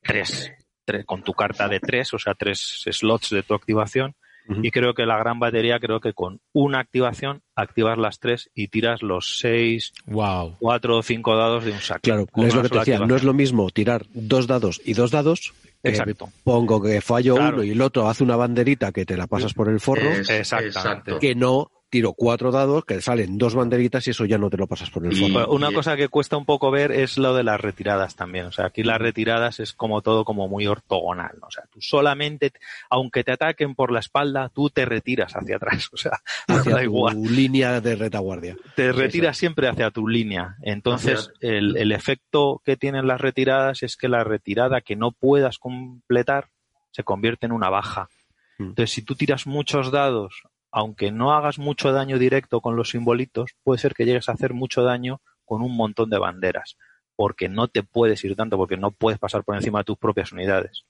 [0.00, 0.50] tres,
[0.86, 4.14] tres- con tu carta de tres, o sea, tres slots de tu activación.
[4.62, 8.68] Y creo que la gran batería, creo que con una activación activas las tres y
[8.68, 10.56] tiras los seis, Wow.
[10.58, 12.02] cuatro o cinco dados de un saque.
[12.10, 15.10] Claro, es lo que te decía, no es lo mismo tirar dos dados y dos
[15.10, 15.52] dados.
[15.82, 16.28] que Exacto.
[16.44, 17.56] pongo que fallo Claro.
[17.56, 20.30] uno y el otro hace una banderita que te la pasas por el forro, Es-
[20.30, 20.78] Exactamente.
[20.78, 21.18] exacto.
[21.18, 24.66] que no tiro cuatro dados que salen dos banderitas y eso ya no te lo
[24.66, 25.46] pasas por el fondo.
[25.50, 28.46] Una cosa que cuesta un poco ver es lo de las retiradas también.
[28.46, 31.32] O sea, aquí las retiradas es como todo como muy ortogonal.
[31.38, 31.48] ¿no?
[31.48, 32.54] O sea, tú solamente,
[32.88, 35.90] aunque te ataquen por la espalda, tú te retiras hacia atrás.
[35.92, 36.12] O sea,
[36.48, 37.22] hacia da tu igual.
[37.22, 38.56] línea de retaguardia.
[38.74, 40.56] Te retiras siempre hacia tu línea.
[40.62, 45.58] Entonces, el, el efecto que tienen las retiradas es que la retirada que no puedas
[45.58, 46.48] completar
[46.90, 48.08] se convierte en una baja.
[48.56, 48.62] Mm.
[48.70, 50.42] Entonces, si tú tiras muchos dados,
[50.72, 54.54] aunque no hagas mucho daño directo con los simbolitos, puede ser que llegues a hacer
[54.54, 56.76] mucho daño con un montón de banderas,
[57.14, 60.32] porque no te puedes ir tanto, porque no puedes pasar por encima de tus propias
[60.32, 60.84] unidades.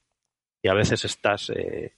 [0.62, 1.96] Y a veces estás eh,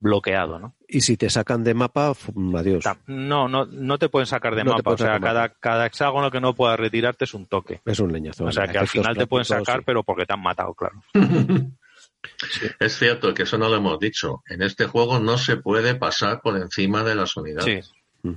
[0.00, 0.74] bloqueado, ¿no?
[0.88, 2.12] Y si te sacan de mapa,
[2.56, 2.84] adiós.
[3.06, 4.90] No, no, no te pueden sacar de No mapa.
[4.90, 5.56] O sea, cada, mapa.
[5.60, 7.80] cada hexágono que no puedas retirarte es un toque.
[7.84, 8.44] Es un leñazo.
[8.44, 9.82] O sea, que al final te pueden sacar, sí.
[9.86, 11.00] pero porque te han matado, claro.
[12.80, 14.42] Es cierto que eso no lo hemos dicho.
[14.48, 17.92] En este juego no se puede pasar por encima de las unidades.
[18.22, 18.30] Sí.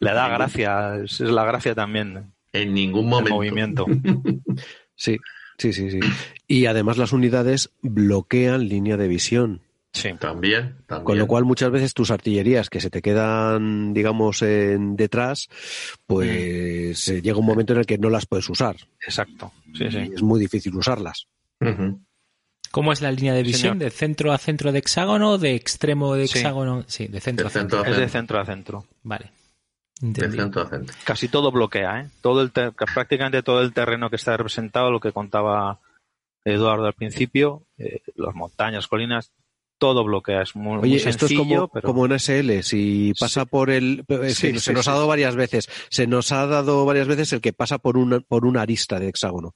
[0.00, 3.34] Le da gracia, es la gracia también En ningún momento.
[3.34, 3.86] movimiento.
[4.96, 5.18] Sí,
[5.58, 5.98] sí, sí, sí.
[6.46, 9.60] Y además las unidades bloquean línea de visión.
[9.92, 10.10] Sí.
[10.20, 11.04] También, también.
[11.04, 15.48] Con lo cual muchas veces tus artillerías que se te quedan, digamos, en detrás,
[16.06, 18.76] pues eh, llega un momento en el que no las puedes usar.
[19.04, 19.52] Exacto.
[19.74, 20.10] Sí, Y sí.
[20.14, 21.26] es muy difícil usarlas.
[22.74, 23.78] ¿Cómo es la línea de visión?
[23.78, 23.78] Señor.
[23.78, 25.38] ¿De centro a centro de hexágono?
[25.38, 26.38] ¿De extremo de Sí.
[26.38, 26.82] hexágono?
[26.88, 27.84] Sí, de centro De a centro.
[27.84, 28.40] Es de centro.
[28.40, 28.84] a centro.
[29.04, 29.30] Vale.
[30.00, 30.94] De centro a centro.
[31.04, 32.08] Casi todo bloquea, ¿eh?
[32.20, 35.78] Todo el ter- prácticamente todo el terreno que está representado, lo que contaba
[36.44, 39.30] Eduardo al principio, eh, las montañas, colinas,
[39.78, 40.42] todo bloquea.
[40.42, 43.46] Es muy, muy Oye, esto es como, pero como en SL, si pasa Sí.
[43.50, 44.04] por el...
[44.08, 44.90] es Sí, que se sí, nos sí.
[44.90, 48.18] ha dado varias veces, se nos ha dado varias veces el que pasa por una,
[48.20, 49.54] por una arista de hexágono.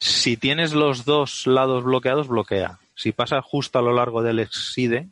[0.00, 2.78] Si tienes los dos lados bloqueados, bloquea.
[2.94, 5.10] Si pasa justo a lo largo del exide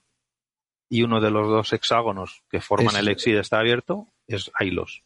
[0.88, 5.02] y uno de los dos hexágonos que forman Es- el exide está abierto, es hilos.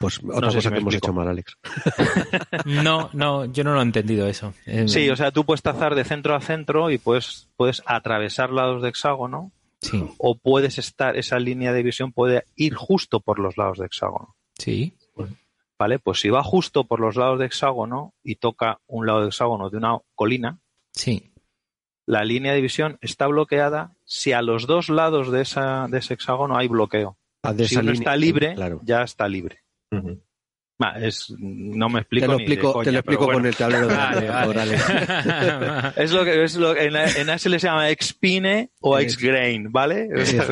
[0.00, 1.06] Pues otra sé cosa si que hemos explico.
[1.06, 1.56] hecho mal, Alex.
[2.66, 4.54] No, no, yo no lo he entendido eso.
[4.66, 8.50] Eh, Sí, o sea, tú puedes trazar de centro a centro y puedes, puedes atravesar
[8.50, 9.50] lados de hexágono
[9.80, 13.86] sí, o puedes estar, esa línea de visión puede ir justo por los lados de
[13.86, 14.36] hexágono.
[14.58, 14.94] sí.
[15.78, 15.98] ¿Vale?
[16.00, 19.70] Pues si va justo por los lados de hexágono y toca un lado de hexágono
[19.70, 20.58] de una colina,
[20.92, 21.32] Sí.
[22.06, 26.14] la línea de visión está bloqueada si a los dos lados de, esa, de ese
[26.14, 27.16] hexágono hay bloqueo.
[27.44, 28.80] Ah, de si esa uno línea- está libre, Claro.
[28.82, 29.62] ya está libre.
[31.00, 32.26] Es, no me explico.
[32.26, 33.38] Te lo ni de explico, coña, te lo explico bueno.
[33.40, 35.92] con el tablero de Vale, vale.
[35.96, 39.72] Es lo que, es lo que en, en ASL se llama expine o Ex- exgrain,
[39.72, 40.08] ¿vale?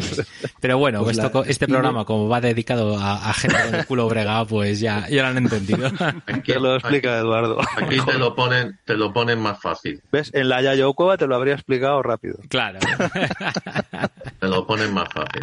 [0.60, 4.08] Pero bueno, Pues esto- este programa, como va dedicado a, a gente con el culo
[4.08, 5.86] bregado, pues ya, ya lo han entendido.
[6.26, 7.60] Aquí, te lo explica Eduardo.
[7.76, 10.02] aquí te lo ponen, te lo ponen más fácil.
[10.10, 10.32] ¿Ves?
[10.34, 12.38] En la Yayo Cueva te lo habría explicado rápido.
[12.48, 12.80] claro.
[14.38, 15.42] Te lo ponen más fácil.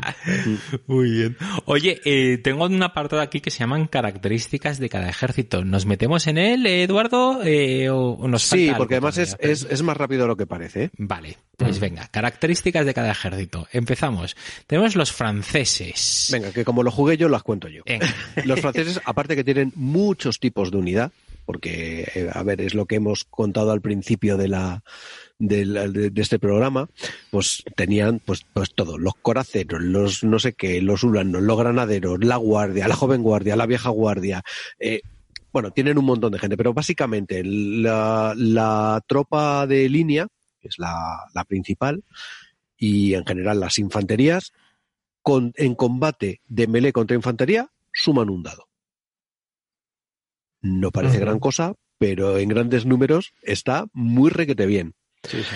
[0.88, 1.38] Muy bien.
[1.66, 5.64] Oye, eh, tengo un apartado aquí que se llaman características de cada ejército.
[5.64, 7.42] ¿Nos metemos en él, Eduardo?
[7.44, 10.46] Eh, o, nos Sí, falta porque además es, es, es más rápido de lo que
[10.46, 10.86] parece.
[10.86, 10.90] ¿eh?
[10.98, 13.68] Vale, pues venga, características de cada ejército.
[13.72, 14.36] Empezamos.
[14.68, 16.30] Tenemos los franceses.
[16.32, 17.84] Venga, que como lo jugué yo, las cuento yo.
[17.86, 18.14] Venga.
[18.46, 21.12] Los franceses, aparte que tienen muchos tipos de unidad,
[21.46, 24.84] porque, eh, a ver, es lo que hemos contado al principio de la
[25.40, 26.90] de, de- este programa,
[27.32, 32.24] pues tenían pues, pues todo, los coraceros, los no sé qué, los ulanos, los granaderos,
[32.24, 34.42] la guardia, la joven guardia, la vieja guardia,
[34.80, 35.02] eh,
[35.52, 40.28] bueno, tienen un montón de gente, pero básicamente la, la tropa de línea,
[40.60, 42.04] que es la, la principal,
[42.78, 44.52] y en general las infanterías,
[45.22, 48.68] con, en combate de melee contra infantería, suman un dado.
[50.64, 54.96] No parece gran cosa, pero en grandes números está muy requete bien.
[55.24, 55.56] Sí, sí.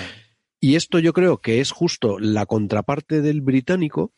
[0.59, 4.11] Y esto yo creo que es justo la contraparte del británico,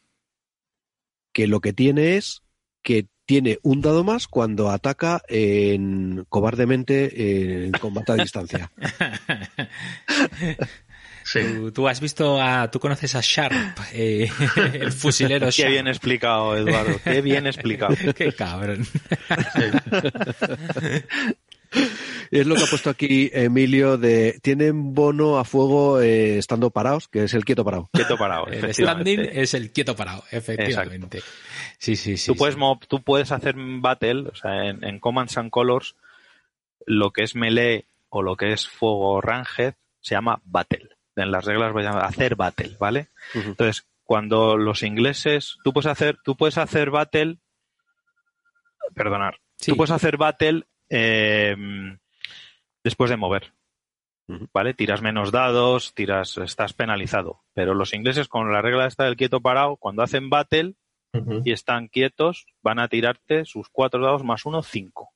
[1.32, 2.41] que lo que tiene es
[2.82, 8.72] que tiene un dado más cuando ataca en cobardemente en combate a distancia.
[11.31, 11.41] Sí.
[11.41, 14.30] ¿Tú, tú has visto a, tú conoces a Sharp, eh,
[14.73, 15.72] el fusilero Qué Sharp.
[15.72, 16.99] bien explicado, Eduardo.
[17.03, 17.95] Qué bien explicado.
[18.15, 18.88] Qué cabrón.
[22.31, 27.07] Es lo que ha puesto aquí Emilio de tienen bono a fuego eh, estando parados,
[27.07, 27.89] que es el quieto parado.
[27.93, 28.47] Quieto parado.
[28.47, 31.22] El standing es el quieto parado, efectivamente.
[31.77, 32.31] Sí, sí, sí.
[32.31, 32.60] tú, puedes, sí.
[32.60, 35.95] mo- tú puedes hacer battle, o sea, en, en Commands and Colors,
[36.88, 40.89] lo que es melee o lo que es fuego ranged se llama battle.
[41.19, 43.07] En las reglas voy a llamar hacer battle, ¿vale?
[43.33, 47.37] Entonces, cuando los ingleses, tú puedes hacer, tú puedes hacer battle,
[48.95, 49.71] perdonar, Sí.
[49.71, 51.55] tú puedes hacer battle eh,
[52.83, 53.53] después de mover.
[54.53, 54.75] ¿Vale?
[54.75, 57.41] Tiras menos dados, tiras, estás penalizado.
[57.55, 60.75] Pero los ingleses con la regla esta del quieto parado, cuando hacen battle,
[61.43, 65.09] y están quietos, van a tirarte sus cuatro dados más uno, cinco.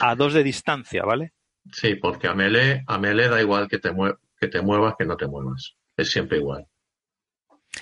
[0.00, 1.32] A dos de distancia, ¿vale?
[1.72, 5.04] Sí, porque a melee, a melee da igual que te, mue- que te muevas que
[5.04, 5.74] no te muevas.
[5.96, 6.66] Es siempre igual.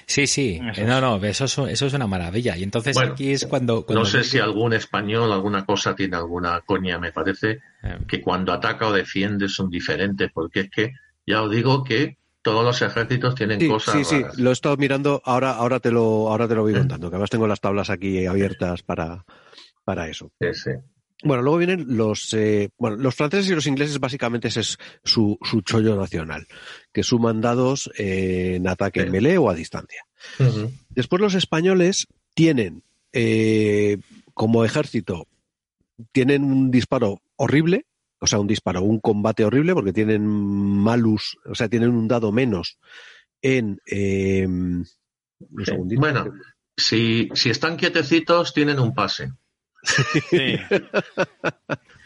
[0.07, 0.61] Sí, sí.
[0.73, 2.57] Eso No, no, eso es, eso es una maravilla.
[2.57, 3.87] Y entonces Bueno, aquí es cuando...
[3.87, 8.21] cuando No sé si algún español, alguna cosa tiene alguna coña, me parece, Eh, que
[8.21, 10.93] cuando ataca o defiende son diferentes, porque es que
[11.27, 14.39] ya os digo que todos los ejércitos tienen Sí, cosas sí, sí, raras.
[14.39, 17.31] lo he estado mirando, ahora, ahora te lo, ahora te lo voy contando, que además
[17.31, 19.25] tengo las tablas aquí abiertas para,
[19.85, 20.31] para eso.
[20.41, 20.71] Sí, sí.
[21.25, 25.37] Bueno, luego vienen los, eh, bueno, los franceses y los ingleses básicamente ese es su,
[25.43, 26.47] su chollo nacional,
[26.93, 29.13] que suman dados eh, en ataque en Sí.
[29.13, 30.05] melee o a distancia.
[30.91, 33.99] Después los españoles tienen eh,
[34.35, 35.27] como ejército
[36.13, 37.87] tienen un disparo horrible,
[38.21, 42.33] o sea, un disparo, un combate horrible, porque tienen malus, o sea, tienen un dado
[42.33, 42.79] menos
[43.43, 44.87] en eh, un
[45.65, 45.73] Sí.
[45.97, 46.33] Bueno,
[46.77, 49.33] si, si están quietecitos, tienen un pase.
[49.83, 50.59] Sí.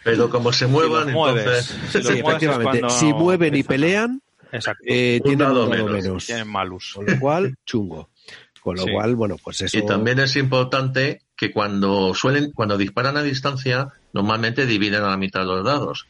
[0.05, 1.93] Pero como se muevan, si los mueves, entonces.
[1.93, 2.81] si Sí, efectivamente.
[2.81, 4.23] cuando Si mueven y pelean,
[4.87, 6.03] eh, Un tienen dado un dado menos.
[6.05, 6.27] menos.
[6.27, 6.93] Tienen malus.
[6.95, 8.11] Con lo cual, chungo.
[8.61, 8.93] Con lo Sí.
[8.93, 9.77] cual, bueno, pues eso.
[9.79, 15.17] Y también es importante que cuando suelen, cuando disparan a distancia, normalmente dividen a la
[15.17, 16.07] mitad los dados.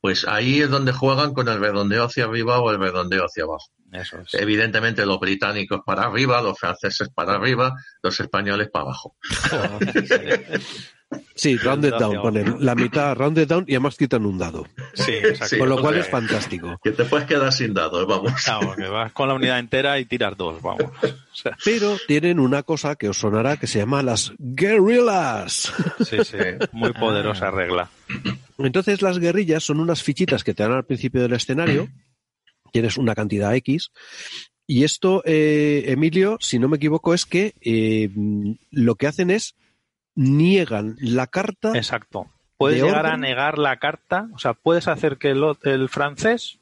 [0.00, 3.66] Pues ahí es donde juegan con el redondeo hacia arriba o el redondeo hacia abajo.
[3.90, 4.34] Eso es.
[4.34, 9.16] Evidentemente los británicos para arriba, los franceses para arriba, los españoles para abajo.
[11.34, 14.66] Sí, rounded down, ponen la mitad rounded down y además quitan un dado.
[14.94, 15.58] Sí, exacto.
[15.58, 16.80] Con lo o cual sea, es fantástico.
[16.82, 18.32] Que te puedes quedar sin dados, vamos.
[18.46, 20.90] Vamos, que vas con la unidad entera y tiras dos, vamos.
[21.36, 25.70] O sea, Pero tienen una cosa que os sonará que se llama las guerrillas.
[26.02, 26.38] sí, sí,
[26.72, 27.90] muy poderosa regla.
[28.56, 31.88] Entonces las guerrillas son unas fichitas que te dan al principio del escenario.
[32.72, 33.90] Tienes una cantidad X.
[34.66, 38.08] Y esto, eh, Emilio, si no me equivoco, es que eh,
[38.70, 39.54] lo que hacen es
[40.16, 41.72] niegan la carta.
[41.74, 42.26] Exacto.
[42.56, 46.58] Puedes ¿De llegar a negar la carta, o sea, puedes hacer que el, el francés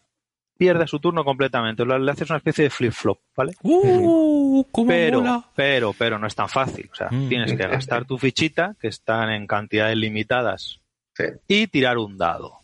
[0.59, 1.85] pierda su turno completamente.
[1.85, 3.53] Lo- Le haces una especie de flip-flop, ¿vale?
[3.63, 4.65] ¡Uh!
[4.73, 5.45] ¿Cómo Pero, mola?
[5.55, 6.89] pero, pero no es tan fácil.
[6.93, 7.29] O sea, Mm.
[7.29, 10.81] tienes que gastar tu fichita, que están en cantidades limitadas,
[11.17, 11.25] Sí.
[11.49, 12.59] y tirar un dado.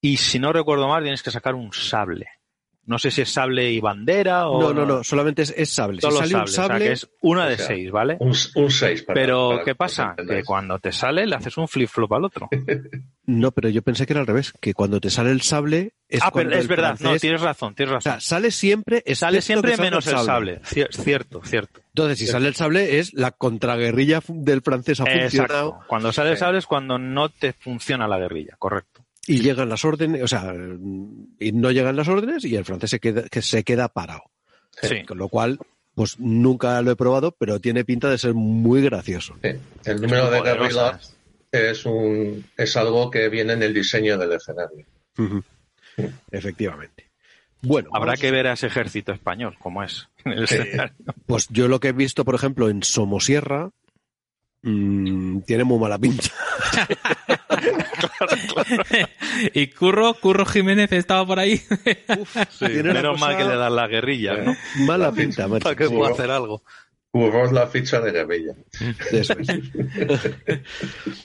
[0.00, 2.26] Y si no recuerdo mal, tienes que sacar un sable.
[2.88, 4.60] No sé si es sable y bandera o.
[4.60, 6.00] No, no, no, solamente es, es sable.
[6.00, 8.16] Si sale sable, un o sea, sable, que es una de o sea, seis, ¿vale?
[8.18, 9.04] Un, un 6.
[9.12, 10.14] Pero, ¿qué pasa?
[10.16, 12.48] Que cuando te sale, le haces un flip-flop al otro.
[13.26, 16.22] no, pero yo pensé que era al revés, que cuando te sale el sable es
[16.22, 18.12] ah, pero es el verdad, no, tienes razón, tienes O razón.
[18.12, 20.62] sea, sale siempre, sale siempre menos el sable.
[20.62, 21.80] Cier- Cierto, cierto.
[21.88, 25.86] Entonces, si sale el sable, es la contraguerrilla del francés ha funcionado Exacto.
[25.88, 29.04] Cuando sale el sable es cuando no te funciona la guerrilla, correcto.
[29.28, 30.52] Y llegan las órdenes, o sea,
[31.38, 34.22] y no llegan las órdenes y el francés se queda, que se queda parado.
[34.82, 35.04] Sí.
[35.04, 35.58] Con lo cual,
[35.94, 39.36] pues nunca lo he probado, pero tiene pinta de ser muy gracioso.
[39.42, 41.16] El número de guerrillas
[41.52, 44.86] es, un, es algo que viene en el diseño del escenario.
[46.30, 47.10] Efectivamente.
[47.60, 50.08] Bueno, Habrá vamos- que ver a ese ejército español, cómo es.
[50.24, 50.94] en el escenario.
[51.26, 53.70] pues yo lo que he visto, por ejemplo, en Somosierra,
[54.62, 56.28] mm, tiene muy mala pinta.
[59.54, 61.56] y Curro, Curro Jiménez estaba por ahí.
[62.50, 64.56] Sí, Tiene una menos mal que le dan la guerrilla, ¿no?
[64.86, 65.64] Mala pinta, macho.
[65.64, 66.62] Para que Sí, pueda hacer algo.
[67.10, 68.52] Curros la ficha de guerrilla.
[69.12, 69.48] eso es.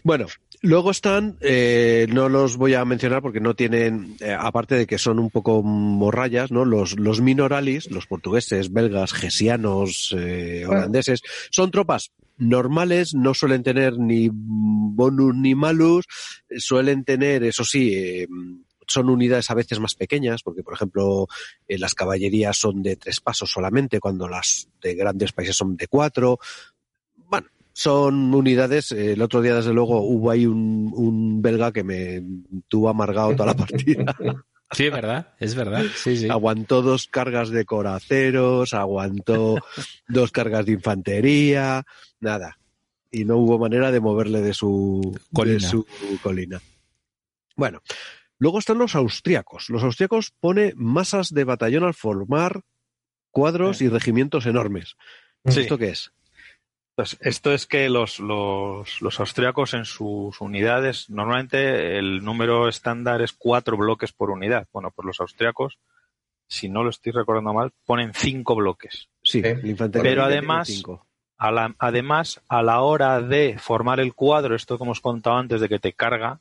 [0.04, 0.28] bueno,
[0.62, 4.98] luego están, eh, no los voy a mencionar porque no tienen, eh, aparte de que
[4.98, 6.64] son un poco morrayas, ¿no?
[6.64, 13.98] Los, los minoralis, los portugueses, belgas, gesianos, eh, holandeses, son tropas normales, no suelen tener
[13.98, 16.06] ni bonus ni malus,
[16.50, 18.28] eh, suelen tener, eso sí, eh,
[18.88, 21.28] son unidades a veces más pequeñas, porque por ejemplo
[21.68, 25.88] eh, las caballerías son de tres pasos solamente, cuando las de grandes países son de
[25.88, 26.40] cuatro.
[27.30, 28.92] Bueno, son unidades.
[28.92, 32.22] el otro día, desde luego, hubo ahí un, un belga que me
[32.68, 34.16] tuvo amargado toda la partida.
[34.74, 35.84] Sí, es verdad, es verdad.
[35.96, 36.30] Sí, sí.
[36.30, 39.58] aguantó dos cargas de coraceros, aguantó
[40.08, 41.84] dos cargas de infantería,
[42.20, 42.58] nada.
[43.12, 45.56] Y no hubo manera de moverle de su Colina.
[45.56, 45.86] De su
[46.22, 46.62] colina.
[47.56, 47.82] Bueno,
[48.40, 49.70] luego están los austriacos.
[49.70, 52.62] Los austriacos pone masas de batallón al formar
[53.32, 54.96] cuadros y regimientos enormes.
[55.44, 56.12] ¿Esto qué es?
[56.96, 63.22] Pues esto es que los, los, los austriacos en sus unidades, normalmente el número estándar
[63.24, 64.68] es cuatro bloques por unidad.
[64.72, 65.80] Bueno, pues los austriacos,
[66.48, 69.10] si no lo estoy recordando mal, ponen cinco bloques.
[69.24, 70.04] Sí, infantería.
[70.12, 71.08] Pero además- cinco.
[71.36, 75.60] A la- además, a la hora de formar el cuadro, esto que hemos contado antes
[75.62, 76.40] de que te carga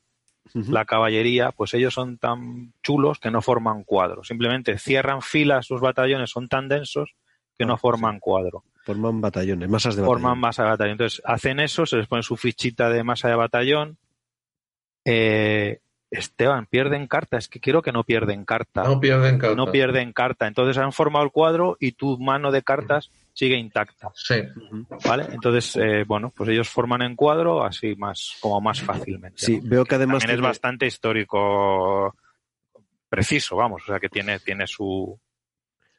[0.55, 4.29] la caballería, pues ellos son tan chulos que no forman cuadros.
[4.29, 7.15] Simplemente cierran filas, sus batallones son tan densos
[7.57, 8.65] que no forman cuadro.
[8.85, 10.21] Forman batallones, masas de batallón.
[10.21, 10.93] Forman masa de batallón.
[10.93, 13.97] Entonces, hacen eso, se les pone su fichita de masa de batallón.
[15.05, 15.81] Eh,
[16.11, 17.39] Esteban, pierden carta.
[17.39, 18.83] Es que quiero que no pierden carta.
[18.83, 19.57] No pierden carta.
[19.57, 20.47] No pierden carta.
[20.47, 24.11] Entonces han formado el cuadro y tu mano de cartas sigue intacta.
[24.15, 24.43] Sí.
[25.07, 25.27] ¿Vale?
[25.31, 29.39] Entonces, eh, bueno, pues ellos forman en cuadro así más, como más fácilmente.
[29.39, 29.71] Sí, ¿no?
[29.71, 32.15] veo que además También es bastante histórico
[33.09, 35.19] preciso, vamos, o sea que tiene, tiene su,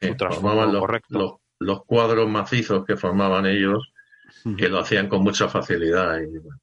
[0.00, 0.08] sí.
[0.08, 1.18] su trasfondo correcto.
[1.18, 1.32] los,
[1.64, 3.92] los cuadros macizos que formaban ellos,
[4.58, 6.18] que lo hacían con mucha facilidad.
[6.20, 6.58] Y, bueno,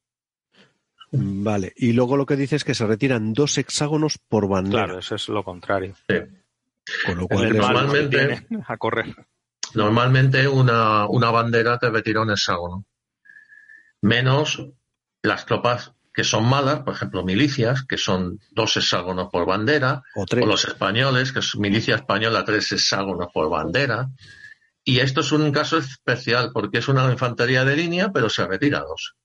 [1.13, 4.99] Vale, y luego lo que dice es que se retiran dos hexágonos por bandera, Claro,
[4.99, 5.95] eso es lo contrario.
[6.07, 6.15] sí.
[7.05, 9.15] con lo cual normalmente- a correr.
[9.75, 12.85] Normalmente una, una bandera te retira un hexágono.
[14.01, 14.65] Menos
[15.21, 20.25] las tropas que son malas, por ejemplo, milicias, que son dos hexágonos por bandera, o
[20.25, 20.43] tres.
[20.43, 24.09] o los españoles, que es milicia española, tres hexágonos por bandera.
[24.83, 28.79] Y esto es un caso especial porque es una infantería de línea, pero se retira
[28.81, 29.15] dos.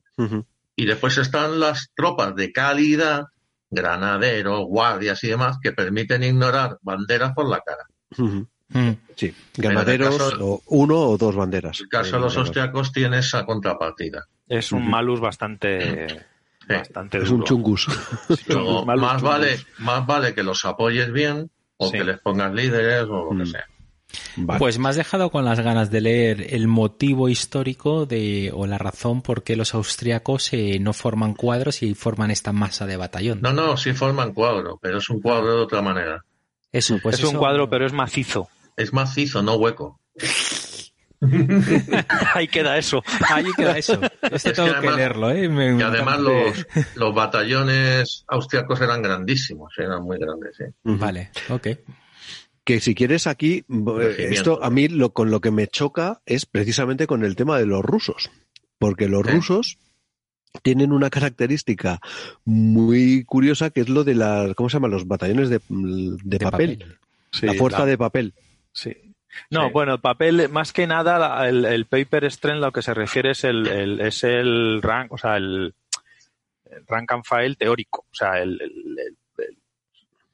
[0.77, 3.25] Y después están las tropas de calidad,
[3.71, 7.85] granaderos, guardias y demás, que permiten ignorar banderas por la cara.
[8.17, 8.91] Mm.
[9.15, 11.79] Sí, ganaderos caso- o uno o dos banderas.
[11.81, 14.27] En el caso de los Eh, austriacos tiene esa contrapartida.
[14.49, 16.17] Es un malus bastante, Sí.
[16.69, 17.37] bastante Es duro.
[17.39, 17.87] un chungus.
[18.49, 19.23] Luego, malus más, chungus.
[19.31, 21.93] vale, más vale que los apoyes bien o Sí.
[21.99, 23.67] que les pongas líderes o lo que sea.
[24.37, 24.59] Vale.
[24.59, 28.79] Pues me has dejado con las ganas de leer el motivo histórico de o la
[28.79, 33.41] razón por qué los austriacos eh, no forman cuadros y forman esta masa de batallón.
[33.43, 36.25] No, no, sí forman cuadro, pero es un cuadro de otra manera.
[36.73, 38.49] Eso, pues es un cuadro, pero es macizo.
[38.77, 39.99] Es macizo, no hueco.
[42.35, 43.03] Ahí queda eso.
[43.31, 43.99] Ahí queda eso.
[44.23, 45.49] Esto Es que tengo que, además- leerlo, ¿eh?
[45.49, 50.59] Me- Y además me- los, los batallones austriacos eran grandísimos, eran muy grandes.
[50.85, 50.99] Ujú.
[50.99, 51.69] Vale, ok.
[52.67, 56.47] Que si quieres aquí, eh, esto a mí lo, con lo que me choca es
[56.47, 58.29] precisamente con el tema de los rusos.
[58.79, 59.79] Porque los rusos
[60.63, 62.01] tienen una característica
[62.45, 64.89] muy curiosa que es lo de las, ¿cómo se llama?
[64.89, 66.99] Los batallones de, de papel.
[67.31, 68.35] Sí, la fuerza la- de papel.
[68.73, 68.97] Sí.
[69.51, 69.73] No, Sí.
[69.73, 73.45] bueno, el papel, más que nada, el, el paper strength lo que se refiere es
[73.45, 75.73] el, el- es el rank, o sea, el,
[76.71, 78.59] el rank and file teórico, o sea, el-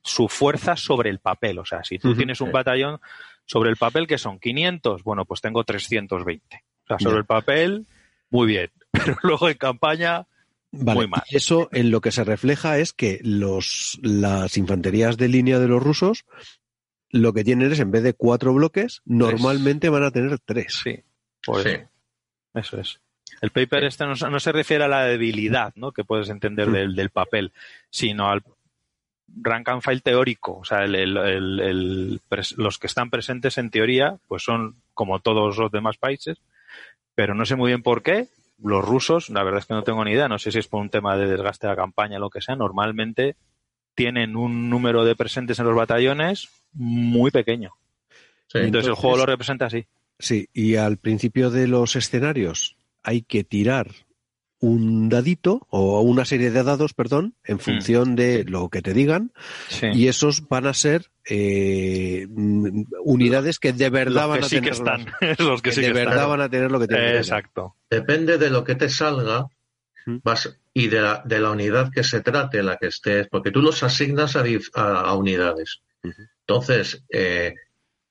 [0.03, 1.59] su fuerza sobre el papel.
[1.59, 3.01] O sea, si tú tienes un batallón
[3.47, 6.57] sobre el papel que son 500, bueno, pues tengo 320.
[6.57, 7.87] O sea, sobre el papel,
[8.31, 8.71] muy bien.
[8.93, 10.27] Pero luego en campaña,
[10.75, 11.23] Vale, Muy mal.
[11.31, 15.83] eso en lo que se refleja es que los, las infanterías de línea de los
[15.83, 16.25] rusos
[17.11, 20.81] lo que tienen es, en vez de cuatro bloques, normalmente van a tener tres.
[20.83, 21.01] sí.
[21.45, 21.71] Pues Sí.
[22.55, 23.01] Eso es.
[23.43, 25.93] El paper este no, no se refiere a la debilidad, ¿no?
[25.93, 26.73] Que puedes entender Mm.
[26.73, 27.53] del, del papel,
[27.91, 28.43] sino al
[29.41, 30.59] rank and file teórico.
[30.59, 32.21] O sea, el-
[32.57, 36.39] los que están presentes en teoría, pues son como todos los demás países,
[37.15, 38.29] pero no sé muy bien por qué.
[38.63, 40.81] Los rusos, la verdad es que no tengo ni idea, no sé si es por
[40.81, 43.35] un tema de desgaste de la campaña o lo que sea, normalmente
[43.95, 47.73] tienen un número de presentes en los batallones muy pequeño.
[48.47, 48.59] Sí.
[48.59, 49.87] Entonces, el juego lo representa así.
[50.19, 53.89] Sí, y al principio de los escenarios hay que tirar
[54.63, 59.33] un dadito o una serie de dados, perdón, en función de lo que te digan,
[59.69, 59.89] Sí.
[59.93, 64.73] y esos van a ser eh, mm, unidades que de verdad van que a tener
[64.73, 65.07] están.
[65.21, 67.17] las- los que de verdad van a tener lo que tienen.
[67.17, 67.77] Exacto.
[67.91, 69.47] Depende de lo que te salga
[70.05, 70.17] Mm.
[70.25, 73.53] vas, y de la, de la unidad que se trate en la que estés, porque
[73.53, 74.43] tú los asignas a,
[74.75, 75.81] a- a unidades.
[76.41, 77.55] Entonces, eh,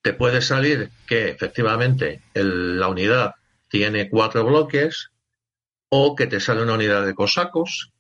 [0.02, 3.36] te puede salir que efectivamente el- la unidad
[3.70, 5.10] tiene cuatro bloques
[5.94, 7.92] o que te sale una unidad de cosacos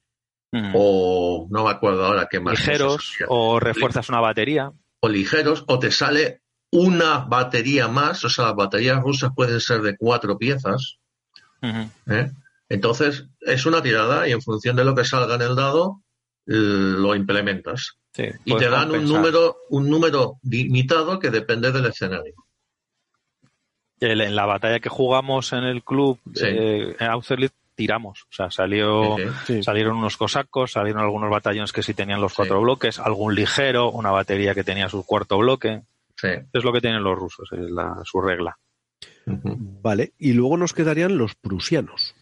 [0.53, 0.73] Mm.
[0.76, 2.59] o no me acuerdo ahora qué más.
[2.59, 4.69] ligeros o refuerzas una batería.
[4.99, 6.41] o ligeros, o te sale
[6.73, 10.97] una batería más, o sea, las baterías rusas pueden ser de cuatro piezas.
[11.61, 12.31] ¿eh?
[12.68, 16.01] Entonces, es una tirada y en función de lo que salga en el dado,
[16.45, 17.97] lo implementas.
[18.13, 22.34] Sí, Y te dan un número, un número limitado que depende del escenario.
[24.01, 26.45] En la batalla que jugamos en el club Sí.
[26.45, 28.23] eh, en Austerlitz tiramos.
[28.23, 29.15] O sea, salió,
[29.45, 32.38] Sí, salieron unos cosacos, salieron algunos batallones que sí tenían los Sí.
[32.38, 35.81] cuatro bloques, algún ligero, una batería que tenía su cuarto bloque.
[36.15, 36.30] Sí.
[36.53, 38.57] Es lo que tienen los rusos, es la, su regla.
[39.26, 42.15] Vale, y luego nos quedarían los prusianos,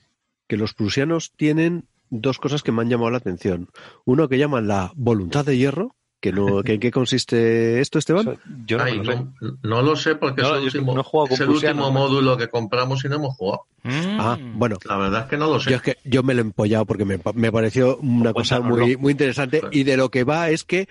[0.48, 3.70] que los prusianos tienen dos cosas que me han llamado la atención.
[4.06, 8.22] Uno que llaman la voluntad de hierro, que no, que ¿en qué consiste esto, Esteban?
[8.28, 9.16] Eso- yo no, Ay, lo sé.
[9.16, 9.34] no,
[9.64, 11.92] no lo sé porque No, es el último, no es el último ¿no?
[11.92, 13.64] módulo que compramos y no hemos jugado.
[13.84, 15.70] Ah, bueno, La verdad es que no lo sé.
[15.72, 18.86] Yo es que yo me lo he empollado porque me, me pareció una cosa Cuéntanoslo.
[18.86, 20.90] muy, muy interesante y de lo que va es que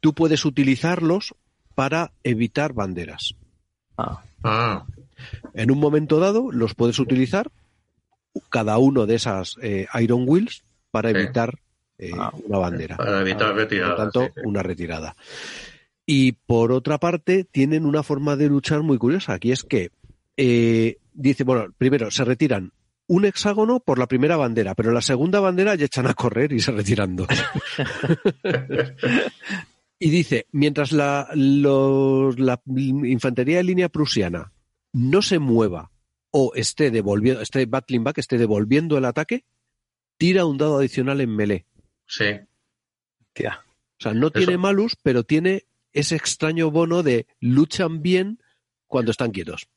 [0.00, 1.34] tú puedes utilizarlos
[1.74, 3.34] para evitar banderas.
[3.96, 4.84] Ah, Ah,
[5.54, 7.50] En un momento dado los puedes utilizar
[8.50, 10.62] cada uno de esas eh, Iron Wheels
[10.92, 11.58] para evitar eh,
[12.16, 12.96] Ah, una bandera.
[12.96, 13.96] Para evitar retirada.
[13.96, 14.40] Por lo tanto, sí, sí.
[14.44, 15.16] una retirada.
[16.06, 19.90] Y por otra parte, tienen una forma de luchar muy curiosa, aquí es que
[20.36, 22.72] eh, dice, bueno, primero se retiran
[23.08, 26.60] un hexágono por la primera bandera, pero la segunda bandera ya echan a correr y
[26.60, 27.28] se retiran dos.
[29.98, 34.52] y dice, mientras la, los- la infantería de línea prusiana
[34.92, 35.90] no se mueva
[36.30, 39.44] o esté devolviendo, esté battling back, esté devolviendo el ataque,
[40.18, 41.66] tira un dado adicional en melee.
[42.08, 42.40] Sí,
[43.32, 43.64] Tía.
[43.98, 48.40] O sea, no tiene malus, pero tiene ese extraño bono de luchan bien
[48.86, 49.68] cuando están quietos.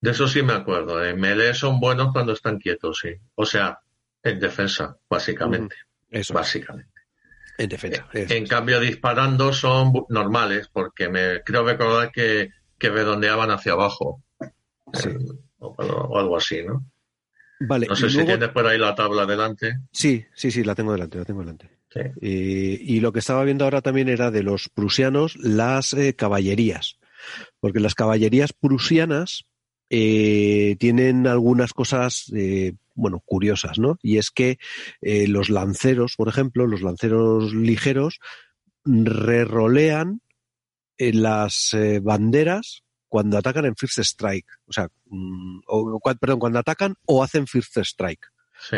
[0.00, 1.04] de eso sí me acuerdo.
[1.04, 3.10] En melee son buenos cuando están quietos, sí.
[3.34, 3.78] O sea,
[4.22, 5.76] en defensa, básicamente.
[6.10, 7.02] Eso, Básicamente.
[7.58, 8.08] en defensa.
[8.12, 14.22] eso En cambio, disparando son normales, porque me creo recordar que, que redondeaban hacia abajo.
[14.94, 15.10] Sí.
[15.10, 15.18] Eh,
[15.58, 16.86] o, o algo así, ¿no?
[17.60, 19.78] Vale, No sé si tienes por ahí la tabla delante.
[19.92, 21.68] Sí, sí, sí, la tengo delante, la tengo delante.
[21.92, 22.00] Sí.
[22.20, 26.98] Y, y lo que estaba viendo ahora también era de los prusianos las eh, caballerías.
[27.60, 29.44] Porque las caballerías prusianas
[29.90, 33.98] eh, tienen algunas cosas, eh, bueno, curiosas, ¿no?
[34.02, 34.58] Y es que
[35.00, 38.20] eh, los lanceros, por ejemplo, los lanceros ligeros,
[38.84, 40.20] rerolean
[40.98, 44.46] las eh, banderas cuando atacan en First Strike.
[44.66, 48.26] O sea, mm, o, perdón, cuando atacan o hacen First Strike
[48.60, 48.76] Sí.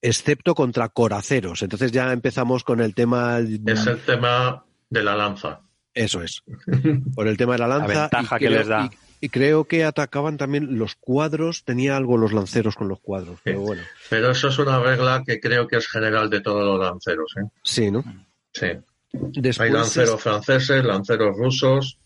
[0.00, 1.62] excepto contra coraceros.
[1.62, 3.38] Entonces ya empezamos con el tema.
[3.66, 5.60] Es el tema de la lanza.
[5.94, 6.42] Eso es.
[7.14, 8.02] Por el tema de la lanza.
[8.02, 8.90] ventaja y que creo- les da.
[9.20, 11.64] Y, y creo que atacaban también los cuadros.
[11.64, 13.40] Tenía algo los lanceros con los cuadros.
[13.42, 13.82] Pero bueno.
[14.08, 17.34] Pero eso es una regla que creo que es general de todos los lanceros.
[17.36, 17.48] ¿eh?
[17.64, 18.04] Sí, ¿no?
[18.52, 18.68] Sí.
[19.10, 21.98] Después Hay lanceros es- franceses, lanceros rusos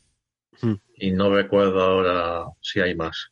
[0.62, 0.74] Hmm.
[0.96, 3.30] y no recuerdo ahora si hay más.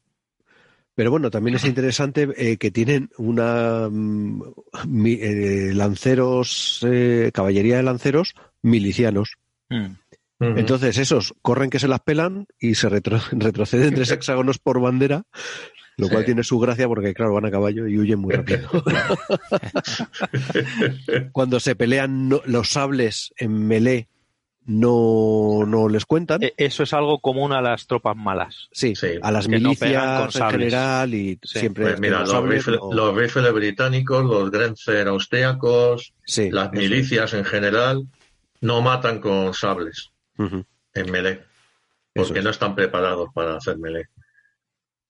[0.96, 4.42] Pero bueno, también es interesante eh, que tienen una mm,
[4.86, 9.36] mi- eh, lanceros, eh, caballería de lanceros milicianos.
[9.70, 9.92] Mm.
[10.40, 15.22] Entonces esos corren que se las pelan y se retro- retroceden tres hexágonos por bandera,
[15.96, 16.12] lo Sí.
[16.12, 18.68] cual tiene su gracia porque claro van a caballo y huyen muy rápido.
[21.32, 24.08] Cuando se pelean no- los sables en melee
[24.70, 26.42] no, no les cuentan.
[26.42, 28.68] E- Eso es algo común a las tropas malas.
[28.72, 30.52] sí, sí, a las no milicias en sables.
[30.72, 31.58] general y Sí.
[31.60, 36.50] siempre Pues mira, los los, sables rifle- no- los rifles británicos, los Grenzer austriacos, sí,
[36.50, 38.06] las milicias en general,
[38.60, 41.40] no matan con sables en melee,
[42.14, 42.44] porque es.
[42.44, 44.06] no están preparados para hacer melee.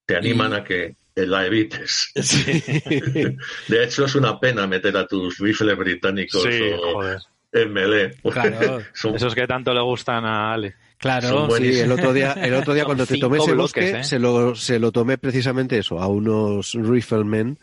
[0.07, 2.11] Te animan Y- a que la evites.
[2.23, 2.63] Sí.
[3.69, 7.19] De hecho, es una pena meter a tus rifles británicos Sí, o- joder.
[7.53, 8.15] En melee.
[8.33, 10.75] Claro, Son- Esos que tanto le gustan a Ale.
[10.99, 11.49] claro.
[11.57, 14.05] Sí, el otro día, el otro día cuando te tomé ese bloques, bosque, ¿eh?
[14.05, 17.59] se, lo, se lo tomé precisamente eso, a unos riflemen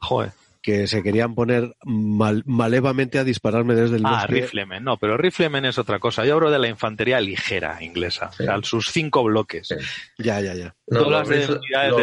[0.00, 0.30] Joder.
[0.62, 4.32] que se querían poner mal- malevamente a dispararme desde el Ah, bosque.
[4.42, 4.84] riflemen.
[4.84, 6.24] No, pero riflemen es otra cosa.
[6.24, 8.30] Yo hablo de la infantería ligera inglesa.
[8.32, 8.44] Sí.
[8.44, 9.68] O sea, sus cinco bloques.
[9.68, 9.74] Sí.
[10.18, 10.74] Ya, ya, ya.
[10.86, 11.58] No, los de tres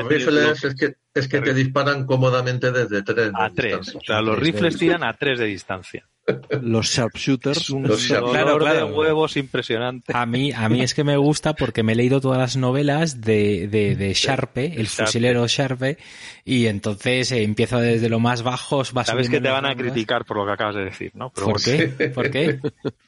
[0.08, 3.32] rifles es que, es que te disparan cómodamente desde tres.
[3.34, 3.78] A de tres.
[3.78, 4.00] distancia.
[4.00, 6.08] O sea, los Tres rifles tiran a tres de distancia.
[6.62, 7.70] Los sharpshooters.
[7.70, 8.88] Un Los dolor Claro, claro.
[8.88, 10.12] de huevos impresionante.
[10.16, 13.22] A mí, a mí es que me gusta porque me he leído todas las novelas
[13.22, 15.98] de, de, de Sharpe, el fusilero Sharpe,
[16.44, 20.26] y entonces eh, empiezo desde lo más bajo, va Sabes que te van a criticar
[20.26, 21.32] por lo que acabas de decir, ¿no?
[21.34, 21.88] Pero ¿Por qué?
[22.16, 22.60] ¿Por qué?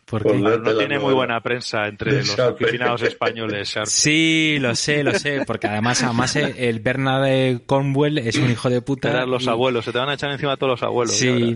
[0.05, 0.37] ¿Por Por qué?
[0.39, 2.63] la- no tiene muy buena prensa entre De los Sharpe.
[2.65, 3.67] aficionados españoles.
[3.73, 3.89] Sharpe.
[3.89, 8.49] Sí, lo sé, lo sé, porque además, además eh, el Bernard de Cornwell es un
[8.51, 9.09] hijo de puta.
[9.11, 11.15] Serán los y- abuelos, se te van a echar encima todos los abuelos.
[11.15, 11.55] Sí,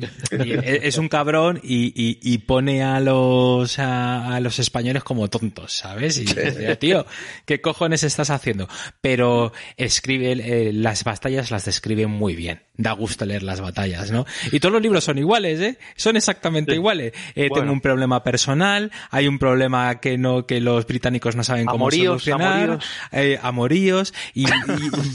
[0.63, 5.73] es un cabrón y, y- y pone a los a, a los españoles como tontos,
[5.73, 6.17] ¿sabes?
[6.17, 7.05] Y dice, tío,
[7.45, 8.67] ¿qué cojones estás haciendo?
[9.01, 12.61] Pero escribe eh, las batallas las describe muy bien.
[12.77, 14.25] Da gusto leer las batallas, ¿no?
[14.51, 15.77] Y todos los libros son iguales, ¿eh?
[15.95, 16.75] Son exactamente Sí.
[16.77, 17.13] iguales.
[17.35, 17.61] Eh, Bueno.
[17.63, 21.85] Tengo un problema personal, hay un problema que no que los británicos no saben cómo
[21.85, 22.85] Amoríos, solucionar, amoríos.
[23.11, 24.49] eh, amoríos y, y-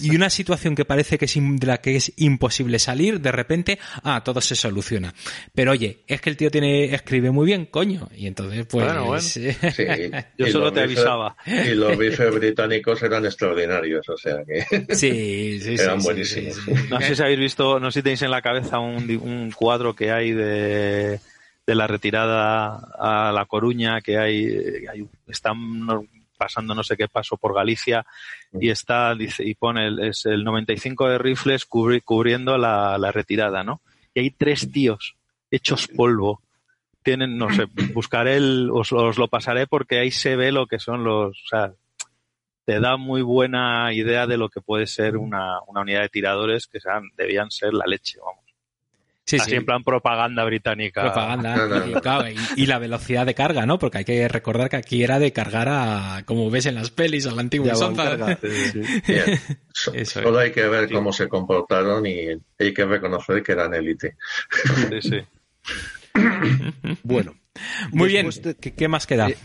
[0.03, 3.79] y una situación que parece que es de la que es imposible salir, de repente,
[4.05, 5.13] ah, todo se soluciona.
[5.55, 9.05] Pero oye, es que el tío tiene escribe muy bien, coño, y entonces pues Bueno,
[9.07, 9.21] bueno.
[9.21, 9.49] Sí.
[10.39, 11.37] Yo Y solo los te avisaba.
[11.47, 14.61] Y los rifles británicos eran extraordinarios, o sea que
[14.95, 16.55] sí, sí, sí, eran sí, buenísimos.
[16.57, 16.73] sí, sí.
[16.91, 20.11] No sé si habéis visto, no sé si tenéis en la cabeza un, cuadro que
[20.13, 21.19] hay de,
[21.67, 25.57] de la retirada a La Coruña, que hay, eh, hay- están
[26.39, 28.05] pasando no sé qué paso por Galicia
[28.61, 33.11] y está, dice, y pone el, es el 95 de rifles cubri- cubriendo la, la
[33.11, 33.81] retirada, ¿no?
[34.15, 35.16] Y hay tres tíos
[35.51, 36.43] hechos polvo.
[37.03, 40.79] Tienen, no sé, buscaré el, os, os lo pasaré porque ahí se ve lo que
[40.81, 41.73] son los, o sea,
[42.65, 46.67] te da muy buena idea de lo que puede ser una, una unidad de tiradores
[46.67, 48.45] que sean, debían ser la leche, vamos.
[49.29, 49.57] Sí, Así sí.
[49.57, 51.03] en plan propaganda británica.
[51.03, 51.99] Propaganda No, no, no.
[51.99, 53.77] y, claro, y- y la velocidad de carga, ¿no?
[53.77, 57.27] Porque hay que recordar que aquí era de cargar a, como ves en las pelis,
[57.27, 58.37] a la antigua carga.
[58.41, 58.81] Sí.
[59.07, 59.39] Bien.
[59.73, 60.25] So- Eso es.
[60.25, 60.95] Solo hay que ver Sí.
[60.95, 62.29] cómo se comportaron y
[62.59, 64.17] hay que reconocer que eran élite.
[64.91, 65.21] Sí, sí.
[67.03, 67.35] Bueno,
[67.93, 68.29] Muy bien.
[68.43, 69.29] De- ¿Qué, qué más queda?
[69.29, 69.37] Eh,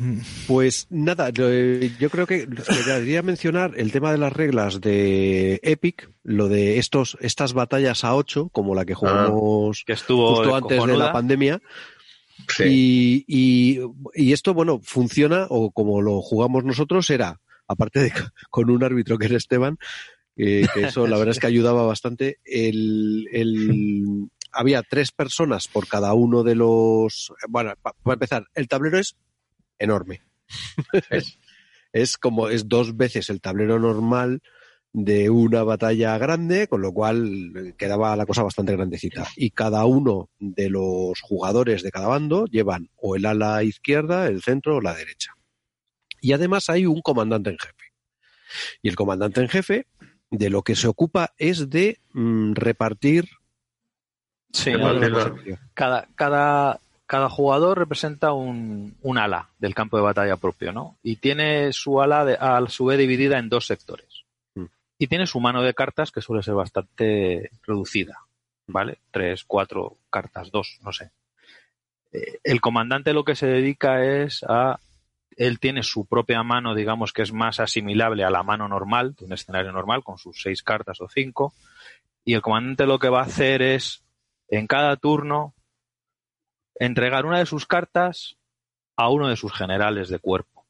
[0.47, 2.47] Pues nada, lo- eh, yo creo que
[2.85, 8.15] quería mencionar el tema de las reglas de Epic, lo de estos estas batallas a
[8.15, 11.61] 8, como la que jugamos Que estuvo justo antes de la pandemia.
[12.47, 12.63] Sí.
[12.67, 13.79] Y, y,
[14.15, 18.13] y esto, bueno, funciona, o como lo jugamos nosotros, era, aparte de
[18.49, 19.77] con un árbitro que era Esteban,
[20.37, 25.87] eh, que eso la verdad es que ayudaba bastante, el, el- había tres personas por
[25.87, 27.33] cada uno de los...
[27.47, 29.15] Bueno, pa- para empezar, el tablero es
[29.79, 30.21] enorme.
[31.09, 31.39] es,
[31.93, 34.41] es como, es dos veces el tablero normal
[34.93, 39.27] de una batalla grande, con lo cual eh, quedaba la cosa bastante grandecita.
[39.37, 44.41] Y cada uno de los jugadores de cada bando llevan o el ala izquierda, el
[44.41, 45.31] centro o la derecha.
[46.19, 47.93] Y además hay un comandante en jefe.
[48.81, 49.87] Y el comandante en jefe
[50.29, 53.29] de lo que se ocupa es de mm, repartir.
[54.53, 54.71] Sí,
[55.73, 60.97] cada, cada, cada jugador representa un, un ala del campo de batalla propio, ¿no?
[61.03, 64.23] Y tiene su ala de- a su vez dividida en dos sectores.
[64.55, 64.65] Mm.
[64.99, 68.19] Y tiene su mano de cartas que suele ser bastante reducida,
[68.67, 68.99] ¿vale?
[69.11, 71.11] Tres, cuatro cartas, dos, no sé.
[72.11, 74.79] Eh, El comandante lo que se dedica es a
[75.37, 79.25] él tiene su propia mano, digamos que es más asimilable a la mano normal, de
[79.25, 81.53] un escenario normal, con sus seis cartas o cinco.
[82.25, 84.03] Y el comandante lo que va a hacer es,
[84.51, 85.55] en cada turno,
[86.75, 88.37] entregar una de sus cartas
[88.97, 90.65] a uno de sus generales de cuerpo.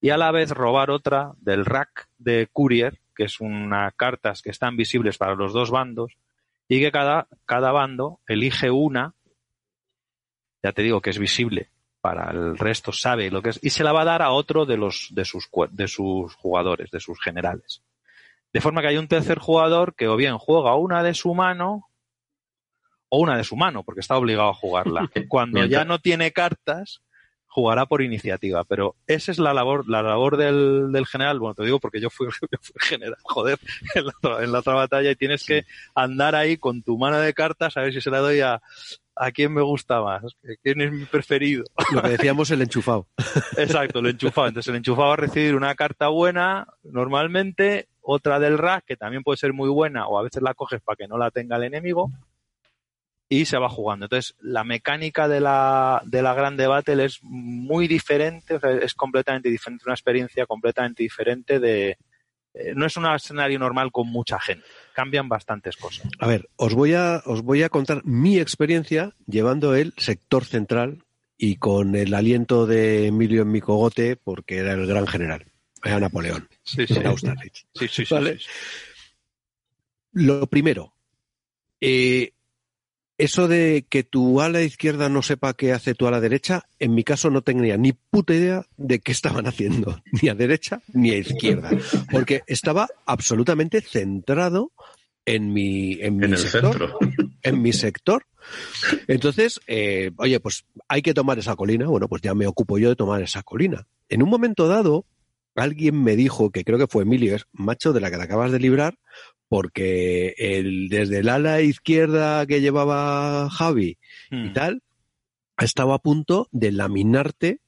[0.00, 4.50] Y a la vez robar otra del rack de Courier, que es una cartas que
[4.50, 6.16] están visibles para los dos bandos,
[6.68, 9.14] y que cada, cada bando elige una,
[10.62, 11.70] ya te digo que es visible
[12.00, 14.64] para el resto, sabe lo que es, y se la va a dar a otro
[14.64, 17.82] de los de sus de sus jugadores, de sus generales.
[18.52, 21.88] De forma que hay un tercer jugador que o bien juega una de su mano
[23.14, 25.10] o una de su mano, porque está obligado a jugarla.
[25.28, 27.02] Cuando ya no tiene cartas,
[27.46, 28.64] jugará por iniciativa.
[28.64, 31.38] Pero esa es la labor, la labor del, del general.
[31.38, 33.58] Bueno, te digo porque yo fui, yo fui general, joder,
[33.94, 37.18] en la, otra- en la otra batalla y tienes que andar ahí con tu mano
[37.18, 38.62] de cartas a ver si se la doy a,
[39.14, 40.22] a quién me gusta más,
[40.62, 41.64] quién es mi preferido.
[41.92, 43.08] Lo que decíamos el enchufado.
[43.58, 44.46] Exacto, el enchufado.
[44.48, 49.22] Entonces el enchufado va a recibir una carta buena normalmente, otra del rack, que también
[49.22, 51.64] puede ser muy buena, o a veces la coges para que no la tenga el
[51.64, 52.10] enemigo,
[53.34, 54.04] y se va jugando.
[54.06, 58.92] Entonces la mecánica de la, de la Grande Battle es muy diferente, o sea, es
[58.92, 61.96] completamente diferente, una experiencia completamente diferente de...
[62.52, 66.06] eh, no es un escenario normal con mucha gente, cambian bastantes cosas.
[66.18, 71.02] A ver, os voy a, os voy a contar mi experiencia llevando el sector central
[71.38, 75.46] y con el aliento de Emilio en mi cogote porque era el gran general.
[75.82, 77.64] Era Napoleón, Sí, Austerlitz.
[77.74, 78.38] Sí, sí, sí, Vale.
[78.38, 78.50] sí, sí.
[80.12, 80.92] Lo primero,
[81.80, 82.32] eh,
[83.22, 87.04] eso de que tu ala izquierda no sepa qué hace tu ala derecha, en mi
[87.04, 91.18] caso no tenía ni puta idea de qué estaban haciendo, ni a derecha ni a
[91.18, 91.70] izquierda,
[92.10, 94.72] porque estaba absolutamente centrado
[95.24, 96.98] en mi, en mi En el sector, centro.
[97.44, 98.26] en mi sector.
[99.06, 101.86] Entonces, eh, oye, pues hay que tomar esa colina.
[101.86, 103.86] Bueno, pues ya me ocupo yo de tomar esa colina.
[104.08, 105.06] En un momento dado,
[105.54, 108.52] alguien me dijo, que creo que fue Emilio, es macho de la que te acabas
[108.52, 108.98] de librar,
[109.48, 113.98] porque el, desde el ala izquierda que llevaba Javi
[114.30, 114.82] y Mm, tal,
[115.58, 117.60] estaba a punto de laminarte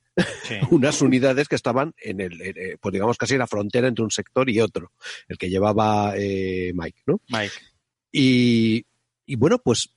[0.44, 0.54] sí.
[0.70, 4.10] unas unidades que estaban en el, eh, pues digamos casi en la frontera entre un
[4.10, 4.92] sector y otro,
[5.28, 7.20] el que llevaba eh, Mike, ¿no?
[7.28, 7.52] Mike.
[8.10, 8.86] Y,
[9.26, 9.90] y bueno, pues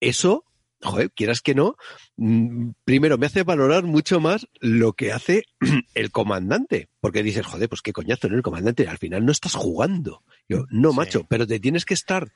[0.00, 0.44] eso,
[0.82, 1.76] joder, quieras que no,
[2.16, 5.44] mm, primero me hace valorar mucho más lo que hace
[5.94, 8.36] el comandante, porque dices, joder, pues qué coñazo, ¿no?
[8.36, 10.22] El comandante, al final no estás jugando.
[10.48, 10.96] Yo, no, Sí.
[10.96, 12.32] macho, pero te tienes que estar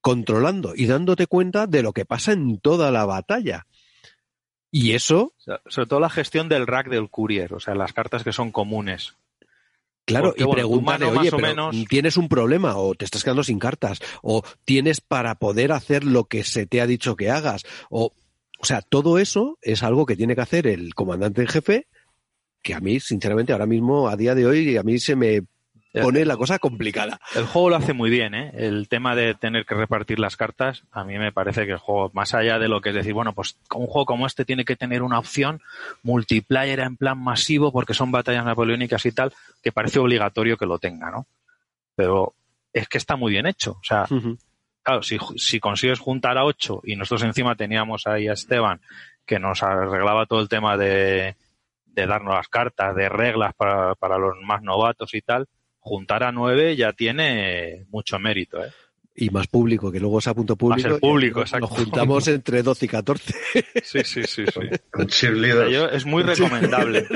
[0.00, 3.66] controlando y dándote cuenta de lo que pasa en toda la batalla.
[4.70, 5.34] Y eso,
[5.66, 9.16] sobre todo la gestión del rack del courier, o sea, las cartas que son comunes.
[10.04, 13.42] Claro, Porque, y bueno, pregúntale, oye, pero menos- tienes un problema o te estás quedando
[13.42, 17.62] sin cartas o tienes para poder hacer lo que se te ha dicho que hagas
[17.90, 18.12] o
[18.60, 21.86] o sea, todo eso es algo que tiene que hacer el comandante en jefe
[22.62, 25.42] que a mí, sinceramente, ahora mismo, a día de hoy, a mí se me
[26.02, 27.20] pone la cosa complicada.
[27.34, 28.50] El juego lo hace muy bien, ¿eh?
[28.54, 32.10] El tema de tener que repartir las cartas, a mí me parece que el juego,
[32.14, 34.76] más allá de lo que es decir, bueno, pues un juego como este tiene que
[34.76, 35.60] tener una opción
[36.02, 40.78] multiplayer en plan masivo porque son batallas napoleónicas y tal, que parece obligatorio que lo
[40.78, 41.26] tenga, ¿no?
[41.94, 42.34] Pero
[42.72, 43.72] es que está muy bien hecho.
[43.72, 44.06] O sea,
[44.82, 48.80] claro, si, si consigues juntar a ocho y nosotros encima teníamos ahí a Esteban
[49.24, 51.36] que nos arreglaba todo el tema de,
[51.86, 55.46] de darnos las cartas, de reglas para, para los más novatos y tal,
[55.84, 58.70] juntar a nueve ya tiene mucho mérito, ¿eh?
[59.16, 60.88] Y más público, que luego es a punto público.
[60.88, 61.68] Más el público, nos, exacto.
[61.68, 63.34] Nos juntamos entre 12 y 14.
[63.84, 64.60] Sí, sí, sí, sí.
[65.70, 67.06] Yo- es muy recomendable.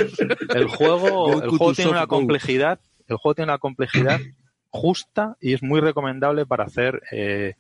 [0.55, 2.79] El juego, el juego tiene una complejidad,
[3.09, 4.21] el juego tiene una complejidad
[4.69, 7.55] justa y es muy recomendable para hacer eh,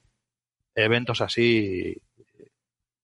[0.76, 1.96] eventos así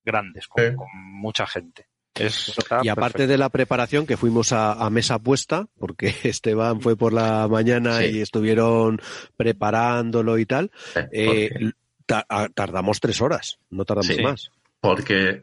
[0.04, 0.76] grandes, con, Sí.
[0.76, 1.86] con mucha gente.
[2.14, 3.26] Es, Y aparte perfecto.
[3.32, 7.98] de la preparación, que fuimos a, a mesa puesta, porque Esteban fue por la mañana
[7.98, 8.04] Sí.
[8.06, 9.00] y estuvieron
[9.36, 10.70] preparándolo y tal,
[11.12, 11.50] eh,
[12.06, 14.22] ta- tardamos tres horas, no tardamos Sí.
[14.22, 14.50] más.
[14.80, 15.42] porque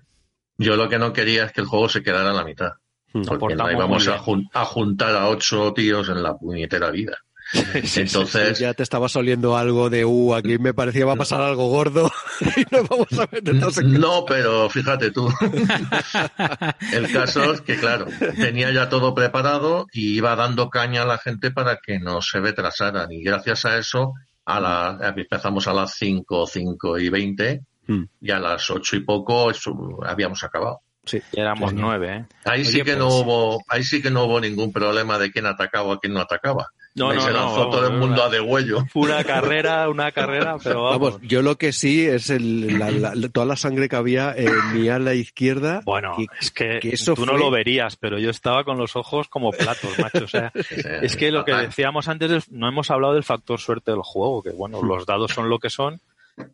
[0.58, 2.74] yo lo que no quería es que el juego se quedara a la mitad.
[3.14, 3.24] Mm.
[3.24, 7.18] Porque no portamos íbamos a, jun- a juntar a ocho tíos en la puñetera vida.
[7.96, 11.68] Entonces, Ya te estaba oliendo algo de, uh, aquí me parecía va a pasar algo
[11.70, 12.12] gordo
[12.58, 15.30] y nos vamos a meter no, pero fíjate tú.
[16.94, 18.06] El caso es que, claro,
[18.36, 22.40] tenía ya todo preparado y iba dando caña a la gente para que no se
[22.40, 23.12] retrasaran.
[23.12, 24.14] Y gracias a eso,
[24.46, 28.04] a la, empezamos a las 5, 5 y 20 Mm.
[28.22, 29.74] y a las 8 y poco eso,
[30.06, 30.82] habíamos acabado.
[31.04, 31.20] Sí.
[31.34, 32.26] Éramos nueve, ¿eh?
[32.46, 35.48] Ahí sí que no pues- hubo, ahí sí que no hubo ningún problema de quién
[35.48, 36.68] atacaba o quién no atacaba.
[36.94, 38.86] No, no, se no, lanzó todo el mundo una- a de huello.
[38.92, 41.14] Fue una carrera, una carrera, pero vamos.
[41.14, 44.52] Vamos, yo lo que sí es el, la- la- toda la sangre que había en
[44.74, 45.82] mi ala izquierda.
[45.86, 48.96] Bueno, que- es que, que eso tú no lo verías, pero yo estaba con los
[48.98, 50.26] ojos como platos, macho.
[50.26, 50.52] O sea,
[51.02, 54.50] es que lo que decíamos antes, no hemos hablado del factor suerte del juego, que
[54.52, 56.02] bueno, los dados son lo que son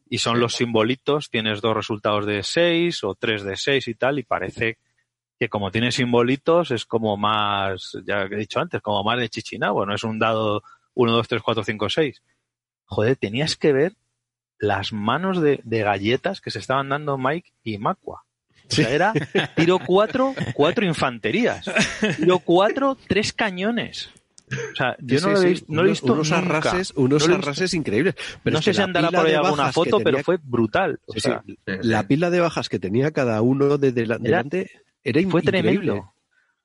[0.09, 4.19] y son los simbolitos, tienes dos resultados de 6 o tres de 6 y tal,
[4.19, 4.77] y parece
[5.39, 9.71] que como tiene simbolitos es como más, ya he dicho antes, como más de chichina,
[9.71, 10.63] bueno, es un dado
[10.95, 12.21] 1, 2, 3, 4, 5, 6.
[12.85, 13.93] Joder, tenías que ver
[14.59, 18.23] las manos de, de galletas que se estaban dando Mike y Macua.
[18.69, 19.13] O sea, era
[19.55, 21.65] tiro 4, cuatro infanterías.
[22.17, 24.09] Tiro 4, tres cañones.
[24.49, 26.31] O sea, yo Sí, no, lo, he sí, visto, no lo he unos- visto unos
[26.31, 26.37] nunca.
[26.57, 28.15] arrases, unos No arrases increíbles.
[28.43, 30.99] Pero no sé si andará por ahí de alguna foto, pero tenía- fue brutal.
[31.05, 34.71] O sea, la pila de bajas que tenía cada uno de dela- delante
[35.09, 35.71] era, fue increíble.
[35.73, 36.13] tremendo.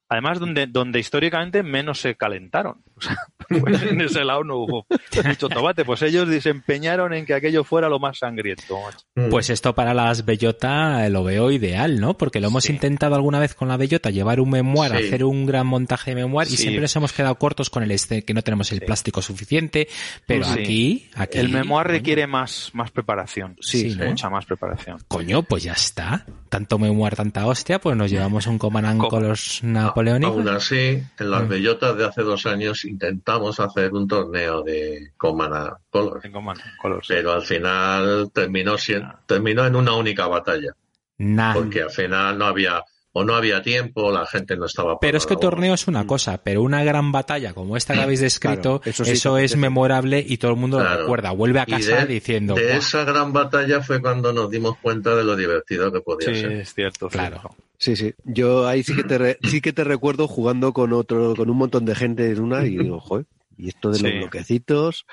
[0.09, 2.83] Además, donde, donde históricamente menos se calentaron.
[3.03, 3.17] Sea,
[3.61, 4.87] pues en ese lado no hubo
[5.25, 5.85] mucho tomate.
[5.85, 8.79] Pues ellos se empeñaron en que aquello fuera lo más sangriento.
[9.15, 9.29] Mm.
[9.31, 12.17] Pues esto para las bellota eh, lo veo ideal, ¿no?
[12.17, 12.73] Porque lo hemos Sí.
[12.73, 15.07] intentado alguna vez con la bellota, llevar un memoir, Sí.
[15.07, 16.57] hacer un gran montaje de memoir y Sí.
[16.59, 18.85] siempre nos hemos quedado cortos con el este, que no tenemos el Sí.
[18.87, 19.89] plástico suficiente,
[20.27, 20.61] pero Sí.
[20.61, 21.39] aquí, aquí...
[21.39, 23.57] El memoir coño, requiere más, más preparación.
[23.61, 24.07] Sí, ¿no?
[24.07, 24.99] mucha más preparación.
[25.09, 26.25] Coño, pues ya está.
[26.49, 30.37] Tanto memoir, tanta hostia, pues nos llevamos un Command Co- con los napoleónicos.
[30.37, 31.49] Aún así, en las Mm.
[31.49, 38.31] bellotas de hace dos años intentamos hacer un torneo de Command Colors, pero al final
[38.33, 40.75] terminó en una única batalla,
[41.19, 41.55] Nah.
[41.55, 42.83] porque al final no había
[43.15, 44.99] o no había tiempo, la gente no estaba.
[44.99, 48.21] Pero es que torneo es una cosa, pero una gran batalla como esta que habéis
[48.21, 51.01] descrito, Claro, eso sí es memorable y todo el mundo lo Claro.
[51.03, 51.31] recuerda.
[51.33, 52.77] Vuelve a Y casa de- diciendo, De "Buah".
[52.79, 56.53] esa gran batalla fue cuando nos dimos cuenta de lo divertido que podía Sí, ser.
[56.53, 57.09] es cierto.
[57.09, 57.41] Claro.
[57.41, 57.57] cierto.
[57.79, 58.15] Sí, sí.
[58.25, 61.57] Yo ahí sí que te re- sí que te recuerdo jugando con otro, con un
[61.57, 63.27] montón de gente en una y digo, joder,
[63.59, 64.19] y esto de los Sí.
[64.19, 65.05] bloquecitos.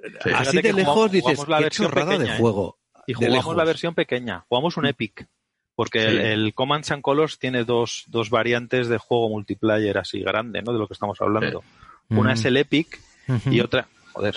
[0.00, 0.06] Sí.
[0.06, 2.40] Así Fíjate de que lejos jugamos- dices, jugamos la qué versión chorrada pequeña, de ¿eh?
[2.40, 2.78] juego.
[3.06, 4.44] Y de jugamos la versión pequeña.
[4.48, 5.26] Jugamos un Epic.
[5.78, 6.26] Porque el, Sí.
[6.26, 10.72] el Command and Colors tiene dos, dos variantes de juego multiplayer así grande, ¿no?
[10.72, 11.62] De lo que estamos hablando.
[12.08, 12.32] Una Mm.
[12.32, 13.00] es el Epic
[13.48, 14.34] y otra, joder,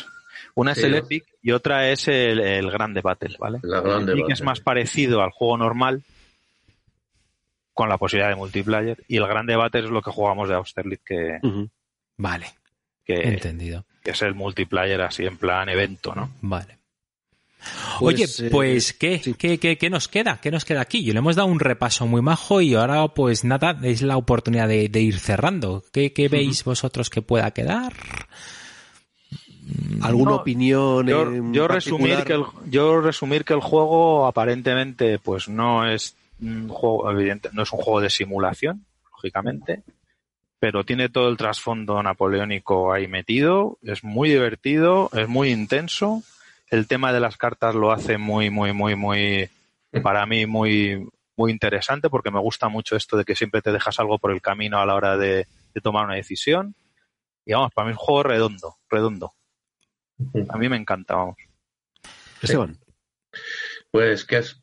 [0.54, 0.94] una es el.
[0.94, 3.58] Epic y otra es el, el Grande Battle, ¿vale?
[3.64, 6.04] La Grande el Epic es más parecido al juego normal
[7.74, 11.02] con la posibilidad de multiplayer y el Grande Battle es lo que jugamos de Austerlitz
[11.04, 11.40] que.
[12.18, 12.54] Vale,
[13.04, 13.84] que, entendido.
[14.04, 16.30] que es el multiplayer así en plan evento, ¿no?
[16.42, 16.78] Vale.
[18.00, 19.20] Pues, Oye, eh, pues ¿qué?
[19.20, 19.34] sí.
[19.36, 20.40] ¿Qué, qué, qué nos queda?
[20.42, 21.04] ¿Qué nos queda aquí?
[21.04, 24.68] Yo le hemos dado un repaso muy majo y ahora pues nada, es la oportunidad
[24.68, 25.84] de, de ir cerrando.
[25.92, 27.94] ¿Qué, qué veis vosotros que pueda quedar?
[30.02, 31.08] ¿Alguna No, opinión?
[31.08, 36.16] Yo, en yo resumir que el, yo resumir que el juego aparentemente pues no es
[36.42, 39.84] un juego evidente, no es un juego de simulación, lógicamente,
[40.60, 46.24] pero tiene todo el trasfondo napoleónico ahí metido, es muy divertido, es muy intenso,
[46.72, 49.50] el tema de las cartas lo hace muy muy muy muy
[50.02, 54.00] para mí muy muy interesante porque me gusta mucho esto de que siempre te dejas
[54.00, 56.76] algo por el camino a la hora de, de tomar una decisión.
[57.46, 59.34] Y vamos, para mí es un juego redondo, redondo.
[60.50, 61.38] A mí me encanta, vamos.
[62.42, 62.78] Esteban.
[63.90, 64.62] Pues que es,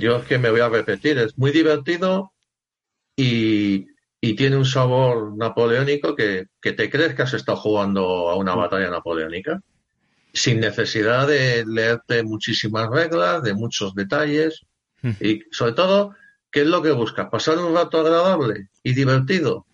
[0.00, 2.32] yo es que me voy a repetir, es muy divertido
[3.14, 3.86] y,
[4.20, 8.56] y tiene un sabor napoleónico que, que te crees que has estado jugando a una
[8.56, 9.62] batalla napoleónica
[10.36, 14.60] sin necesidad de leerte muchísimas reglas, de muchos detalles
[15.20, 16.14] y sobre todo,
[16.50, 17.28] ¿qué es lo que buscas?
[17.30, 19.66] ¿Pasar un rato agradable y divertido?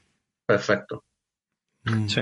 [0.47, 1.05] Perfecto.
[2.07, 2.21] Sí.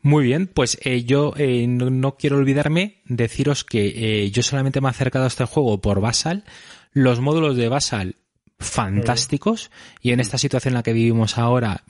[0.00, 4.80] Muy bien, pues eh, yo eh, no, no quiero olvidarme deciros que eh, yo solamente
[4.80, 6.44] me he acercado a este juego por Basal.
[6.92, 8.16] Los módulos de Basal
[8.60, 9.70] fantásticos
[10.02, 11.82] y en esta situación en la que vivimos ahora,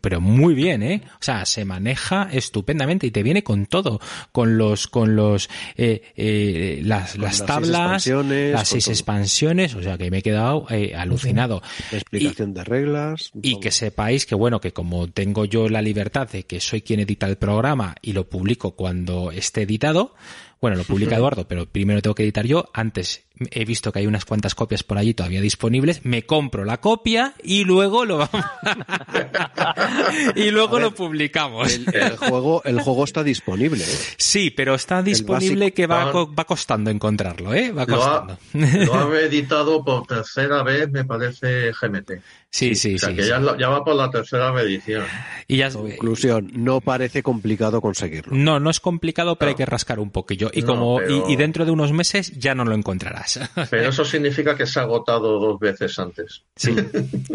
[0.00, 1.02] pero muy bien, ¿eh?
[1.14, 4.00] O sea, se maneja estupendamente y te viene con todo,
[4.32, 8.92] con los, con los, eh, eh, las, Con las seis tablas, expansiones, las seis todo.
[8.92, 11.62] expansiones, o sea que me he quedado eh, alucinado.
[11.92, 13.30] Explicación de reglas.
[13.40, 13.60] Y todo.
[13.60, 17.26] que sepáis que, bueno, que como tengo yo la libertad de que soy quien edita
[17.26, 20.14] el programa y lo publico cuando esté editado,
[20.60, 22.68] bueno, lo publica Eduardo, pero primero tengo que editar yo.
[22.72, 26.04] Antes he visto que hay unas cuantas copias por allí todavía disponibles.
[26.04, 28.44] Me compro la copia y luego lo vamos
[30.34, 31.72] y luego ver, lo publicamos.
[31.72, 33.84] El, el juego, el juego está disponible.
[33.84, 33.96] ¿eh?
[34.16, 37.72] Sí, pero está disponible que va, co- va costando encontrarlo, ¿eh?
[37.72, 38.38] Va Lo ha, costando.
[38.84, 42.12] lo ha reeditado por tercera vez, me parece, GMT.
[42.48, 43.16] Sí, sí, o sea, sí.
[43.16, 43.28] que sí.
[43.28, 45.04] Ya, lo- ya va por la tercera reedición.
[45.46, 48.34] Y ya, Conclusión, no parece complicado conseguirlo.
[48.34, 49.50] No, no es complicado, pero No.
[49.50, 50.50] hay que rascar un poquillo.
[50.54, 53.25] Y No, como pero- y, y dentro de unos meses ya no lo encontrarás.
[53.70, 56.42] Pero eso significa que se ha agotado dos veces antes.
[56.56, 56.74] Sí,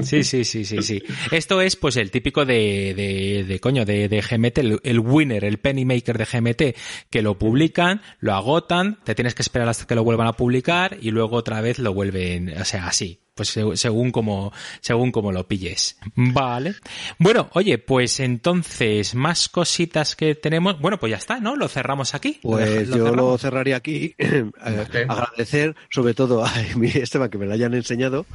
[0.04, 1.04] sí, sí, sí, sí, sí.
[1.32, 5.44] Esto es pues el típico de, de, de coño, de, de GMT, el, el winner,
[5.46, 6.78] el penny maker de GMT,
[7.10, 10.98] que lo publican, lo agotan, te tienes que esperar hasta que lo vuelvan a publicar
[11.02, 13.20] y luego otra vez lo vuelven, o sea, así.
[13.42, 15.98] Pues se- según como, según como lo pilles.
[16.14, 16.76] Vale.
[17.18, 20.80] Bueno, oye, pues entonces, más cositas que tenemos.
[20.80, 21.56] Bueno, pues ya está, ¿no?
[21.56, 22.38] Lo cerramos aquí.
[22.44, 24.14] Pues Lo yo lo cerraría aquí.
[24.64, 25.06] Eh.
[25.10, 28.28] Agradecer sobre todo a mi Esteban que me lo hayan enseñado,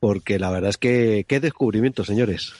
[0.00, 2.54] porque la verdad es que qué descubrimiento, señores.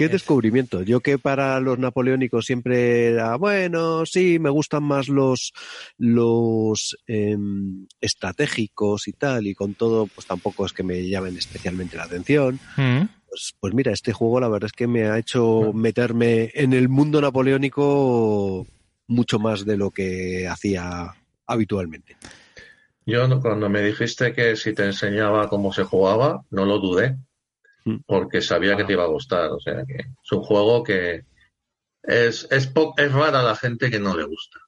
[0.00, 0.12] Qué Es.
[0.12, 0.80] descubrimiento.
[0.82, 5.52] Yo que para los napoleónicos siempre era, bueno, sí, me gustan más los,
[5.98, 11.98] los em, estratégicos y tal, y con todo, pues tampoco es que me llamen especialmente
[11.98, 12.58] la atención.
[12.78, 13.02] Mm.
[13.28, 16.88] Pues, pues mira, este juego la verdad es que me ha hecho meterme en el
[16.88, 18.66] mundo napoleónico
[19.06, 21.14] mucho más de lo que hacía
[21.46, 22.16] habitualmente.
[23.04, 27.29] Yo cuando me dijiste que si te enseñaba cómo se jugaba, no lo dudé, Mm.
[28.06, 29.50] Porque sabía que te iba a gustar.
[29.50, 31.24] O sea que es un juego que
[32.02, 34.58] es, es, es rara la gente que no le gusta.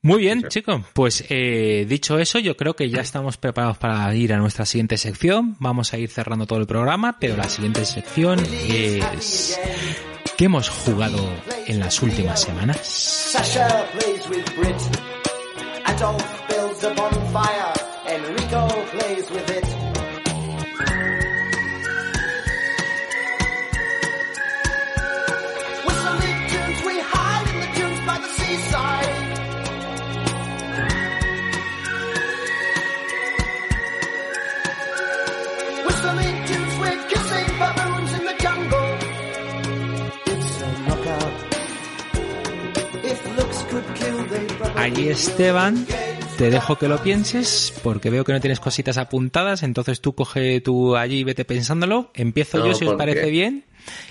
[0.00, 0.48] Muy bien, Sí.
[0.48, 0.82] chicos.
[0.94, 4.96] Pues eh, dicho eso, yo creo que ya estamos preparados para ir a nuestra siguiente
[4.96, 5.56] sección.
[5.58, 8.38] Vamos a ir cerrando todo el programa, pero la siguiente sección
[8.68, 9.58] es
[10.36, 11.18] ¿qué hemos jugado
[11.66, 13.34] en las últimas semanas?
[44.78, 45.86] Allí Esteban,
[46.38, 50.60] te dejo que lo pienses porque veo que no tienes cositas apuntadas, entonces tú coge
[50.60, 52.10] tú allí y vete pensándolo.
[52.14, 53.64] Empiezo No, yo si os parece bien.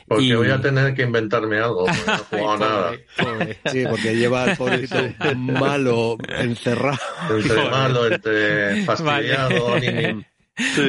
[0.08, 2.92] Porque Y- voy a tener que inventarme algo, porque no he jugado Ay, nada.
[2.92, 3.58] pobre, pobre.
[3.72, 6.98] Sí, porque lleva al pobrecito malo encerrado.
[7.30, 9.92] Entre malo, entre fastidiado, Vale.
[10.14, 10.26] ni- ni-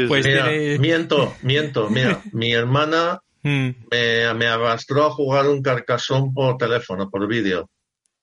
[0.09, 3.69] Pues Mira, tiene- miento, miento, mira, mi hermana Mm.
[3.91, 7.69] me, me arrastró a jugar un carcasón por teléfono, por vídeo.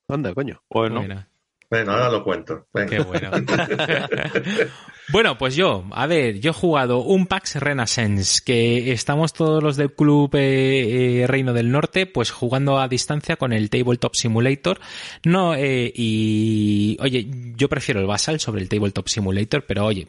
[0.09, 0.61] Anda, coño.
[0.69, 1.27] Bueno, Mira.
[1.69, 2.67] Bueno, ahora lo cuento.
[2.87, 3.31] Qué bueno.
[5.11, 9.75] bueno, pues yo, a ver, yo he jugado un PAX Renaissance, que estamos todos los
[9.75, 14.79] del club eh, eh, Reino del Norte, pues jugando a distancia con el Tabletop Simulator.
[15.23, 20.07] No, eh, y oye, yo prefiero el Basal sobre el Tabletop Simulator, pero oye,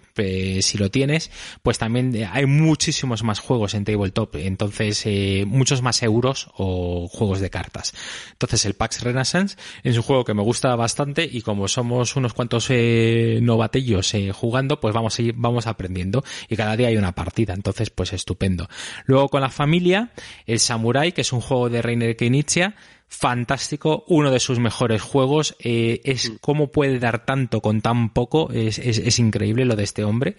[0.61, 1.31] si lo tienes,
[1.63, 5.07] pues también hay muchísimos más juegos en Tabletop, entonces
[5.47, 7.95] muchos más euros o juegos de cartas.
[8.33, 12.33] Entonces el PAX Renaissance es un juego que me gusta bastante y como somos unos
[12.33, 16.97] cuantos eh, novatillos eh, jugando, pues vamos a ir, vamos aprendiendo y cada día hay
[16.97, 18.69] una partida, entonces pues estupendo.
[19.05, 20.11] Luego con la familia,
[20.47, 22.75] el Samurai, que es un juego de Reiner Kenichia,
[23.09, 28.51] fantástico, uno de sus mejores juegos, eh, es cómo puede dar tanto con tan poco,
[28.53, 30.37] es, es, es increíble lo de este hombre.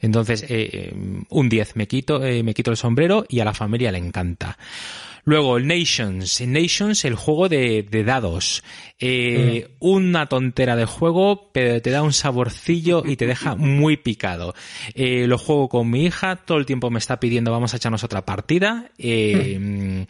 [0.00, 0.94] Entonces, eh, eh,
[1.28, 4.58] un 10 me quito, eh, me quito el sombrero y a la familia le encanta.
[5.28, 6.40] Luego, Nations.
[6.40, 8.62] Nations, el juego de, de dados.
[9.00, 14.54] Eh, Una tontera de juego, pero te da un saborcillo y te deja muy picado.
[14.94, 18.04] Eh, lo juego con mi hija, todo el tiempo me está pidiendo vamos a echarnos
[18.04, 18.92] otra partida.
[18.98, 20.06] eh,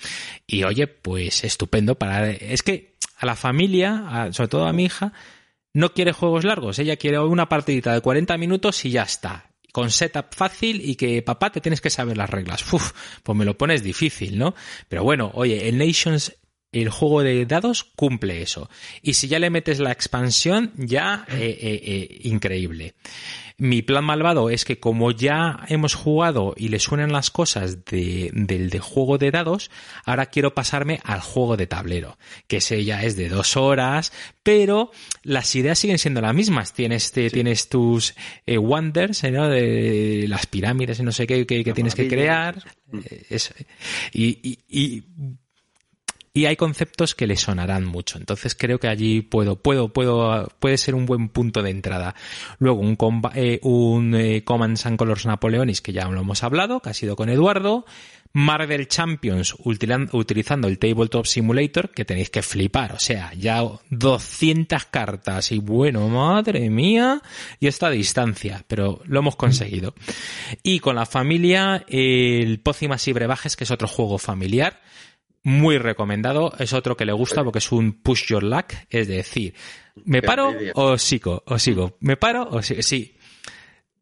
[0.47, 2.31] y oye, pues estupendo para...
[2.31, 5.15] Es que a la familia, a- sobre todo a mi hija,
[5.73, 6.79] no quiere juegos largos.
[6.79, 9.47] Ella quiere una partidita de 40 minutos y ya está.
[9.77, 12.73] Con setup fácil y que papá te tienes que saber las reglas.
[12.73, 12.93] Uf,
[13.23, 14.55] pues me lo pones difícil, ¿no?
[14.89, 16.35] Pero bueno, oye, el Nations,
[16.73, 18.71] el juego de dados cumple eso.
[19.03, 22.95] Y si ya le metes la expansión, ya eh, eh, eh, increíble.
[23.59, 28.31] Mi plan malvado es que como ya hemos jugado y le suenan las cosas de-
[28.35, 29.71] del de juego de dados,
[30.05, 32.19] ahora quiero pasarme al juego de tablero,
[32.49, 34.13] que ese ya es de dos horas,
[34.43, 34.91] pero
[35.23, 36.75] las ideas siguen siendo las mismas.
[36.75, 38.15] Tienes, te- tienes tus
[38.45, 39.49] eh, wonders, eh, ¿no?
[39.49, 42.63] De las pirámides y no sé qué que, que tienes que crear.
[43.11, 43.55] eh, eso.
[44.13, 45.03] Y, y- y
[46.37, 48.19] y hay conceptos que le sonarán mucho.
[48.19, 52.15] Entonces creo que allí puedo, puedo, puedo, puede ser un buen punto de entrada.
[52.59, 56.81] Luego un, comba- eh, un eh, Commands and Colors Napoleonis, que ya lo hemos hablado,
[56.81, 57.87] que ha sido con Eduardo.
[58.35, 62.93] Marvel Champions utilizando el Tabletop Simulator, que tenéis que flipar.
[62.93, 67.23] O sea, ya 200 cartas y bueno, madre mía,
[67.61, 69.95] y esta distancia, pero lo hemos conseguido.
[70.63, 74.83] Y con la familia, el Pócimas y Brebajes, que es otro juego familiar
[75.47, 76.53] muy recomendado.
[76.59, 78.73] Es otro que le gusta porque es un push your luck.
[78.91, 79.55] Es decir,
[80.05, 81.45] ¿me paro o sigo?
[81.47, 81.97] O sigo.
[82.01, 82.83] ¿Me paro o sigo?
[82.83, 83.17] Sí.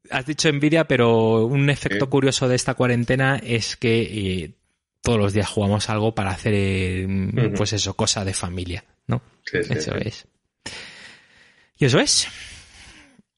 [0.09, 4.55] Has dicho envidia, pero un efecto curioso de esta cuarentena es que eh,
[5.03, 9.21] todos los días jugamos algo para hacer, eh, pues eso, cosa de familia, ¿no?
[9.45, 10.09] Sí, sí, Eso sí.
[10.09, 10.27] es.
[11.77, 12.27] Y eso es.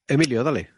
[0.07, 0.71] Emilio, dale.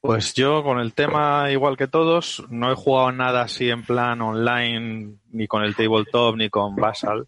[0.00, 4.20] Pues yo con el tema igual que todos, no he jugado nada así en plan
[4.20, 7.26] online, ni con el tabletop, ni con Basal,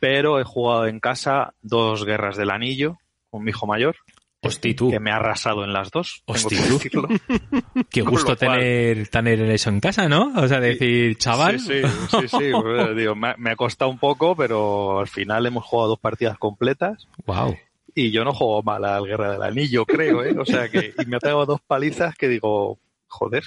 [0.00, 2.98] pero he jugado en casa dos guerras del anillo
[3.30, 3.96] con mi hijo mayor,
[4.42, 4.90] Hosti, tú.
[4.90, 6.22] que me ha arrasado en las dos.
[6.26, 7.00] tengo Hosti, que.
[7.90, 10.32] Qué gusto cual- tener, tener eso en casa, ¿no?
[10.36, 11.58] O sea, decir, chaval.
[11.60, 11.88] Sí, sí,
[12.20, 15.64] sí, sí, pues, digo, me, ha- me ha costado un poco, pero al final hemos
[15.64, 17.56] jugado dos partidas completas Wow.
[17.94, 20.34] Y yo no juego mal al Guerra del Anillo, creo, ¿eh?
[20.38, 23.44] O sea que y me ha pegado dos palizas que digo, joder,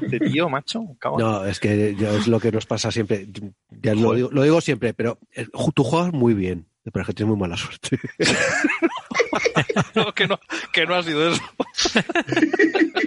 [0.00, 3.26] este tío, macho, en- No, es que ya es lo que nos pasa siempre.
[3.82, 7.14] Ya lo digo, lo digo siempre, pero eh, tú juegas muy bien, pero es que
[7.14, 7.98] tienes muy mala suerte.
[9.94, 10.38] No, que no,
[10.72, 11.42] que no ha sido eso.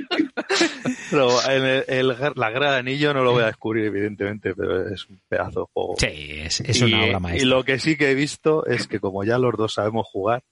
[1.10, 4.88] Pero en el- el- la Guerra del Anillo no lo voy a descubrir, evidentemente, pero
[4.90, 5.96] es un pedazo de juego.
[5.98, 7.50] Sí, es, es y, una obra y maestra.
[7.50, 10.44] lo que sí que he visto es que como ya los dos sabemos jugar,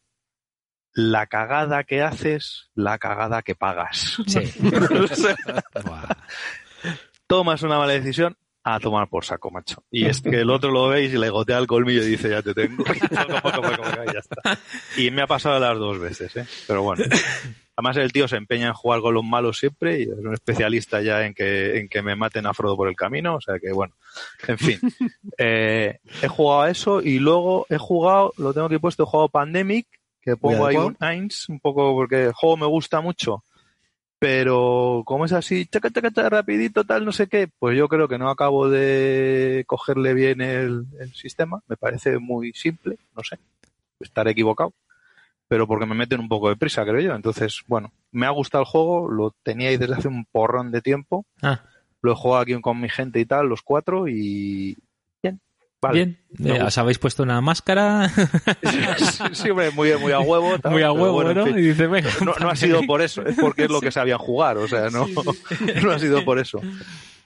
[0.94, 4.18] la cagada que haces, la cagada que pagas.
[4.28, 4.40] Sí.
[5.04, 5.36] O sea,
[5.86, 6.08] Buah.
[7.28, 8.38] tomas una mala decisión,
[8.76, 9.84] a tomar por saco, macho.
[9.92, 12.42] Y es que el otro lo veis y le gotea el colmillo y dice, ya
[12.42, 12.84] te tengo.
[13.00, 14.60] Y, ya está.
[15.12, 16.46] Me ha pasado las dos veces, ¿eh?
[16.68, 17.04] Pero bueno.
[17.80, 21.02] Además el tío se empeña en jugar con los malos siempre y es un especialista
[21.02, 23.36] ya en que, en que me maten a Frodo por el camino.
[23.36, 23.96] O sea que bueno,
[24.48, 24.80] en fin.
[25.38, 29.30] Eh, he jugado a eso y luego he jugado, lo tengo aquí puesto, he jugado
[29.30, 29.88] Pandemic,
[30.22, 33.46] que pongo ahí un Eins, un poco porque el juego me gusta mucho.
[34.20, 38.10] Pero como es así, chaca, chaca, chaca, rapidito, tal, no sé qué, pues yo creo
[38.10, 41.62] que no acabo de cogerle bien el, el sistema.
[41.68, 43.40] Me parece muy simple, no sé,
[44.00, 44.74] estaré equivocado.
[45.48, 47.16] Pero porque me meten un poco de prisa, creo yo.
[47.16, 50.82] Entonces, bueno, me ha gustado el juego, lo tenía ahí desde hace un porrón de
[50.82, 51.26] tiempo.
[51.42, 51.64] Ah,
[52.02, 54.78] Lo he jugado aquí con mi gente y tal, los cuatro, y.
[55.82, 56.18] Vale.
[56.38, 56.56] bien.
[56.58, 58.10] Eh, os habéis puesto una máscara
[59.34, 60.60] sí, hombre, muy, muy a huevo.
[60.60, 61.46] tal, muy a huevo, bueno, en ¿no?
[61.46, 61.58] fin.
[61.58, 64.18] Y dice, venga, No, no ha sido por eso, es porque es lo que sabían
[64.20, 65.08] jugar, o sea, no,
[65.84, 66.62] no ha sido por eso.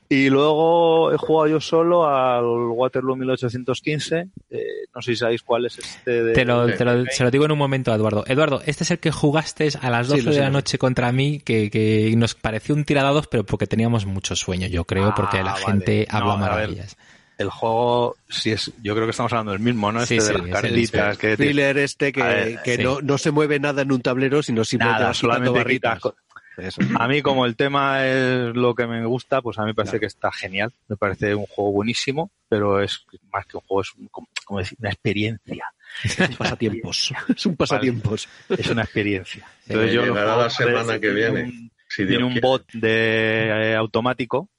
[0.09, 4.59] Y luego he jugado yo solo al Waterloo 1815, eh,
[4.93, 6.33] no sé si sabéis cuál es este de...
[6.33, 8.23] Te lo, te lo- se lo digo en un momento a Eduardo.
[8.27, 11.11] Eduardo, este es el que jugaste a las Sí, 12 lo de la noche contra
[11.11, 15.15] mí, que, que nos pareció un tiradados, pero porque teníamos mucho sueño, yo creo, Ah,
[15.15, 15.65] porque la vale.
[15.65, 16.97] gente No, habla a ver, maravillas.
[17.43, 20.01] El juego, sí es, yo creo que estamos hablando del mismo, ¿no?
[20.01, 22.83] Este sí, de las el- cartitas que Thriller este que, ver, que sí.
[22.83, 25.95] no, no se mueve nada en un tablero, sino simplemente Nada, solamente barritas.
[25.97, 26.15] quitas co-
[26.57, 26.81] Eso.
[26.99, 29.99] A mí, como el tema es lo que me gusta, pues a mí me parece
[29.99, 30.71] que está genial.
[30.87, 34.59] Me parece un juego buenísimo, pero es más que un juego, es un- como, como
[34.59, 35.65] decir, una experiencia.
[36.03, 37.13] Es pasatiempos.
[37.35, 38.27] Es un pasatiempos.
[38.49, 39.45] Es una experiencia.
[39.67, 41.43] Entonces yo llegará juego la semana que tiene viene.
[41.43, 42.47] un- Si tiene un quiere.
[42.47, 44.49] bot de eh, automático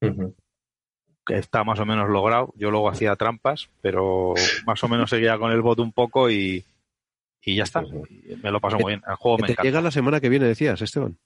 [0.00, 0.34] Ujú.
[1.26, 2.52] Que está más o menos logrado.
[2.56, 4.34] Yo luego hacía trampas, pero
[4.66, 6.64] más o menos seguía con el bot un poco y,
[7.42, 7.82] y ya está.
[8.42, 9.02] Me lo paso muy bien.
[9.08, 9.68] El juego me te encanta.
[9.68, 11.16] llega la semana que viene, decías, Esteban.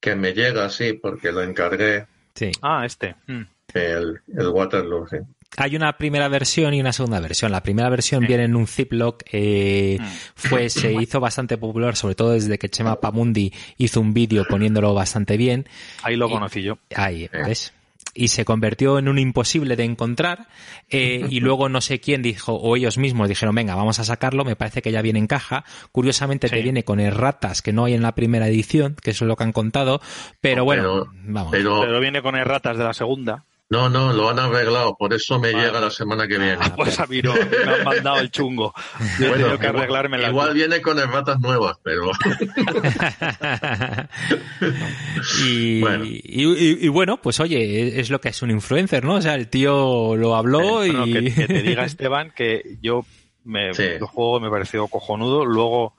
[0.00, 2.50] Que me llega, sí, porque lo encargué Sí.
[2.62, 3.14] Ah, este.
[3.26, 3.42] Mm.
[3.74, 5.16] el, el Waterloo, sí.
[5.56, 7.52] hay una primera versión y una segunda versión.
[7.52, 10.04] La primera versión viene en un Ziploc, eh, Mm.
[10.34, 14.92] fue, se hizo bastante popular, sobre todo desde que Chema Pamundi hizo un vídeo poniéndolo
[14.94, 15.66] bastante bien.
[16.02, 16.78] Ahí lo Y- conocí yo.
[16.96, 17.72] Ahí, ¿ves?
[18.14, 20.46] Y se convirtió en un imposible de encontrar.
[20.88, 24.44] eh, y luego no sé quién dijo, o ellos mismos dijeron, venga, vamos a sacarlo.
[24.44, 25.64] Me parece que ya viene en caja.
[25.92, 29.28] Curiosamente te viene con erratas que no hay en la primera edición, que eso es
[29.28, 30.00] lo que han contado.
[30.40, 31.50] Pero bueno, Pero- vamos.
[31.52, 33.44] Pero Pero viene con erratas de la segunda.
[33.70, 35.66] No, no, lo han arreglado, por eso me Vale.
[35.66, 36.58] llega la semana que viene.
[36.76, 38.72] Pues a mí no, me han mandado el chungo.
[39.18, 42.10] Yo he Bueno, tenido que igual- arreglarme la Igual viene con erratas nuevas, pero
[45.44, 46.04] y, Bueno.
[46.04, 49.14] y, y- y bueno, pues oye, es lo que es un influencer, ¿no?
[49.14, 51.12] O sea, el tío lo habló Eh, bueno, y...
[51.12, 53.04] que, que te diga Esteban que yo
[53.44, 53.82] me, Sí.
[53.82, 55.44] el juego me pareció cojonudo.
[55.44, 55.94] Luego,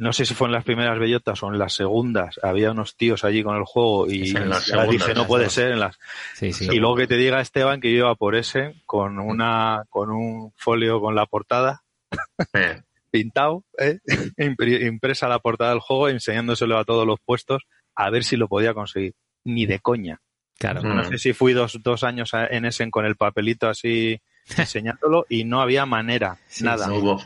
[0.00, 3.24] no sé si fue en las primeras bellotas o en las segundas, había unos tíos
[3.24, 5.98] allí con el juego y segundas, dije, no puede ser en las
[6.34, 6.68] Sí, sí.
[6.70, 10.52] Y luego que te diga Esteban que yo iba por ese con una con un
[10.56, 11.82] folio con la portada
[12.54, 13.98] eh, pintado, ¿eh?
[14.38, 17.62] Impresa la portada del juego, enseñándoselo a todos los puestos
[17.94, 19.14] a ver si lo podía conseguir.
[19.44, 20.20] Ni de coña.
[20.58, 20.82] Claro.
[20.82, 20.96] Mm.
[20.96, 24.20] No sé si fui dos, dos años en Essen con el papelito así
[24.56, 26.86] enseñándolo y no había manera, Sí, nada.
[26.86, 27.22] no hubo-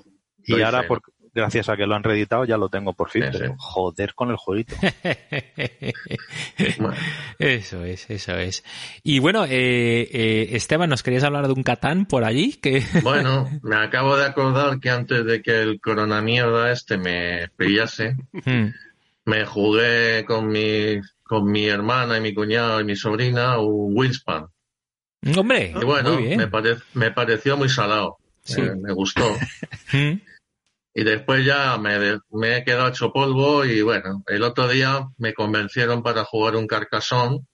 [0.48, 1.02] y ahora, por,
[1.36, 3.22] gracias a que lo han reeditado, ya lo tengo por fin.
[3.24, 3.54] Sí, pero sí.
[3.58, 4.74] joder con el jueguito.
[6.78, 6.94] Bueno,
[7.38, 8.64] Eso es, eso es.
[9.02, 12.54] Y bueno, eh, eh, Esteban, ¿nos querías hablar de un Catán por allí?
[12.54, 12.82] Que...
[13.02, 18.68] bueno, me acabo de acordar que antes de que el coronamierda este me pillase, Hmm.
[19.24, 24.46] me jugué con mi, con mi hermana y mi cuñado y mi sobrina un Wingspan.
[25.36, 26.38] Hombre, Y bueno, muy bien.
[26.38, 28.16] me, pare- me pareció muy salado.
[28.44, 28.60] Sí.
[28.60, 29.24] Eh, me gustó.
[30.98, 35.35] Y después ya me, me he quedado hecho polvo y bueno, el otro día me
[35.35, 37.47] convencieron para jugar un carcasón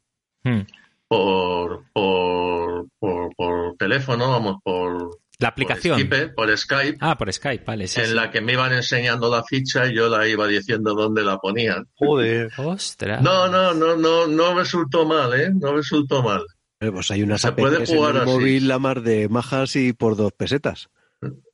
[0.44, 0.60] Hmm.
[1.08, 4.92] por, por, por, por teléfono, vamos, por,
[5.38, 5.98] La por aplicación.
[6.00, 7.86] Skype, por Skype, Ah, por Skype, vale.
[7.88, 8.14] sí, en sí.
[8.14, 11.86] la que me iban enseñando la ficha y yo la iba diciendo dónde la ponían.
[11.94, 12.50] Joder.
[12.56, 13.22] Ostras.
[13.22, 15.50] No, no, no, no, no resultó mal, ¿eh?
[15.54, 16.42] No resultó mal.
[16.78, 18.26] Pues hay unas Se puede en el jugar así.
[18.26, 20.88] móvil la mar de majas y por dos pesetas.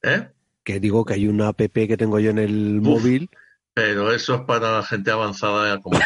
[0.03, 0.29] ¿Eh?
[0.69, 2.85] Que digo que hay una app que tengo yo en el Uf.
[2.85, 3.31] móvil.
[3.73, 5.99] Pero eso es para gente avanzada como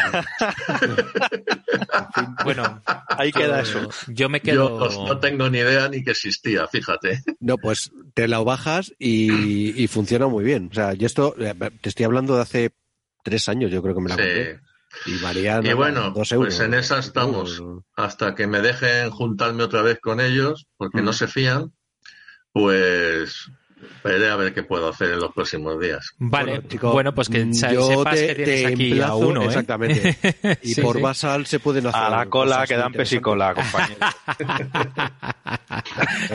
[2.45, 3.89] Bueno, Ahí queda eso.
[4.07, 4.43] yo me yo.
[4.43, 4.79] quedo...
[4.79, 7.23] pues, no tengo ni idea ni que existía, fíjate.
[7.41, 10.69] No, pues te la bajas y, y funciona muy bien.
[10.71, 12.71] O sea, yo esto, eh, te estoy hablando de hace
[13.21, 14.55] tres años, yo creo que me la compré.
[15.03, 15.11] Sí.
[15.11, 16.55] Y valía Y bueno, dos euros.
[16.55, 17.61] pues en esa estamos.
[17.97, 21.15] hasta que me dejen juntarme otra vez con ellos, porque no Mm.
[21.15, 21.73] se fían,
[22.53, 23.49] pues
[24.03, 26.13] veré a ver qué puedo hacer en los próximos días.
[26.17, 29.41] Vale, Bueno, chico, bueno, pues que yo sepas te- que tienes te aquí a uno,
[29.43, 29.45] ¿eh?
[29.45, 30.17] exactamente.
[30.63, 31.01] Y Sí, por sí.
[31.01, 32.01] Basal se pueden hacer.
[32.01, 33.99] A la cola cosas que muy dan pesicola, compañero.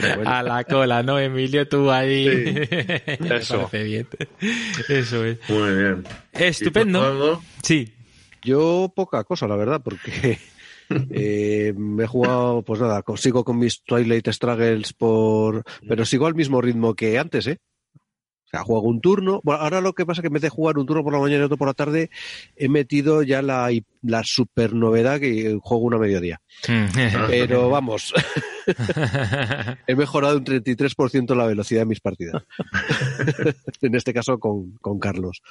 [0.07, 0.31] Bueno.
[0.31, 1.67] A la cola, ¿no, Emilio?
[1.69, 2.27] Tú ahí.
[3.31, 3.69] Eso.
[3.73, 4.07] bien.
[4.89, 5.39] Eso es.
[5.49, 6.05] Muy bien.
[6.35, 7.43] ¿Y tú, Estupendo.
[7.63, 7.93] Sí.
[8.43, 10.39] Yo poca cosa, la verdad, porque
[11.11, 15.65] eh, me he jugado, pues nada, sigo con mis Twilight Struggles por...
[15.87, 17.59] Pero sigo al mismo ritmo que antes, ¿eh?
[18.49, 19.43] O sea, juego un turno.
[19.45, 21.19] Bueno, ahora lo que pasa es que en vez de jugar un turno por la
[21.19, 22.09] mañana y otro por la tarde,
[22.57, 23.71] he metido ya la,
[24.01, 26.41] la super novedad que juego una mediodía.
[27.29, 28.15] Pero vamos,
[29.87, 32.43] he mejorado un 33% la velocidad de mis partidas.
[33.83, 35.43] en este caso con, con Carlos.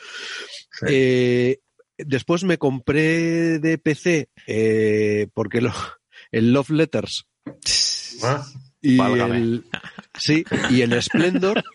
[0.71, 0.85] Sí.
[0.89, 1.59] Eh,
[1.97, 5.73] después me compré de PC eh, porque lo-
[6.31, 7.25] el Love Letters
[8.23, 8.45] Ah,
[8.81, 9.37] y Válgame.
[9.37, 9.65] el,
[10.17, 11.63] sí, y el Splendor.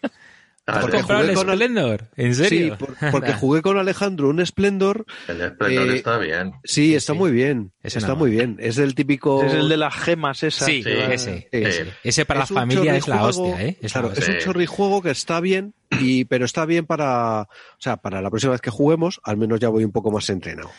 [0.64, 2.08] ¿Has Porque comprado el jugué con- Splendor?
[2.16, 2.78] ¿En Sí, serio?
[2.78, 5.04] por- porque jugué con Alejandro un Splendor.
[5.26, 6.52] el Splendor Eh, está bien.
[6.62, 7.18] Sí, está sí.
[7.18, 7.72] muy bien.
[7.82, 8.56] Ese está nada muy bien.
[8.60, 9.42] Es el típico.
[9.42, 10.66] Es el de las gemas esas.
[10.68, 10.90] Sí, Sí.
[10.90, 11.48] ese.
[11.52, 11.90] Sí.
[12.04, 13.76] Ese para Es la familia es la hostia, ¿eh?
[13.82, 14.22] Es la claro, hostia.
[14.22, 14.40] es un Sí.
[14.44, 17.48] chorrijuego que está bien, y, pero está bien para, o
[17.80, 20.70] sea, para la próxima vez que juguemos, al menos ya voy un poco más entrenado.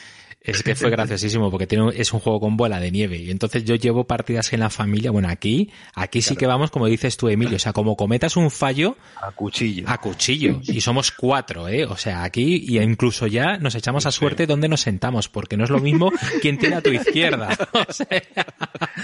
[0.44, 3.32] Es que fue graciosísimo porque tiene, un- es un juego con bola de nieve y
[3.32, 5.10] entonces yo llevo partidas en la familia.
[5.10, 7.56] Bueno, aquí, aquí sí que vamos, como dices tú, Emilio.
[7.56, 9.86] O sea, como cometas un fallo A cuchillo.
[9.88, 10.60] a cuchillo.
[10.64, 11.86] Y somos cuatro, ¿eh?
[11.86, 15.64] O sea, aquí y incluso ya nos echamos a suerte donde nos sentamos porque no
[15.64, 16.12] es lo mismo
[16.42, 17.58] quien tiene a tu izquierda.
[17.88, 18.08] O sea,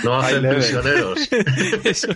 [0.04, 1.20] No hacen prisioneros.
[1.84, 2.08] eso.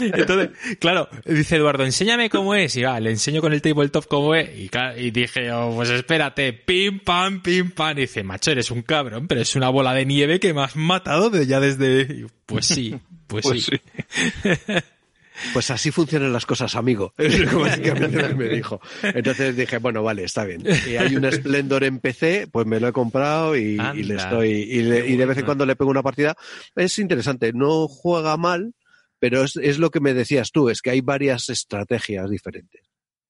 [0.00, 2.76] Entonces, claro, dice Eduardo, enséñame cómo es.
[2.76, 4.50] Y va, le enseño con el tabletop cómo es.
[4.58, 7.96] Y, claro, y dije, oh, pues espérate, pim, pam, pim, pam.
[7.98, 10.76] Y dice, macho, eres un cabrón, pero es una bola de nieve que me has
[10.76, 12.26] matado de ya desde...
[12.46, 12.94] Pues sí,
[13.26, 13.76] pues, Pues sí.
[14.42, 14.52] sí.
[15.54, 17.14] Pues así funcionan las cosas, amigo.
[17.18, 18.80] Es lo que básicamente me dijo.
[19.02, 20.62] Entonces dije, bueno, vale, está bien.
[20.86, 24.50] Y hay un Splendor en PC, pues me lo he comprado y, y le estoy,
[24.50, 26.36] y, le- y de vez en cuando le pego una partida.
[26.76, 28.74] Es interesante, no juega mal,
[29.18, 32.82] pero es, es lo que me decías tú, es que hay varias estrategias diferentes.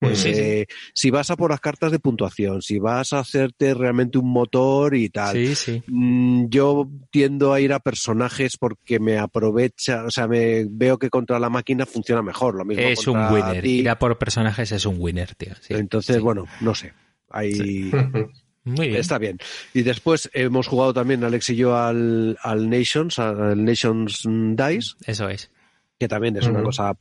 [0.03, 0.41] Pues Sí, sí.
[0.41, 4.29] eh, si vas a por las cartas de puntuación, si vas a hacerte realmente un
[4.33, 5.83] motor y tal, Sí, sí.
[5.87, 11.09] Mm, yo tiendo a ir a personajes porque me aprovecha, o sea, me veo que
[11.09, 12.57] contra la máquina funciona mejor.
[12.57, 13.62] Lo mismo Es un winner.
[13.62, 13.79] ti.
[13.79, 15.55] Ir a por personajes es un winner, tío.
[15.61, 15.74] Sí.
[15.74, 16.23] Entonces, Sí.
[16.23, 16.93] bueno, no sé.
[17.31, 17.91] Ahí
[18.65, 19.01] Muy bien.
[19.01, 19.39] está bien.
[19.73, 25.29] Y después hemos jugado también Alex y yo al, al Nations, al Nations Dice, Eso
[25.29, 25.51] es.
[25.99, 26.97] que también es una cosa,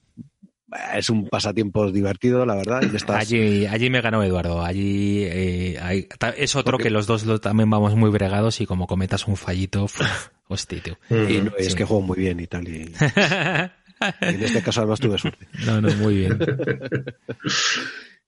[0.96, 2.82] es un pasatiempo divertido, la verdad.
[2.92, 4.64] y estás- Allí, allí me ganó Eduardo.
[4.64, 6.08] Allí eh, hay-
[6.38, 9.36] es otro Porque- que los dos lo- también vamos muy bregados y como cometas un
[9.38, 9.88] fallito,
[10.48, 10.98] hostia, tío.
[11.10, 11.76] y no, es Sí.
[11.76, 12.68] que juego muy bien y tal.
[12.68, 12.92] Y,
[14.22, 15.48] y en este caso además tuve suerte.
[15.66, 16.40] no, no, muy bien.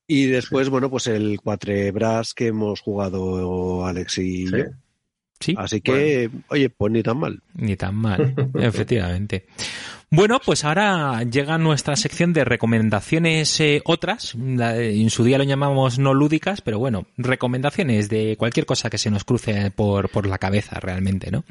[0.08, 4.54] Y después, bueno, pues el Cuatrebras que hemos jugado Alex y Sí.
[4.58, 4.64] yo.
[5.40, 7.42] Sí, Así que, oye, pues ni tan mal.
[7.56, 9.46] ni tan mal, efectivamente.
[10.16, 14.36] Bueno, pues ahora llega nuestra sección de recomendaciones eh, otras.
[14.36, 19.10] En su día lo llamamos no lúdicas, pero bueno, recomendaciones de cualquier cosa que se
[19.10, 21.46] nos cruce por, por la cabeza realmente, ¿no?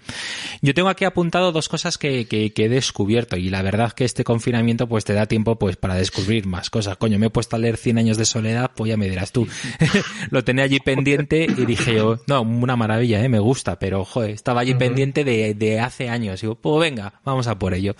[0.60, 3.94] Yo tengo aquí apuntado dos cosas que, que- que he descubierto y la verdad es
[3.94, 6.96] que este confinamiento pues te da tiempo pues para descubrir más cosas.
[6.98, 9.48] Coño, me he puesto a leer 100 años de soledad, pues ya me dirás tú.
[10.30, 13.28] lo tenía allí pendiente y dije yo, no, una maravilla, ¿eh?
[13.28, 16.40] me gusta, pero joder, estaba allí pendiente de, de hace años.
[16.44, 17.96] Y digo, pues venga, vamos a por ello.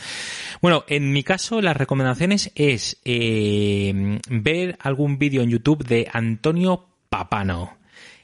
[0.61, 6.89] Bueno, en mi caso las recomendaciones es eh, ver algún vídeo en YouTube de Antonio
[7.09, 7.79] Papano.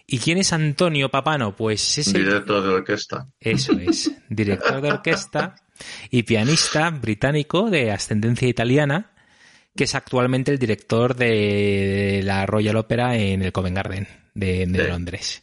[0.06, 1.54] ¿Y quién es Antonio Papano?
[1.54, 3.26] Pues es el- Director de orquesta.
[3.40, 5.56] eso es, director de orquesta
[6.10, 9.12] y pianista británico de ascendencia italiana,
[9.76, 14.82] que es actualmente el director de la Royal Opera en el Covent Garden de, de
[14.84, 14.88] Sí.
[14.88, 15.42] Londres.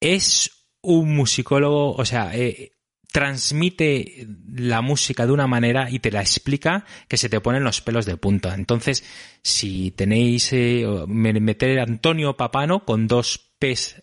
[0.00, 0.50] Es
[0.82, 2.72] un musicólogo, o sea, eh,
[3.14, 4.26] transmite
[4.56, 8.06] la música de una manera y te la explica que se te ponen los pelos
[8.06, 8.54] de punta.
[8.56, 9.04] Entonces,
[9.40, 14.00] si tenéis, eh, me- meter Antonio Papano con dos P's,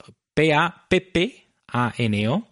[1.21, 2.47] P-A-P-P-A-N-O,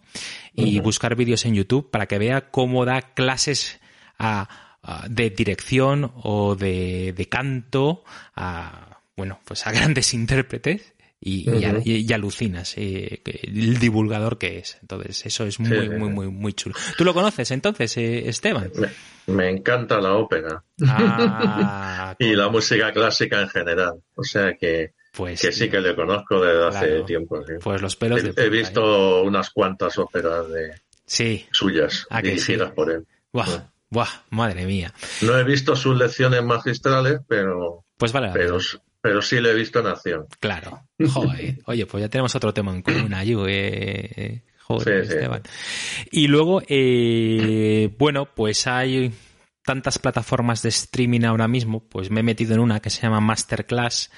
[0.54, 0.84] y Ujú.
[0.84, 3.80] buscar vídeos en YouTube para que vea cómo da clases
[4.18, 8.04] a- a- de dirección o de, de canto
[8.36, 10.89] a, bueno, pues a grandes intérpretes
[11.20, 14.78] y, alucinas eh, el divulgador que es.
[14.80, 16.74] Entonces, eso es muy, Sí, muy, muy, muy chulo.
[16.96, 18.70] ¿Tú lo conoces entonces, eh, Esteban?
[18.76, 18.88] Me,
[19.34, 23.94] me encanta la ópera Ah, y la música clásica en general.
[24.14, 27.42] O sea que, pues, que sí que le conozco desde hace tiempo.
[27.46, 27.52] sí.
[27.62, 28.50] pues los pelos de He, punta, he ¿eh?
[28.50, 30.72] visto unas cuantas óperas de
[31.06, 31.46] Sí.
[31.50, 32.74] suyas Ah, dirigidas sí.
[32.74, 33.04] por él.
[33.32, 34.94] Buah, buah, madre mía.
[35.22, 38.58] No he visto sus lecciones magistrales, pero, Pues vale, pero,
[39.00, 40.26] pero sí le he visto en acción.
[40.38, 40.82] Claro.
[41.12, 41.58] Joder.
[41.66, 43.12] Oye, pues ya tenemos otro tema en común.
[43.14, 45.14] Eh, eh, joder, Sí, sí.
[45.14, 45.42] Esteban.
[46.10, 49.12] Y luego, eh, bueno, pues hay
[49.64, 53.20] tantas plataformas de streaming ahora mismo, pues me he metido en una que se llama
[53.20, 54.10] Masterclass,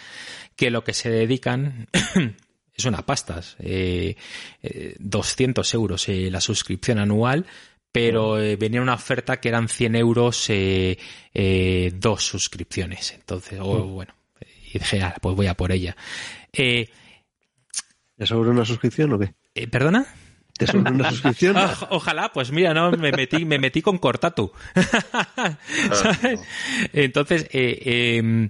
[0.57, 1.89] que lo que se dedican
[2.75, 3.57] es una pastas.
[3.59, 4.17] Eh,
[4.63, 7.47] eh, 200 euros eh, la suscripción anual,
[7.93, 10.99] pero eh, venía una oferta que eran 100 euros eh,
[11.35, 13.13] eh, dos suscripciones.
[13.13, 14.15] Entonces, o, bueno,
[14.75, 15.97] y dije, "Ah, pues voy a por ella.
[16.53, 16.89] Eh,
[18.17, 19.35] ¿Te sobra una suscripción o qué?
[19.55, 20.07] eh, ¿Perdona?
[20.57, 21.57] ¿Te sobra una suscripción?
[21.57, 24.53] Ah, ojalá, pues mira, no, me metí, me metí con Cortatu.
[25.93, 26.41] ¿Sabes?
[26.93, 28.49] Entonces, eh, eh,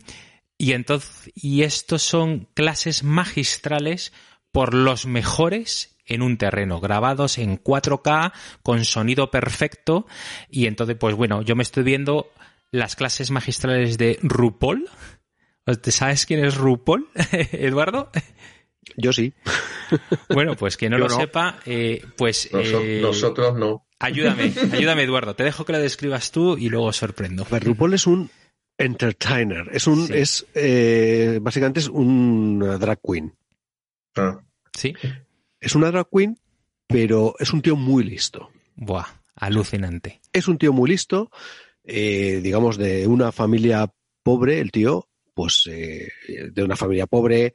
[0.59, 4.13] y entonces, y estos son clases magistrales
[4.51, 8.33] por los mejores en un terreno, grabados en 4K,
[8.63, 10.07] con sonido perfecto,
[10.51, 12.31] y entonces, pues bueno, yo me estoy viendo
[12.73, 14.89] las clases magistrales de RuPaul.
[15.85, 17.09] ¿Sabes quién es RuPaul,
[17.53, 18.11] Eduardo?
[18.97, 19.33] Yo sí.
[20.29, 21.17] Bueno, pues que no Yo lo no.
[21.21, 23.87] sepa, eh, pues eh, Nosotros no.
[24.01, 27.47] ayúdame, ayúdame Eduardo, te dejo que lo describas tú y luego os sorprendo.
[27.51, 28.31] Ver, RuPaul es un
[28.79, 29.69] entertainer.
[29.73, 30.13] Es un, Sí.
[30.15, 33.35] es, eh, básicamente es un drag queen.
[34.17, 34.41] Ah,
[34.77, 34.95] ¿Sí?
[35.61, 36.37] Es una drag queen,
[36.89, 38.51] pero es un tío muy listo.
[38.75, 39.07] Buah,
[39.37, 40.21] alucinante.
[40.33, 41.31] Es un tío muy listo,
[41.85, 43.93] eh, digamos, de una familia
[44.25, 46.09] pobre, el tío, pues eh,
[46.53, 47.55] de una familia pobre,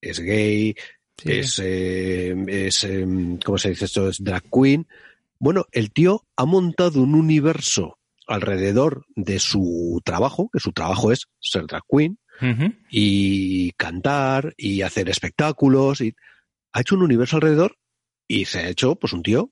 [0.00, 0.74] es gay,
[1.18, 1.30] Sí.
[1.30, 3.06] es, eh, es eh,
[3.44, 4.08] ¿cómo se dice esto?
[4.08, 4.88] Es drag queen.
[5.38, 11.26] Bueno, el tío ha montado un universo alrededor de su trabajo, que su trabajo es
[11.38, 12.18] ser drag queen,
[12.90, 16.14] y cantar, y hacer espectáculos, y
[16.72, 17.76] ha hecho un universo alrededor
[18.26, 19.50] y se ha hecho, pues, un tío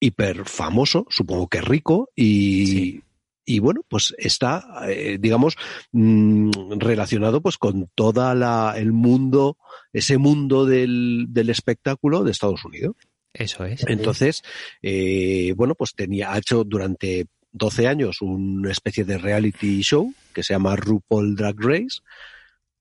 [0.00, 3.02] hiper famoso, supongo que rico, y, Sí.
[3.44, 5.56] Y bueno, pues está, eh, digamos,
[5.92, 9.58] mm, relacionado pues con toda la, el mundo,
[9.92, 12.96] ese mundo del, del espectáculo de Estados Unidos.
[13.32, 13.84] Eso es.
[13.88, 14.42] Entonces,
[14.82, 20.42] eh, bueno, pues tenía, ha hecho durante 12 años una especie de reality show que
[20.42, 22.00] se llama RuPaul Drag Race,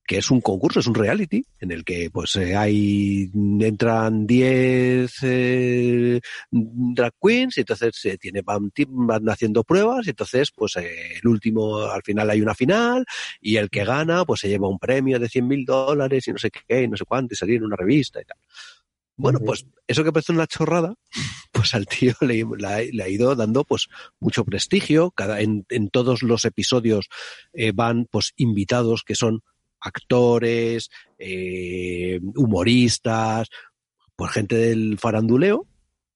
[0.06, 3.32] que es un concurso, es un reality en el que pues eh, hay
[3.62, 6.20] entran 10 eh,
[6.52, 11.28] drag queens y entonces se tiene van, van haciendo pruebas y entonces pues eh, el
[11.28, 13.06] último al final hay una final
[13.40, 16.38] y el que gana pues se lleva un premio de 100 mil dólares y no
[16.38, 18.38] sé qué y no sé cuánto y salir en una revista y tal.
[19.16, 20.96] Bueno, pues eso que parece una chorrada,
[21.52, 23.88] pues al tío le, le ha- le ha ido dando pues
[24.20, 25.12] mucho prestigio.
[25.12, 27.08] Cada, en, en todos los episodios
[27.54, 29.42] eh, van pues invitados que son
[29.84, 30.90] actores,
[31.20, 33.50] eh, humoristas,
[34.16, 35.68] pues gente del faranduleo.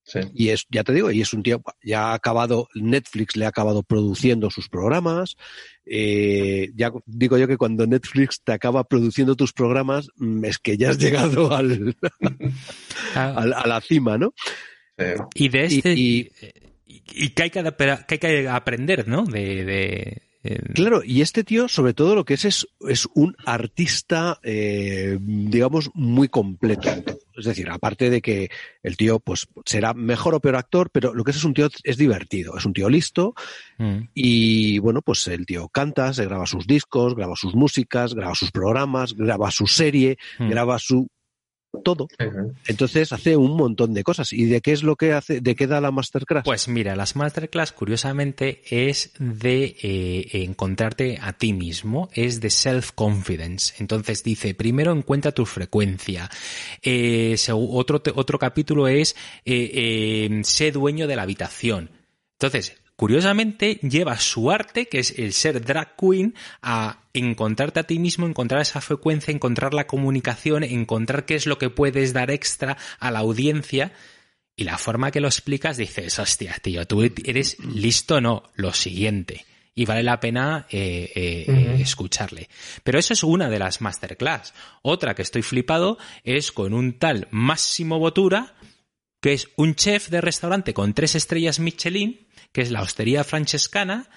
[0.03, 0.19] Sí.
[0.33, 3.49] Y es, ya te digo, y es un tío, ya ha acabado, Netflix le ha
[3.49, 5.35] acabado produciendo sus programas.
[5.85, 10.77] Eh, ya digo yo que cuando Netflix te acaba produciendo tus programas, mm, es que
[10.77, 11.97] ya has llegado al,
[13.15, 14.33] Ah, al- a la cima, ¿no?
[14.97, 15.05] Sí.
[15.35, 15.93] y de este.
[15.93, 16.31] y-
[16.85, 19.25] y- y que hay que, adap- que hay que aprender, ¿no?
[19.25, 19.65] De.
[19.65, 20.21] de-
[20.73, 25.89] Claro, y este tío, sobre todo, lo que es es, es un artista, eh, digamos,
[25.93, 26.89] muy completo.
[27.35, 28.49] Es decir, aparte de que
[28.81, 31.67] el tío, pues, será mejor o peor actor, pero lo que es es un tío
[31.83, 33.35] es divertido, es un tío listo,
[33.77, 33.97] mm.
[34.13, 38.51] y bueno, pues el tío canta, se graba sus discos, graba sus músicas, graba sus
[38.51, 40.49] programas, graba su serie, Mm.
[40.49, 41.07] graba su
[41.83, 42.07] todo.
[42.67, 44.33] Entonces hace un montón de cosas.
[44.33, 45.41] ¿Y de qué es lo que hace?
[45.41, 46.43] ¿De qué da la masterclass?
[46.43, 53.75] Pues mira, las masterclass, curiosamente, es de eh, encontrarte a ti mismo, es de self-confidence.
[53.79, 56.29] Entonces dice, primero encuentra tu frecuencia.
[56.81, 61.89] Eh, otro, otro capítulo es, eh, sé dueño de la habitación.
[62.33, 67.99] Entonces, curiosamente, lleva su arte, que es el ser drag queen, a encontrarte a ti
[67.99, 72.75] mismo, encontrar esa frecuencia, encontrar la comunicación, encontrar qué es lo que puedes dar extra
[72.99, 73.93] a la audiencia.
[74.55, 79.45] Y la forma que lo explicas dices, hostia, tío, tú eres listo, no, lo siguiente.
[79.75, 82.49] Y vale la pena eh, eh, eh, escucharle.
[82.83, 84.55] Pero eso es una de las masterclass.
[84.81, 88.55] Otra que estoy flipado es con un tal Máximo Botura,
[89.21, 94.09] que es un chef de restaurante con tres estrellas Michelin, que es la hostería francescana,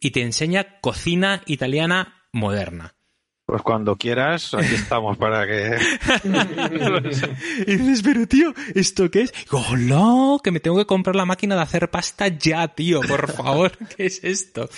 [0.00, 2.94] y te enseña cocina italiana moderna.
[3.46, 5.76] Pues cuando quieras, aquí estamos para que...
[7.66, 9.34] Y dices, pero tío, ¿esto qué es?
[9.50, 10.38] ¡Hola!
[10.42, 13.72] Que me tengo que comprar la máquina de hacer pasta ya, tío, por favor.
[13.96, 14.68] ¿Qué es esto?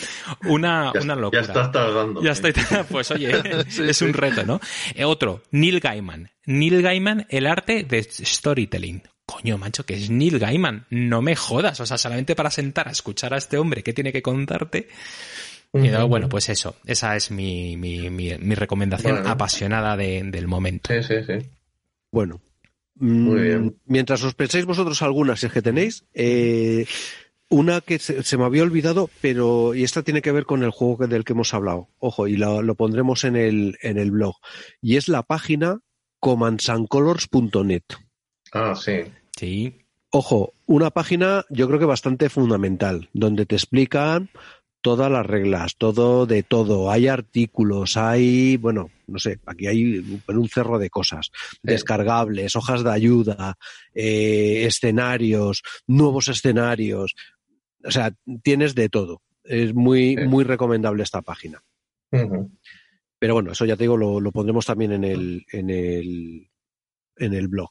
[0.45, 1.41] Una, Ya, una ya locura.
[1.43, 2.23] estás tardando.
[2.23, 2.53] Ya estoy.
[2.91, 3.33] Pues oye,
[3.69, 4.61] es un reto, ¿no?
[4.95, 6.31] Eh, otro, Neil Gaiman.
[6.47, 9.03] Neil Gaiman, el arte de storytelling.
[9.27, 10.87] Coño, macho, que es Neil Gaiman.
[10.91, 11.81] No me jodas.
[11.81, 14.89] O sea, solamente para sentar a escuchar a este hombre que tiene que contarte.
[15.75, 16.77] Y luego, bueno, pues eso.
[16.87, 19.29] Esa es mi, mi, mi, mi recomendación Bueno.
[19.29, 20.95] apasionada de- del momento.
[20.95, 21.47] Sí, sí, sí.
[22.11, 22.41] Bueno.
[22.95, 23.77] Muy mm, bien.
[23.85, 26.87] Mientras os pensáis vosotros algunas, si es que tenéis, eh,
[27.51, 30.71] una que se, se me había olvidado, pero y esta tiene que ver con el
[30.71, 31.89] juego que- del que hemos hablado.
[31.99, 34.37] Ojo, y lo, lo pondremos en el, en el blog.
[34.81, 35.81] Y es la página
[36.21, 37.83] comandsancolors.net.
[38.57, 39.01] Ah, sí.
[39.37, 39.75] Sí.
[40.11, 44.31] Ojo, una página yo creo que bastante fundamental, donde te explican
[44.81, 46.91] todas las reglas, todo de todo.
[46.91, 51.31] Hay artículos, hay, bueno, no sé, aquí hay un- cerro de cosas.
[51.63, 53.59] Descargables, hojas de ayuda,
[53.95, 57.15] eh, escenarios, nuevos escenarios.
[57.85, 58.13] O sea,
[58.43, 59.23] tienes de todo.
[59.45, 60.25] Es muy, Sí.
[60.25, 61.63] muy recomendable esta página.
[63.19, 66.49] Pero bueno, eso ya te digo, lo, lo pondremos también en el, en el,
[67.17, 67.71] en el blog.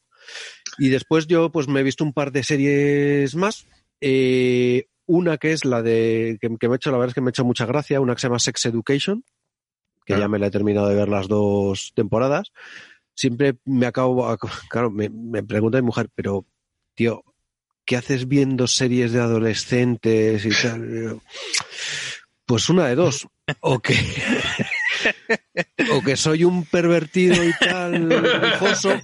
[0.77, 3.65] Y después yo pues me he visto un par de series más.
[4.02, 7.22] Eh, una que es la de, que, que me ha hecho, la verdad es que
[7.22, 9.23] me ha hecho mucha gracia, una que se llama Sex Education,
[10.06, 10.19] que Ah.
[10.19, 12.52] ya me la he terminado de ver las dos temporadas.
[13.14, 14.38] Siempre me acabo,
[14.69, 16.45] claro, me, me pregunta mi mujer, pero
[16.95, 17.23] tío,
[17.85, 21.22] ¿qué haces viendo series de adolescentes y tal?
[22.45, 23.27] Pues una de dos.
[23.61, 23.95] O que,
[25.91, 28.99] o que soy un pervertido y tal, lujoso,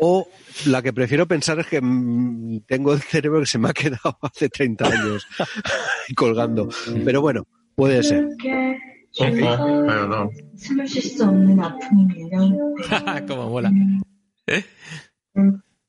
[0.00, 0.28] o
[0.66, 4.18] la que prefiero pensar es que mm, tengo el cerebro que se me ha quedado
[4.22, 5.26] hace 30 años
[6.16, 6.68] colgando.
[7.04, 8.28] Pero bueno, puede ser.
[13.26, 13.72] Como mola.
[14.46, 14.64] ¿Eh?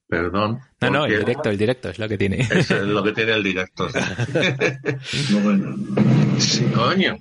[0.08, 0.60] Perdón.
[0.82, 2.42] No, no, el directo, el directo es lo que tiene.
[2.42, 3.88] es lo que tiene el directo.
[5.44, 5.76] bueno.
[6.38, 7.18] Sí, coño.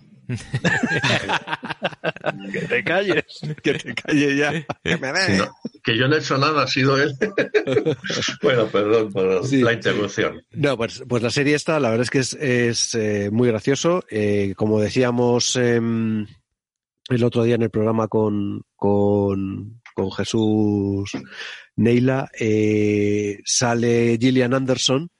[2.53, 3.25] Que te calles.
[3.63, 4.53] Que te calle ya.
[4.83, 7.13] Que me Si no- que yo no he hecho nada, ha sido él.
[8.43, 9.61] bueno, perdón por Sí.
[9.63, 10.43] la interrupción.
[10.53, 14.05] No, pues, pues la serie esta, la verdad es que es, es, eh, muy gracioso.
[14.11, 16.27] Eh, como decíamos em,
[17.09, 21.11] el otro día en el programa con, con, con Jesús
[21.77, 25.11] Neila, eh, sale Gillian Anderson,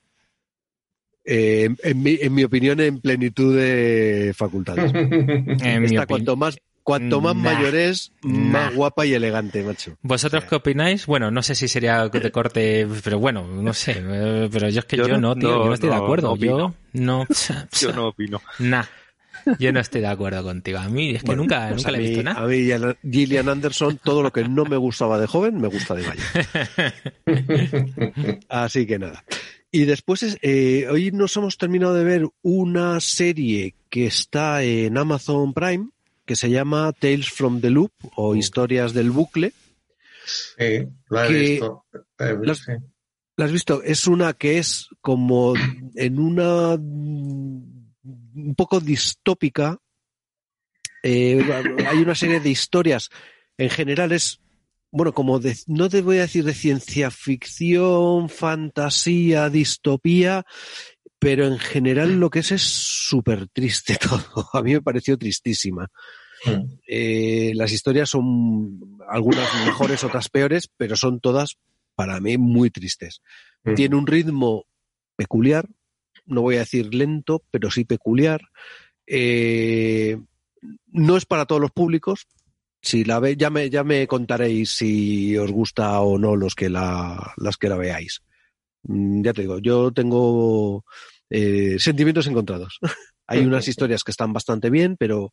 [1.25, 4.93] Eh, en, mi, en mi opinión, en plenitud de facultades.
[4.95, 7.43] En mi Esta, cuanto más, cuanto más Nah.
[7.55, 8.77] mayor es, más Nah.
[8.77, 9.97] guapa y elegante, macho.
[10.03, 11.07] ¿Vosotros qué opináis?
[11.07, 13.95] Bueno, no sé si sería de corte, pero bueno, no sé.
[14.05, 15.97] eh, Pero yo es que yo, Yo no, no- tío, yo no no- estoy de
[15.97, 16.37] acuerdo.
[16.37, 17.27] yo no.
[17.81, 18.41] Yo no opino.
[18.59, 18.85] Nah.
[19.59, 20.79] Yo no estoy de acuerdo contigo.
[20.79, 22.41] A mí es que Bueno, nunca, pues nunca a le he mí- visto nada.
[22.43, 25.95] A mí, Gillian- Gillian Anderson, todo lo que no me gustaba de joven, me gusta
[25.95, 26.25] de mayor.
[28.49, 29.25] Así que nada.
[29.75, 34.99] Y después, es- eh, hoy nos hemos terminado de ver una serie que está en
[34.99, 35.89] Amazon Prime,
[36.27, 39.53] que se llama Tales from the Loop o Historias del Bucle.
[40.27, 41.85] Sí, la he visto.
[43.37, 43.83] ¿La has visto?
[43.83, 45.55] Es una que es como
[45.95, 49.79] en una un poco distópica.
[51.03, 51.43] Eh,
[51.89, 53.09] hay una serie de historias.
[53.57, 54.42] En general es,
[54.93, 60.45] bueno, como de, no te voy a decir de ciencia ficción, fantasía, distopía,
[61.19, 64.49] pero en general lo que es es súper triste todo.
[64.53, 65.91] A mí me pareció tristísima.
[66.45, 66.75] Mm.
[66.87, 71.57] Eh, las historias son algunas mejores, otras peores, pero son todas
[71.95, 73.23] para mí muy tristes.
[73.65, 73.75] Mm.
[73.75, 74.67] Tiene un ritmo
[75.17, 75.69] peculiar,
[76.27, 78.43] no voy a decir lento, pero sí peculiar.
[79.07, 80.19] Eh,
[80.89, 82.27] no es para todos los públicos.
[82.83, 86.69] Si la ve, ya me, ya me contaréis si os gusta o no los que
[86.69, 88.23] la, las que la veáis.
[88.83, 90.85] Mm, Ya te digo, yo tengo
[91.31, 92.79] eh, sentimientos encontrados.
[93.29, 95.31] Hay unas historias que están bastante bien, pero,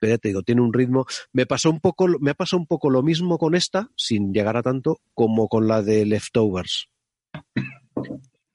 [0.00, 1.04] pero ya te digo, tiene un ritmo.
[1.32, 4.56] Me pasó un poco, me ha pasado un poco lo mismo con esta, sin llegar
[4.56, 6.88] a tanto, como con la de Leftovers.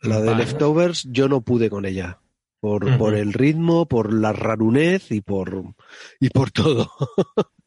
[0.02, 0.36] La de.
[0.36, 2.20] Leftovers yo no pude con ella.
[2.60, 5.76] Por, por el ritmo, por la rarunez y por,
[6.20, 6.90] y por todo.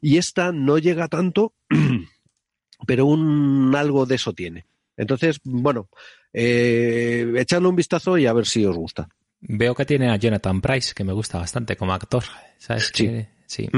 [0.00, 1.54] Y esta no llega tanto,
[2.86, 4.66] pero un algo de eso tiene.
[4.96, 5.88] Entonces, bueno,
[6.32, 9.08] eh, echadle un vistazo y a ver si os gusta.
[9.40, 12.24] Veo que tiene a Jonathan Price, que me gusta bastante como actor.
[12.58, 12.90] ¿Sabes?
[12.94, 13.04] Sí.
[13.06, 13.68] Que- sí.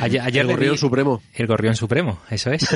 [0.00, 1.22] Ayer, ayer El Gorrión vi- Supremo.
[1.34, 2.66] El Gorrión Supremo, eso es.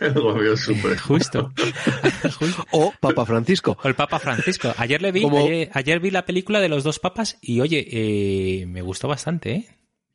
[0.00, 0.96] El gobierno supremo.
[1.06, 1.52] Justo.
[2.38, 2.64] Justo.
[2.70, 3.76] O Papa Francisco.
[3.82, 4.72] O el Papa Francisco.
[4.78, 7.86] Ayer le vi, Como- ayer, ayer vi la película de los dos papas y oye,
[7.90, 9.66] eh, me gustó bastante, ¿eh?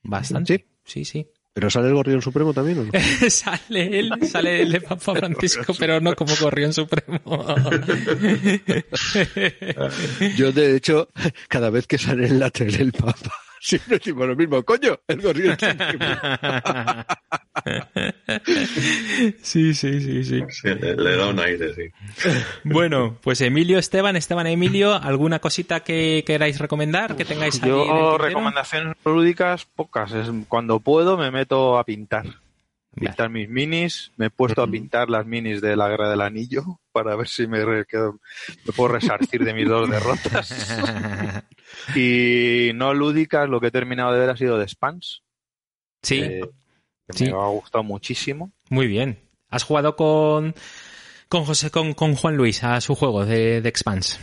[0.01, 0.57] Bastante.
[0.57, 1.27] Sí, sí.
[1.53, 2.91] ¿Pero sale el Gorrión Supremo también o no?
[3.29, 7.19] sale él, sale el de Papa Francisco, pero no como Gorrión Supremo.
[10.37, 11.09] Yo, de hecho,
[11.49, 14.63] cada vez que sale en la tele el Papa, siempre digo lo mismo.
[14.63, 14.99] ¡Coño!
[15.07, 15.55] El Gorrión
[19.41, 20.43] sí, sí, sí, sí.
[20.49, 21.83] Sí, le, le da un aire, sí.
[22.63, 27.15] Bueno, pues Emilio Esteban, Esteban Emilio, ¿alguna cosita que queráis recomendar?
[27.15, 30.11] Que tengáis ahí Yo recomendaciones lúdicas pocas.
[30.13, 32.25] Es, cuando puedo me meto a pintar.
[32.93, 34.11] Pintar mis minis.
[34.17, 37.47] Me he puesto a pintar las minis de la Guerra del Anillo para ver si
[37.47, 37.85] me, me
[38.75, 41.43] puedo resarcir de mis dos derrotas.
[41.95, 45.21] y no lúdicas, lo que he terminado de ver ha sido de Spans.
[46.01, 46.41] sí, eh,
[47.11, 47.25] que Sí.
[47.25, 48.51] me ha gustado muchísimo.
[48.69, 49.19] muy bien.
[49.49, 50.55] ¿Has jugado con,
[51.27, 54.17] con José, con, con Juan Luis a su juego de, de Expanse?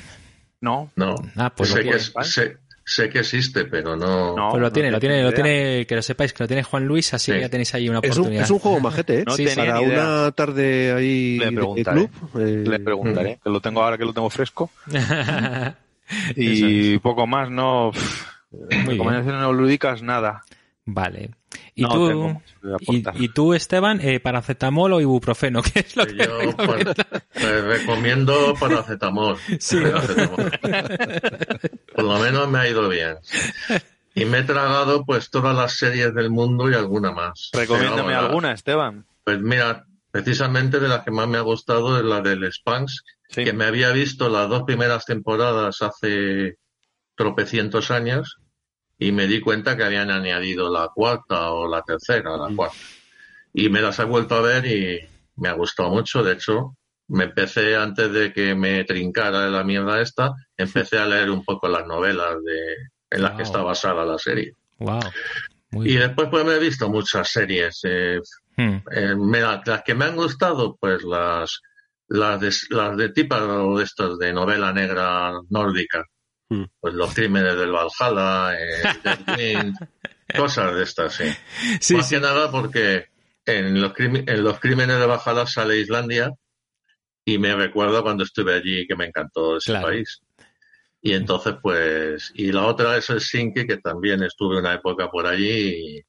[0.60, 1.14] No, No.
[1.36, 4.34] Ah, pues sé, lo que, sé, sé que existe, pero no.
[4.34, 4.48] No.
[4.50, 7.12] Pues lo tiene, lo tiene, lo tiene, que lo sepáis, que lo tiene Juan Luis,
[7.12, 7.32] así Sí.
[7.32, 8.44] que ya tenéis ahí una Es un, oportunidad.
[8.44, 9.24] es un juego majete, ¿eh?
[9.26, 10.02] No Sí, tenía Para ni idea.
[10.04, 12.08] una tarde ahí Le de preguntaré.
[12.08, 12.40] club.
[12.40, 14.70] eh, Le preguntaré, que lo tengo ahora que lo tengo fresco.
[16.36, 17.92] Y poco más, no.
[18.50, 20.42] Recomendaciones no lúdicas, nada.
[20.84, 21.30] Vale.
[21.74, 22.42] ¿Y no tú,
[23.14, 25.62] y, tú, Esteban, eh, paracetamol o ibuprofeno?
[25.74, 26.84] ¿Qué es lo que Yo pues,
[27.34, 29.36] pues, recomiendo paracetamol.
[29.60, 29.78] Sí.
[29.80, 30.50] Paracetamol.
[31.94, 33.16] Por lo menos me ha ido bien.
[34.14, 37.50] Y me he tragado pues todas las series del mundo y alguna más.
[37.52, 39.04] Recomiéndame alguna, Esteban.
[39.24, 43.44] Pues mira, precisamente de las que más me ha gustado es la del Spanx, Sí.
[43.44, 46.56] que me había visto las dos primeras temporadas hace
[47.14, 48.36] tropecientos años
[48.98, 52.76] y me di cuenta que habían añadido la cuarta o la tercera, la cuarta.
[53.52, 55.00] Y me las he vuelto a ver y
[55.36, 56.22] me ha gustado mucho.
[56.22, 56.74] De hecho,
[57.08, 61.68] me empecé antes de que me trincara la mierda esta, empecé a leer un poco
[61.68, 62.74] las novelas de,
[63.10, 64.54] en las que está basada la serie.
[64.78, 65.00] Wow.
[65.70, 66.00] Muy Y bien.
[66.08, 67.80] después pues me he visto muchas series.
[67.84, 68.20] eh,
[68.58, 68.78] Hmm.
[68.90, 69.14] eh,
[69.64, 71.60] las que me han gustado, pues las
[72.08, 76.04] las de, las de tipo de estos de novela negra nórdica.
[76.48, 76.64] Hmm.
[76.80, 79.72] Pues los crímenes del Valhalla, eh,
[80.36, 81.24] cosas de estas, sí.
[81.80, 82.14] Sí, Más sí.
[82.16, 83.06] que nada porque
[83.44, 86.32] en los, en los crímenes de Valhalla sale Islandia
[87.24, 89.88] y me recuerdo cuando estuve allí que me encantó ese Claro.
[89.88, 90.20] país.
[91.00, 95.26] Y entonces, pues, y la otra es el Sinki, que también estuve una época por
[95.26, 96.02] allí y,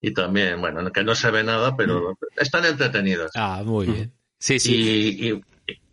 [0.00, 3.30] y también, bueno, que no se ve nada, pero están entretenidas.
[3.34, 4.12] Ah, muy bien.
[4.38, 4.74] Sí, sí.
[4.74, 5.40] Y, y-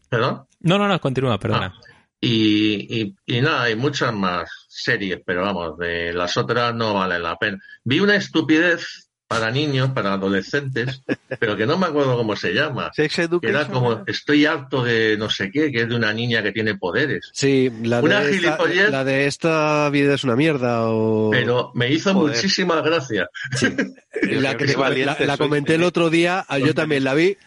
[0.10, 0.46] ¿Perdón?
[0.62, 1.74] No, no, no, continúa, perdona.
[1.76, 1.82] Ah.
[2.22, 7.24] Y, y, y nada, hay muchas más series, pero vamos, de las otras no valen
[7.24, 7.58] la pena.
[7.84, 11.02] Vi una estupidez para niños, para adolescentes,
[11.40, 12.92] pero que no me acuerdo cómo se llama.
[12.94, 13.56] Sex Que Education.
[13.56, 16.76] era como, estoy harto de no sé qué, que es de una niña que tiene
[16.76, 17.30] poderes.
[17.34, 18.92] Sí, la Una de, esta, gilipollez.
[18.92, 22.36] la de esta vida es una mierda o Pero me hizo Joder.
[22.36, 23.28] muchísima gracia.
[24.22, 27.38] la que la, la comenté el otro día, yo también la vi.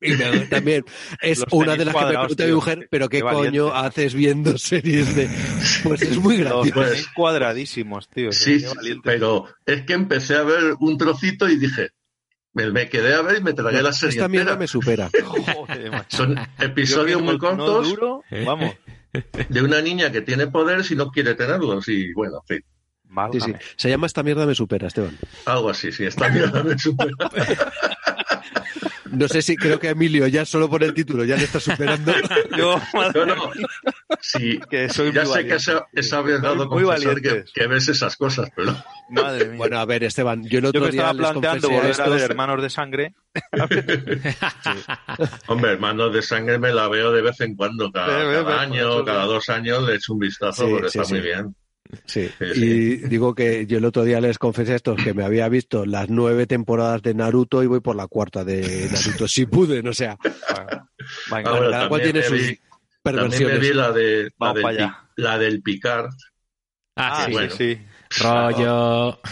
[0.00, 0.84] Y me- también
[1.22, 2.54] es Los una de las que me pregunta mi tío.
[2.56, 3.72] mujer, pero ¿qué, Qué coño valiente.
[3.88, 5.28] haces viendo series de...?
[5.84, 6.70] Pues es muy gracioso.
[6.74, 8.30] Pues- cuadradísimos, tío.
[8.32, 8.64] Sí,
[9.02, 11.90] pero es que empecé a ver un trocito y dije,
[12.52, 15.10] me, me quedé a ver y me tragué la serie Esta mierda me supera.
[15.24, 15.90] Joder.
[16.08, 18.74] Son episodios muy no- no cortos duro, vamos,
[19.48, 22.64] de una niña que tiene poderes y no quiere tenerlos y bueno, en fin,
[23.40, 23.52] Sí.
[23.76, 25.16] Se llama Esta mierda me supera, Esteban.
[25.46, 27.12] algo así, sí, está mierda me supera.
[29.10, 32.12] No sé si creo que Emilio ya solo por el título ya le está superando.
[32.56, 32.80] Yo,
[33.14, 33.50] No, no,
[34.20, 35.56] sí, que soy ya muy sé que valiente.
[35.56, 38.74] es, es arriesgado Muy confesar que, que ves esas cosas, pero
[39.10, 39.56] Madre mía.
[39.58, 42.22] Bueno, a ver, Esteban, yo el Yo otro que estaba planteando volver a ver estos-
[42.22, 43.14] Hermanos de Sangre.
[45.46, 49.48] hombre, hermanos de sangre me la veo de vez en cuando, cada, año, cada dos
[49.48, 51.54] años le echo un vistazo Sí, porque sí, está muy bien.
[52.06, 55.48] Sí, y digo que yo el otro día les confesé a estos que me había
[55.48, 59.92] visto las nueve temporadas de Naruto y voy por la cuarta de Naruto Shippuden, o
[59.92, 60.88] sea, Bueno,
[61.30, 62.60] venga, Ah, bueno, cada cual también tiene me sus vi-
[63.02, 63.76] También me vi perversiones.
[63.76, 65.04] la, de, la, del, allá.
[65.16, 66.06] la del Picard.
[66.96, 67.32] Ah, Ah, sí.
[67.32, 67.50] bueno.
[67.54, 67.78] sí,
[68.10, 68.22] sí.
[68.22, 69.20] Rollo.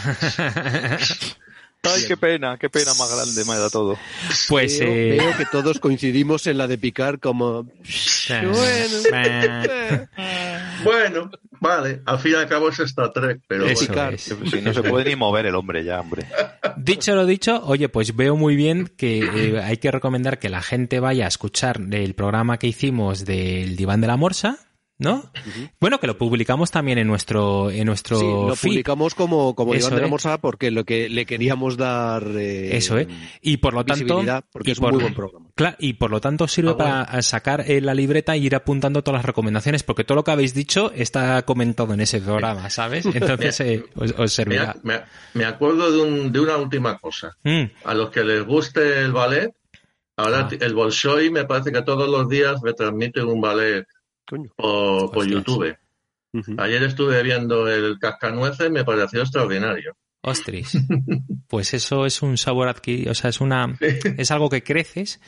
[1.87, 3.95] Ay, qué pena, qué pena más grande me da todo.
[4.49, 7.69] Pues Veo, eh, veo que todos coincidimos en la de picar como...
[10.83, 14.21] Bueno, vale, al fin y al cabo es Star Trek, pero bueno, es.
[14.23, 16.25] Si no se puede ni mover el hombre ya, hombre.
[16.77, 20.61] Dicho lo dicho, oye, pues veo muy bien que eh, hay que recomendar que la
[20.61, 24.59] gente vaya a escuchar el programa que hicimos del Diván de la Morsa,
[24.97, 25.29] ¿no?
[25.79, 28.69] Bueno, que lo publicamos también en nuestro en nuestro Sí, lo feed.
[28.71, 32.97] publicamos como, como Eso Iván de la porque lo que le queríamos dar eh, Eso,
[32.97, 33.07] ¿eh?
[33.41, 35.47] Y por lo tanto, porque es por- un muy buen programa.
[35.55, 37.05] Claro, y por lo tanto sirve Ah, bueno.
[37.05, 40.31] para sacar eh, la libreta y ir apuntando todas las recomendaciones, porque todo lo que
[40.31, 43.05] habéis dicho está comentado en ese programa, ¿sabes?
[43.13, 44.75] Entonces eh, os, os me, servirá.
[44.83, 45.01] me-
[45.33, 47.35] me acuerdo de, un- de una última cosa.
[47.43, 49.51] Mm, A los que les guste el ballet,
[50.17, 50.55] ahora Ah.
[50.59, 53.85] el Bolshoi me parece que todos los días retransmite un ballet
[54.27, 54.51] Coño.
[54.57, 55.27] por.
[55.27, 55.77] YouTube.
[56.57, 59.95] Ayer estuve viendo el Cascanueces y me pareció extraordinario.
[60.21, 60.77] ostras.
[61.47, 63.77] Pues eso es un sabor adquirido, o sea, es una
[64.17, 65.21] es algo que creces,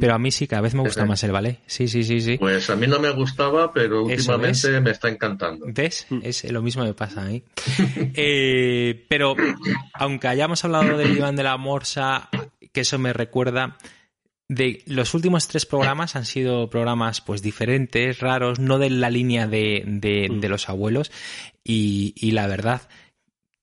[0.00, 1.58] pero a mí sí cada vez me gusta más el ballet.
[1.66, 2.38] Sí, sí, sí, sí.
[2.38, 5.66] Pues a mí no me gustaba, pero últimamente me está encantando.
[5.68, 6.06] ¿Ves?
[6.22, 7.42] Es lo mismo me pasa a mí.
[8.14, 9.36] Eh, pero
[9.94, 12.28] aunque hayamos hablado del diván de la morsa,
[12.72, 13.76] que eso me recuerda
[14.48, 19.46] de los últimos tres programas han sido programas pues diferentes, raros, no de la línea
[19.46, 21.10] de, de- de los abuelos.
[21.62, 22.82] Y, y la verdad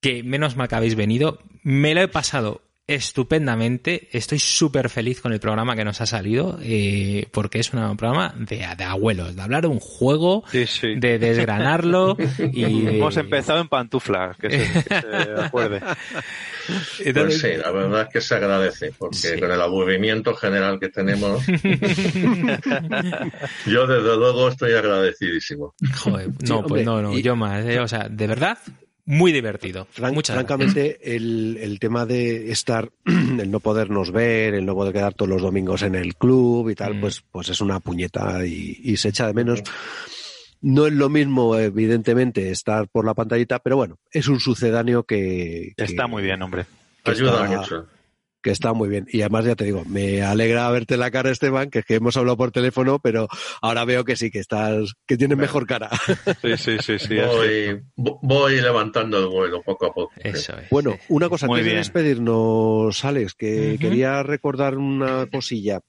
[0.02, 5.34] que menos mal que habéis venido, me lo he pasado estupendamente, estoy súper feliz con
[5.34, 9.42] el programa que nos ha salido eh, porque es un programa de, de abuelos, de
[9.42, 10.94] hablar de un juego, Sí, sí.
[10.96, 12.16] de desgranarlo
[12.54, 15.82] y Hemos empezado en pantuflas, que se, que se acuerde.
[17.14, 19.40] Pues sí, la verdad es que se agradece, porque Sí.
[19.40, 21.46] con el aburrimiento general que tenemos,
[23.68, 25.76] yo desde luego estoy agradecidísimo.
[25.96, 28.58] joder, no, hombre, pues no, no, y- yo más, eh, o sea, de verdad,
[29.06, 29.88] muy divertido.
[29.92, 30.48] Fran- Muchas gracias.
[30.58, 35.30] francamente, el, el tema de estar, el no podernos ver, el no poder quedar todos
[35.30, 37.02] los domingos en el club y tal, Mm.
[37.02, 39.62] pues, pues es una puñeta y, y se echa de menos.
[40.62, 45.74] No es lo mismo, evidentemente, estar por la pantallita, pero bueno, es un sucedáneo que,
[45.78, 46.66] que- Está muy bien, hombre.
[47.04, 47.88] que Ayuda está- mucho.
[48.46, 49.08] Que está muy bien.
[49.12, 52.16] Y además, ya te digo, me alegra verte la cara, Esteban, que es que hemos
[52.16, 53.28] hablado por teléfono, pero
[53.60, 55.90] ahora veo que sí, que estás, que tienes mejor cara.
[56.44, 57.16] Sí, sí, sí, sí.
[57.16, 60.12] voy, vo- voy levantando el vuelo poco a poco.
[60.24, 60.70] Eso es.
[60.70, 61.00] Bueno, sí.
[61.10, 65.80] una cosa, Muy antes de despedirnos, Alex, que quería recordar una cosilla.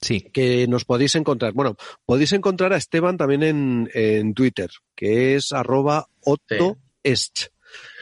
[0.00, 1.52] Sí, que nos podéis encontrar.
[1.52, 1.76] Bueno,
[2.06, 7.46] podéis encontrar a Esteban también en, en Twitter, que es arroba ottoest,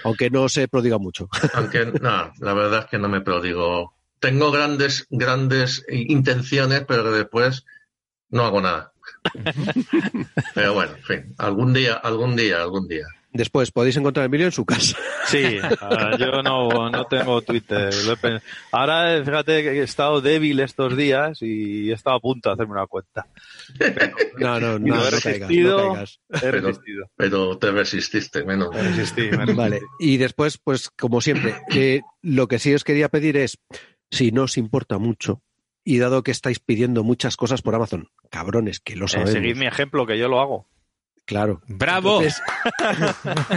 [0.05, 1.29] aunque no se prodiga mucho.
[1.55, 3.95] Aunque, no, la verdad es que no me prodigo.
[4.23, 7.65] Tengo grandes, grandes intenciones, pero que después
[8.31, 8.93] no hago nada.
[10.55, 13.05] Pero bueno, en fin, algún día, algún día, algún día.
[13.35, 14.97] Después podéis encontrar a Emilio en su casa.
[15.27, 15.59] Sí,
[16.19, 17.91] yo no, no tengo Twitter.
[18.71, 22.73] Ahora, fíjate que he estado débil estos días y he estado a punto de hacerme
[22.75, 23.27] una cuenta.
[24.39, 25.79] No, no, no, lo no he caigas, resistido.
[25.79, 26.21] no caigas.
[26.31, 27.11] He Pero- resistido.
[27.17, 28.75] Pero te resististe, menos.
[28.75, 29.55] Me resistí, me resistí.
[29.55, 33.59] Vale, y después, pues como siempre, que lo que sí os quería pedir es,
[34.13, 35.43] si no os importa mucho,
[35.85, 39.57] y dado que estáis pidiendo muchas cosas por Amazon, cabrones, que lo Eh, sabemos, seguid
[39.57, 40.69] mi ejemplo, que yo lo hago.
[41.25, 41.61] Claro.
[41.69, 42.21] ¡Bravo!
[42.23, 42.43] Entonces-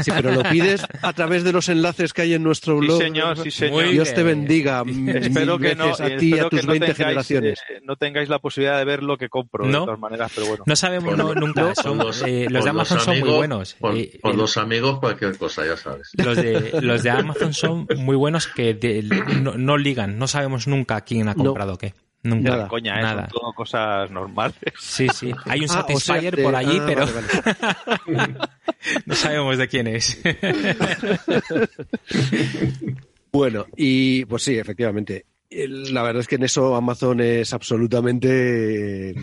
[0.06, 3.02] sí, pero lo pides a través de los enlaces que hay en nuestro Sí, blog.
[3.02, 3.84] señor, sí, señor.
[3.86, 4.84] Muy Dios te bendiga.
[5.16, 7.60] Espero que no, a ti y a tus que no 20 tengáis, generaciones.
[7.70, 9.80] eh, no tengáis la posibilidad de ver lo que compro, No.
[9.80, 10.64] de todas maneras, pero bueno.
[10.68, 11.74] No sabemos no, nunca.
[11.76, 13.74] Son- los, eh, los de Amazon son muy buenos.
[13.80, 16.12] Por, Eh, por eh, los amigos, cualquier cosa, ya sabes.
[16.14, 19.02] Los de, los de Amazon son muy buenos que de-
[19.42, 20.18] no, no ligan.
[20.20, 21.46] No sabemos nunca quién ha No.
[21.46, 21.94] comprado qué.
[22.26, 22.50] Nunca.
[22.50, 22.68] Nada.
[22.68, 23.02] Coña, ¿eh?
[23.04, 23.30] Nada.
[23.30, 24.56] son todo cosas normales.
[24.80, 25.32] Sí, sí.
[25.46, 27.22] Hay un Ah, o sea, Satisfyer por allí, ah, pero vale,
[28.08, 28.36] vale.
[29.06, 30.20] no sabemos de quién es.
[33.32, 35.26] Bueno, y pues sí, efectivamente.
[35.50, 39.14] La verdad es que en eso Amazon es absolutamente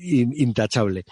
[0.00, 1.04] in- intachable.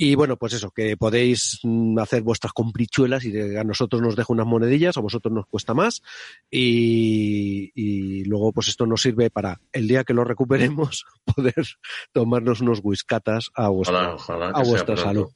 [0.00, 4.32] Y bueno, pues eso, que podéis mm, hacer vuestras comprichuelas y a nosotros nos deja
[4.32, 6.02] unas monedillas, a vosotros nos cuesta más.
[6.48, 11.04] Y, y luego, pues esto nos sirve para el día que lo recuperemos,
[11.36, 11.66] poder
[12.12, 14.52] tomarnos unos whiskatas a vuestra, Ojalá, ojalá.
[14.52, 15.26] que a vuestra salud.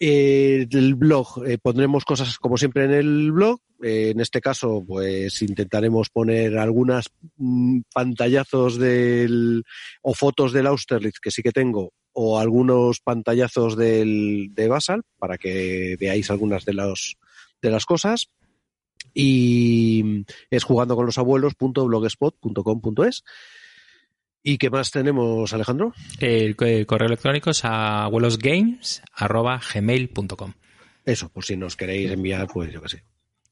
[0.00, 3.60] Eh, el blog, eh, pondremos cosas como siempre en el blog.
[3.82, 9.64] Eh, en este caso, pues intentaremos poner algunas mm, pantallazos del,
[10.02, 15.38] o fotos del Austerlitz que sí que tengo, o algunos pantallazos del, de Basal para
[15.38, 17.16] que veáis algunas de, los,
[17.62, 18.30] de las cosas.
[19.14, 23.22] Y es jugando con los abuelos.blogspot.com.es.
[24.42, 25.94] ¿Y qué más tenemos, Alejandro?
[26.18, 30.52] El, el correo electrónico es abuelosgames.gmail.com
[31.04, 33.04] Eso, por si nos queréis enviar, pues yo qué sé,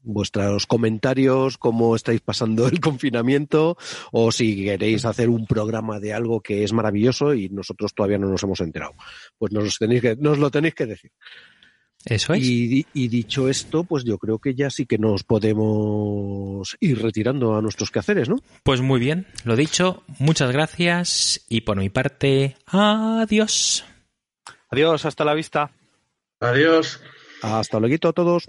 [0.06, 3.76] vuestros comentarios, cómo estáis pasando el confinamiento,
[4.12, 8.28] o si queréis hacer un programa de algo que es maravilloso y nosotros todavía no
[8.28, 8.94] nos hemos enterado.
[9.36, 11.10] Pues nos, tenéis que, nos lo tenéis que decir.
[12.04, 12.44] Eso es.
[12.44, 17.56] Y, y dicho esto, pues yo creo que ya sí que nos podemos ir retirando
[17.56, 18.36] a nuestros quehaceres, ¿no?
[18.62, 23.84] Pues muy bien, lo dicho, muchas gracias y por mi parte, adiós.
[24.70, 25.72] Adiós, hasta la vista.
[26.40, 27.00] Adiós.
[27.42, 28.48] Hasta luego a todos.